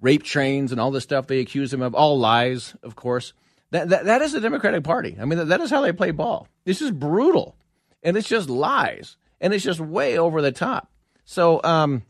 rape 0.00 0.22
trains 0.22 0.72
and 0.72 0.80
all 0.80 0.90
this 0.90 1.02
stuff 1.02 1.26
they 1.26 1.40
accused 1.40 1.74
him 1.74 1.82
of 1.82 1.94
all 1.94 2.18
lies, 2.18 2.76
of 2.82 2.94
course. 2.94 3.32
That 3.70 3.88
that, 3.88 4.04
that 4.04 4.22
is 4.22 4.32
the 4.32 4.40
Democratic 4.40 4.84
Party. 4.84 5.16
I 5.20 5.24
mean 5.24 5.38
that, 5.38 5.48
that 5.48 5.60
is 5.60 5.70
how 5.70 5.80
they 5.80 5.92
play 5.92 6.12
ball. 6.12 6.46
This 6.64 6.80
is 6.80 6.90
brutal, 6.90 7.56
and 8.02 8.16
it's 8.16 8.28
just 8.28 8.48
lies, 8.48 9.16
and 9.40 9.52
it's 9.52 9.64
just 9.64 9.80
way 9.80 10.18
over 10.18 10.42
the 10.42 10.52
top. 10.52 10.90
So 11.24 11.60
um, 11.62 12.02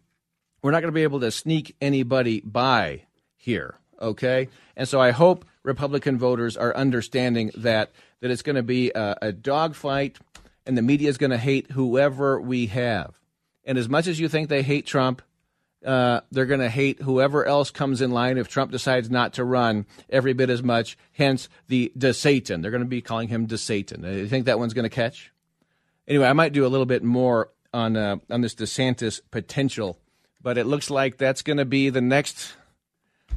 we're 0.62 0.70
not 0.70 0.80
going 0.80 0.92
to 0.92 0.96
be 0.96 1.02
able 1.02 1.20
to 1.20 1.30
sneak 1.30 1.76
anybody 1.80 2.40
by 2.40 3.02
here, 3.36 3.76
okay? 4.00 4.48
And 4.76 4.88
so 4.88 5.00
I 5.00 5.10
hope 5.10 5.44
Republican 5.62 6.18
voters 6.18 6.56
are 6.56 6.74
understanding 6.74 7.50
that 7.56 7.90
that 8.20 8.30
it's 8.30 8.42
going 8.42 8.56
to 8.56 8.62
be 8.62 8.90
a, 8.94 9.16
a 9.22 9.32
dogfight, 9.32 10.18
and 10.66 10.76
the 10.76 10.82
media 10.82 11.08
is 11.08 11.16
going 11.16 11.30
to 11.30 11.38
hate 11.38 11.70
whoever 11.70 12.40
we 12.40 12.66
have. 12.66 13.14
And 13.64 13.78
as 13.78 13.88
much 13.88 14.06
as 14.06 14.20
you 14.20 14.28
think 14.28 14.48
they 14.48 14.62
hate 14.62 14.86
Trump, 14.86 15.22
uh, 15.84 16.20
they're 16.30 16.46
going 16.46 16.60
to 16.60 16.68
hate 16.68 17.00
whoever 17.00 17.46
else 17.46 17.70
comes 17.70 18.02
in 18.02 18.10
line 18.10 18.36
if 18.36 18.48
Trump 18.48 18.70
decides 18.70 19.08
not 19.08 19.34
to 19.34 19.44
run 19.44 19.86
every 20.10 20.34
bit 20.34 20.50
as 20.50 20.62
much. 20.62 20.98
Hence 21.12 21.48
the 21.68 21.90
de 21.96 22.12
Satan. 22.12 22.60
They're 22.60 22.70
going 22.70 22.82
to 22.82 22.88
be 22.88 23.00
calling 23.00 23.28
him 23.28 23.46
de 23.46 23.56
Satan. 23.56 24.04
You 24.04 24.28
think 24.28 24.46
that 24.46 24.58
one's 24.58 24.74
going 24.74 24.82
to 24.84 24.90
catch? 24.94 25.32
Anyway, 26.10 26.26
I 26.26 26.34
might 26.34 26.52
do 26.52 26.66
a 26.66 26.68
little 26.68 26.84
bit 26.84 27.02
more 27.02 27.48
on 27.72 27.96
uh, 27.96 28.16
on 28.28 28.42
this 28.42 28.54
DeSantis 28.54 29.22
potential, 29.30 29.98
but 30.42 30.58
it 30.58 30.66
looks 30.66 30.90
like 30.90 31.16
that's 31.16 31.40
going 31.40 31.56
to 31.56 31.64
be 31.64 31.88
the 31.88 32.02
next 32.02 32.54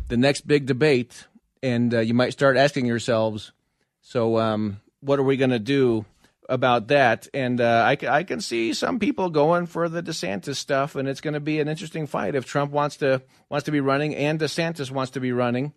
the 0.10 0.18
next 0.18 0.46
big 0.46 0.66
debate 0.66 1.28
and 1.64 1.94
uh, 1.94 2.00
you 2.02 2.14
might 2.14 2.34
start 2.34 2.58
asking 2.58 2.86
yourselves, 2.86 3.54
so 4.02 4.38
um, 4.38 4.82
what 5.00 5.18
are 5.18 5.24
we 5.24 5.38
going 5.38 5.50
to 5.50 5.60
do 5.60 6.06
about 6.50 6.90
that? 6.90 7.30
And 7.34 7.62
uh, 7.62 7.86
I, 7.88 7.98
I 8.06 8.24
can 8.24 8.42
see 8.42 8.74
some 8.74 9.00
people 9.00 9.30
going 9.30 9.66
for 9.66 9.88
the 9.88 10.04
DeSantis 10.04 10.58
stuff, 10.58 10.96
and 10.96 11.08
it's 11.08 11.22
going 11.22 11.36
to 11.36 11.40
be 11.40 11.62
an 11.62 11.70
interesting 11.70 12.06
fight 12.06 12.36
if 12.36 12.46
Trump 12.46 12.72
wants 12.74 12.98
to 12.98 13.22
wants 13.50 13.64
to 13.66 13.72
be 13.72 13.80
running 13.80 14.14
and 14.14 14.40
DeSantis 14.40 14.92
wants 14.92 15.12
to 15.12 15.22
be 15.22 15.32
running. 15.32 15.72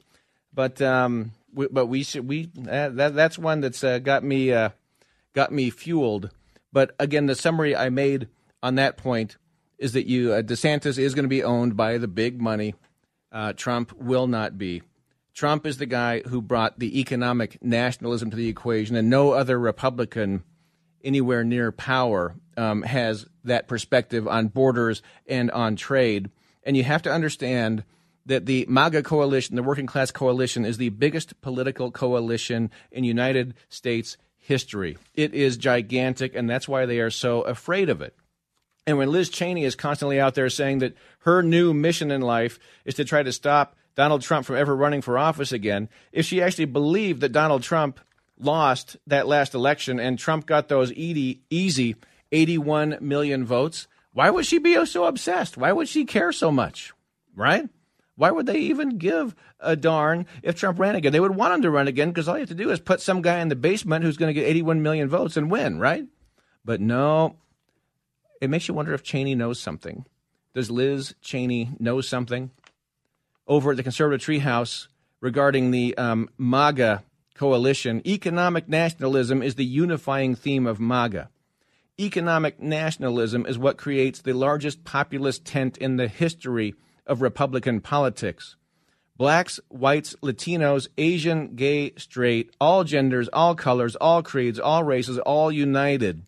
But 0.52 0.82
um, 0.82 1.30
we, 1.54 1.68
but 1.68 1.86
we 1.86 2.02
should 2.02 2.26
we 2.28 2.50
uh, 2.68 2.88
that 2.88 3.14
that's 3.14 3.38
one 3.38 3.60
that's 3.60 3.84
uh, 3.84 4.00
got 4.00 4.24
me 4.24 4.52
uh, 4.52 4.70
got 5.34 5.52
me 5.52 5.70
fueled. 5.70 6.30
But 6.76 6.94
again, 6.98 7.24
the 7.24 7.34
summary 7.34 7.74
I 7.74 7.88
made 7.88 8.28
on 8.62 8.74
that 8.74 8.98
point 8.98 9.38
is 9.78 9.94
that 9.94 10.06
you 10.06 10.34
uh, 10.34 10.42
DeSantis 10.42 10.98
is 10.98 11.14
going 11.14 11.22
to 11.22 11.26
be 11.26 11.42
owned 11.42 11.74
by 11.74 11.96
the 11.96 12.06
big 12.06 12.38
money. 12.38 12.74
Trump 13.56 13.94
will 13.94 14.26
not 14.26 14.58
be. 14.58 14.82
Trump 15.32 15.64
is 15.64 15.78
the 15.78 15.86
guy 15.86 16.20
who 16.20 16.42
brought 16.42 16.78
the 16.78 17.00
economic 17.00 17.56
nationalism 17.62 18.28
to 18.28 18.36
the 18.36 18.50
equation, 18.50 18.94
and 18.94 19.08
no 19.08 19.32
other 19.32 19.58
Republican 19.58 20.44
anywhere 21.02 21.44
near 21.44 21.72
power 21.72 22.34
um, 22.58 22.82
has 22.82 23.24
that 23.44 23.68
perspective 23.68 24.28
on 24.28 24.48
borders 24.48 25.00
and 25.26 25.50
on 25.52 25.76
trade. 25.76 26.28
And 26.62 26.76
you 26.76 26.84
have 26.84 27.00
to 27.02 27.10
understand 27.10 27.84
that 28.26 28.44
the 28.44 28.66
MAGA 28.68 29.02
coalition, 29.02 29.56
the 29.56 29.62
working 29.62 29.86
class 29.86 30.10
coalition, 30.10 30.66
is 30.66 30.76
the 30.76 30.90
biggest 30.90 31.40
political 31.40 31.90
coalition 31.90 32.70
in 32.92 33.02
United 33.02 33.54
States 33.70 34.18
history. 34.46 34.96
It 35.14 35.34
is 35.34 35.56
gigantic, 35.56 36.36
and 36.36 36.48
that's 36.48 36.68
why 36.68 36.86
they 36.86 37.00
are 37.00 37.10
so 37.10 37.42
afraid 37.42 37.88
of 37.88 38.00
it. 38.00 38.16
And 38.86 38.96
when 38.96 39.10
Liz 39.10 39.28
Cheney 39.28 39.64
is 39.64 39.74
constantly 39.74 40.20
out 40.20 40.34
there 40.34 40.48
saying 40.48 40.78
that 40.78 40.94
her 41.20 41.42
new 41.42 41.74
mission 41.74 42.12
in 42.12 42.20
life 42.20 42.60
is 42.84 42.94
to 42.94 43.04
try 43.04 43.24
to 43.24 43.32
stop 43.32 43.74
Donald 43.96 44.22
Trump 44.22 44.46
from 44.46 44.56
ever 44.56 44.76
running 44.76 45.02
for 45.02 45.18
office 45.18 45.50
again, 45.50 45.88
if 46.12 46.24
she 46.24 46.40
actually 46.40 46.66
believed 46.66 47.20
that 47.22 47.32
Donald 47.32 47.64
Trump 47.64 47.98
lost 48.38 48.96
that 49.08 49.26
last 49.26 49.54
election 49.54 49.98
and 49.98 50.18
Trump 50.18 50.46
got 50.46 50.68
those 50.68 50.92
easy 50.92 51.96
81 52.30 52.98
million 53.00 53.44
votes, 53.44 53.88
why 54.12 54.30
would 54.30 54.46
she 54.46 54.58
be 54.58 54.84
so 54.86 55.04
obsessed? 55.06 55.56
Why 55.56 55.72
would 55.72 55.88
she 55.88 56.04
care 56.04 56.30
so 56.30 56.52
much? 56.52 56.92
Right? 57.34 57.68
Why 58.16 58.30
would 58.30 58.46
they 58.46 58.58
even 58.58 58.98
give 58.98 59.34
a 59.60 59.76
darn 59.76 60.26
if 60.42 60.56
Trump 60.56 60.78
ran 60.78 60.96
again? 60.96 61.12
They 61.12 61.20
would 61.20 61.36
want 61.36 61.54
him 61.54 61.62
to 61.62 61.70
run 61.70 61.86
again 61.86 62.08
because 62.08 62.28
all 62.28 62.36
you 62.36 62.40
have 62.40 62.48
to 62.48 62.54
do 62.54 62.70
is 62.70 62.80
put 62.80 63.00
some 63.00 63.22
guy 63.22 63.40
in 63.40 63.48
the 63.48 63.56
basement 63.56 64.04
who's 64.04 64.16
going 64.16 64.34
to 64.34 64.40
get 64.40 64.48
81 64.48 64.82
million 64.82 65.08
votes 65.08 65.36
and 65.36 65.50
win, 65.50 65.78
right? 65.78 66.06
But 66.64 66.80
no, 66.80 67.36
it 68.40 68.50
makes 68.50 68.68
you 68.68 68.74
wonder 68.74 68.94
if 68.94 69.02
Cheney 69.02 69.34
knows 69.34 69.60
something. 69.60 70.06
Does 70.54 70.70
Liz 70.70 71.14
Cheney 71.20 71.70
know 71.78 72.00
something? 72.00 72.50
over 73.46 73.70
at 73.70 73.76
the 73.76 73.82
Conservative 73.82 74.26
Treehouse 74.26 74.88
regarding 75.20 75.70
the 75.70 75.96
um, 75.96 76.28
MAGA 76.38 77.04
coalition. 77.34 78.02
Economic 78.06 78.68
nationalism 78.68 79.42
is 79.42 79.54
the 79.54 79.64
unifying 79.64 80.34
theme 80.34 80.66
of 80.66 80.80
MAGA. 80.80 81.28
Economic 81.98 82.60
nationalism 82.60 83.46
is 83.46 83.58
what 83.58 83.78
creates 83.78 84.20
the 84.20 84.34
largest 84.34 84.84
populist 84.84 85.44
tent 85.44 85.78
in 85.78 85.96
the 85.96 86.08
history 86.08 86.74
of 87.06 87.22
Republican 87.22 87.80
politics. 87.80 88.56
Blacks, 89.16 89.58
whites, 89.68 90.14
Latinos, 90.22 90.88
Asian, 90.98 91.54
gay, 91.56 91.92
straight, 91.96 92.54
all 92.60 92.84
genders, 92.84 93.28
all 93.32 93.54
colors, 93.54 93.96
all 93.96 94.22
creeds, 94.22 94.58
all 94.58 94.84
races, 94.84 95.18
all 95.18 95.50
united 95.50 96.26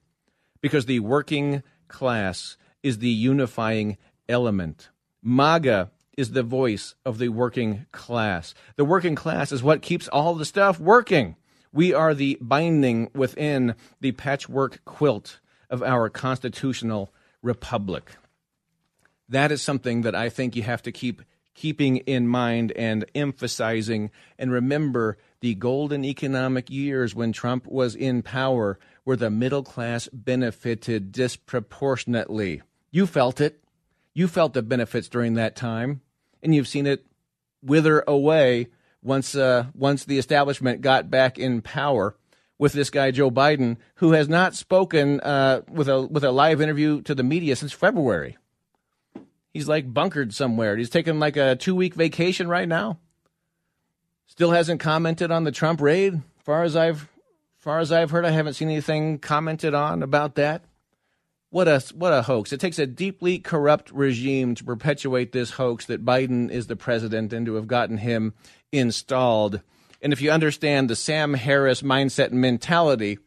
because 0.61 0.87
the 0.87 1.01
working 1.01 1.63
class 1.89 2.57
is 2.83 2.99
the 2.99 3.11
unifying 3.11 3.97
element. 4.29 4.89
MAGA 5.23 5.91
is 6.17 6.33
the 6.33 6.43
voice 6.43 6.95
of 7.05 7.19
the 7.19 7.29
working 7.29 7.87
class. 7.93 8.55
The 8.77 8.85
working 8.85 9.15
class 9.15 9.53
is 9.53 9.63
what 9.63 9.83
keeps 9.83 10.09
all 10.09 10.35
the 10.35 10.45
stuff 10.45 10.81
working. 10.81 11.37
We 11.73 11.93
are 11.93 12.15
the 12.15 12.39
binding 12.41 13.11
within 13.15 13.75
the 14.01 14.13
patchwork 14.13 14.85
quilt 14.85 15.41
of 15.71 15.83
our 15.83 16.09
constitutional 16.09 17.13
republic. 17.43 18.17
That 19.29 19.53
is 19.53 19.63
something 19.63 20.03
that 20.03 20.15
I 20.15 20.29
think 20.29 20.57
you 20.57 20.63
have 20.63 20.83
to 20.83 20.93
keep 20.93 21.23
keeping 21.55 21.99
in 21.99 22.29
mind 22.29 22.73
and 22.73 23.05
emphasizing. 23.15 24.11
And 24.39 24.53
remember 24.53 25.19
the 25.41 25.55
golden 25.55 26.05
economic 26.05 26.71
years 26.71 27.15
when 27.15 27.33
Trump 27.33 27.67
was 27.67 27.95
in 27.95 28.23
power, 28.23 28.79
where 29.05 29.17
the 29.17 29.31
middle 29.31 29.65
class 29.65 30.09
benefited 30.13 31.11
disproportionately. 31.11 32.63
You 32.91 33.07
felt 33.07 33.41
it. 33.41 33.63
You 34.15 34.29
felt 34.29 34.53
the 34.53 34.63
benefits 34.63 35.09
during 35.09 35.35
that 35.35 35.57
time 35.57 36.01
and 36.43 36.55
you've 36.55 36.69
seen 36.69 36.87
it 36.87 37.05
wither 37.63 38.05
away 38.07 38.69
once 39.03 39.35
uh, 39.35 39.67
once 39.75 40.05
the 40.05 40.19
establishment 40.19 40.81
got 40.81 41.11
back 41.11 41.39
in 41.39 41.63
power 41.63 42.17
with 42.59 42.73
this 42.73 42.91
guy 42.91 43.11
Joe 43.11 43.31
Biden, 43.31 43.77
who 43.97 44.13
has 44.13 44.29
not 44.29 44.55
spoken 44.55 45.21
uh, 45.21 45.63
with 45.69 45.89
a 45.89 46.03
with 46.03 46.25
a 46.25 46.33
live 46.33 46.61
interview 46.61 47.03
to 47.03 47.15
the 47.15 47.23
media 47.23 47.57
since 47.57 47.73
February. 47.73 48.37
He's 49.59 49.67
like 49.67 49.93
bunkered 49.93 50.33
somewhere. 50.33 50.77
He's 50.77 50.89
taking 50.89 51.19
like 51.19 51.37
a 51.37 51.57
two 51.57 51.75
week 51.75 51.95
vacation 51.95 52.47
right 52.47 52.69
now. 52.69 53.01
Still 54.29 54.53
hasn't 54.53 54.79
commented 54.79 55.33
on 55.33 55.43
the 55.43 55.51
Trump 55.51 55.81
raid. 55.81 56.23
Far 56.45 56.63
as 56.63 56.77
I've 56.77 57.09
far 57.57 57.81
as 57.81 57.91
I've 57.91 58.13
heard, 58.13 58.25
I 58.25 58.31
haven't 58.31 58.55
seen 58.55 58.69
anything 58.69 59.19
commented 59.19 59.75
on 59.75 60.05
about 60.05 60.37
that. 60.37 60.63
What 61.51 61.67
a 61.67 61.83
what 61.93 62.13
a 62.13 62.23
hoax! 62.23 62.53
It 62.53 62.61
takes 62.61 62.79
a 62.79 62.87
deeply 62.87 63.41
corrupt 63.41 63.91
regime 63.91 64.55
to 64.55 64.63
perpetuate 64.63 65.33
this 65.33 65.51
hoax 65.51 65.87
that 65.87 66.05
Biden 66.05 66.49
is 66.53 66.69
the 66.69 66.77
president 66.77 67.33
and 67.33 67.45
to 67.47 67.57
have 67.57 67.67
gotten 67.67 67.97
him 67.97 68.35
installed. 68.71 69.61
And 70.01 70.13
if 70.13 70.23
you 70.23 70.31
understand 70.31 70.89
the 70.89 70.95
Sam 70.95 71.35
Harris 71.35 71.83
mindset 71.83 72.31
and 72.31 72.41
mentality, 72.41 73.19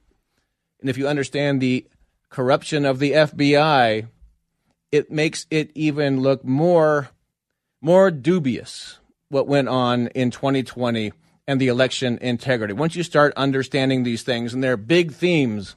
and 0.79 0.89
if 0.89 0.97
you 0.97 1.09
understand 1.09 1.59
the 1.59 1.85
corruption 2.29 2.85
of 2.85 2.99
the 2.99 3.11
FBI, 3.11 4.07
it 4.91 5.11
makes 5.11 5.45
it 5.49 5.71
even 5.75 6.21
look 6.21 6.43
more 6.43 7.09
more 7.81 8.11
dubious 8.11 8.99
what 9.29 9.47
went 9.47 9.67
on 9.67 10.07
in 10.07 10.29
2020 10.29 11.13
and 11.47 11.59
the 11.59 11.67
election 11.67 12.19
integrity. 12.21 12.73
Once 12.73 12.95
you 12.95 13.03
start 13.03 13.33
understanding 13.35 14.03
these 14.03 14.23
things 14.23 14.53
and 14.53 14.63
they're 14.63 14.77
big 14.77 15.13
themes, 15.13 15.75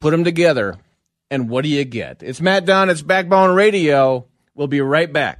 put 0.00 0.10
them 0.10 0.24
together 0.24 0.76
and 1.30 1.48
what 1.48 1.62
do 1.62 1.70
you 1.70 1.84
get? 1.84 2.22
It's 2.22 2.40
Matt 2.40 2.66
Dunn. 2.66 2.90
It's 2.90 3.02
Backbone 3.02 3.54
Radio. 3.54 4.26
We'll 4.54 4.66
be 4.66 4.80
right 4.80 5.10
back. 5.10 5.39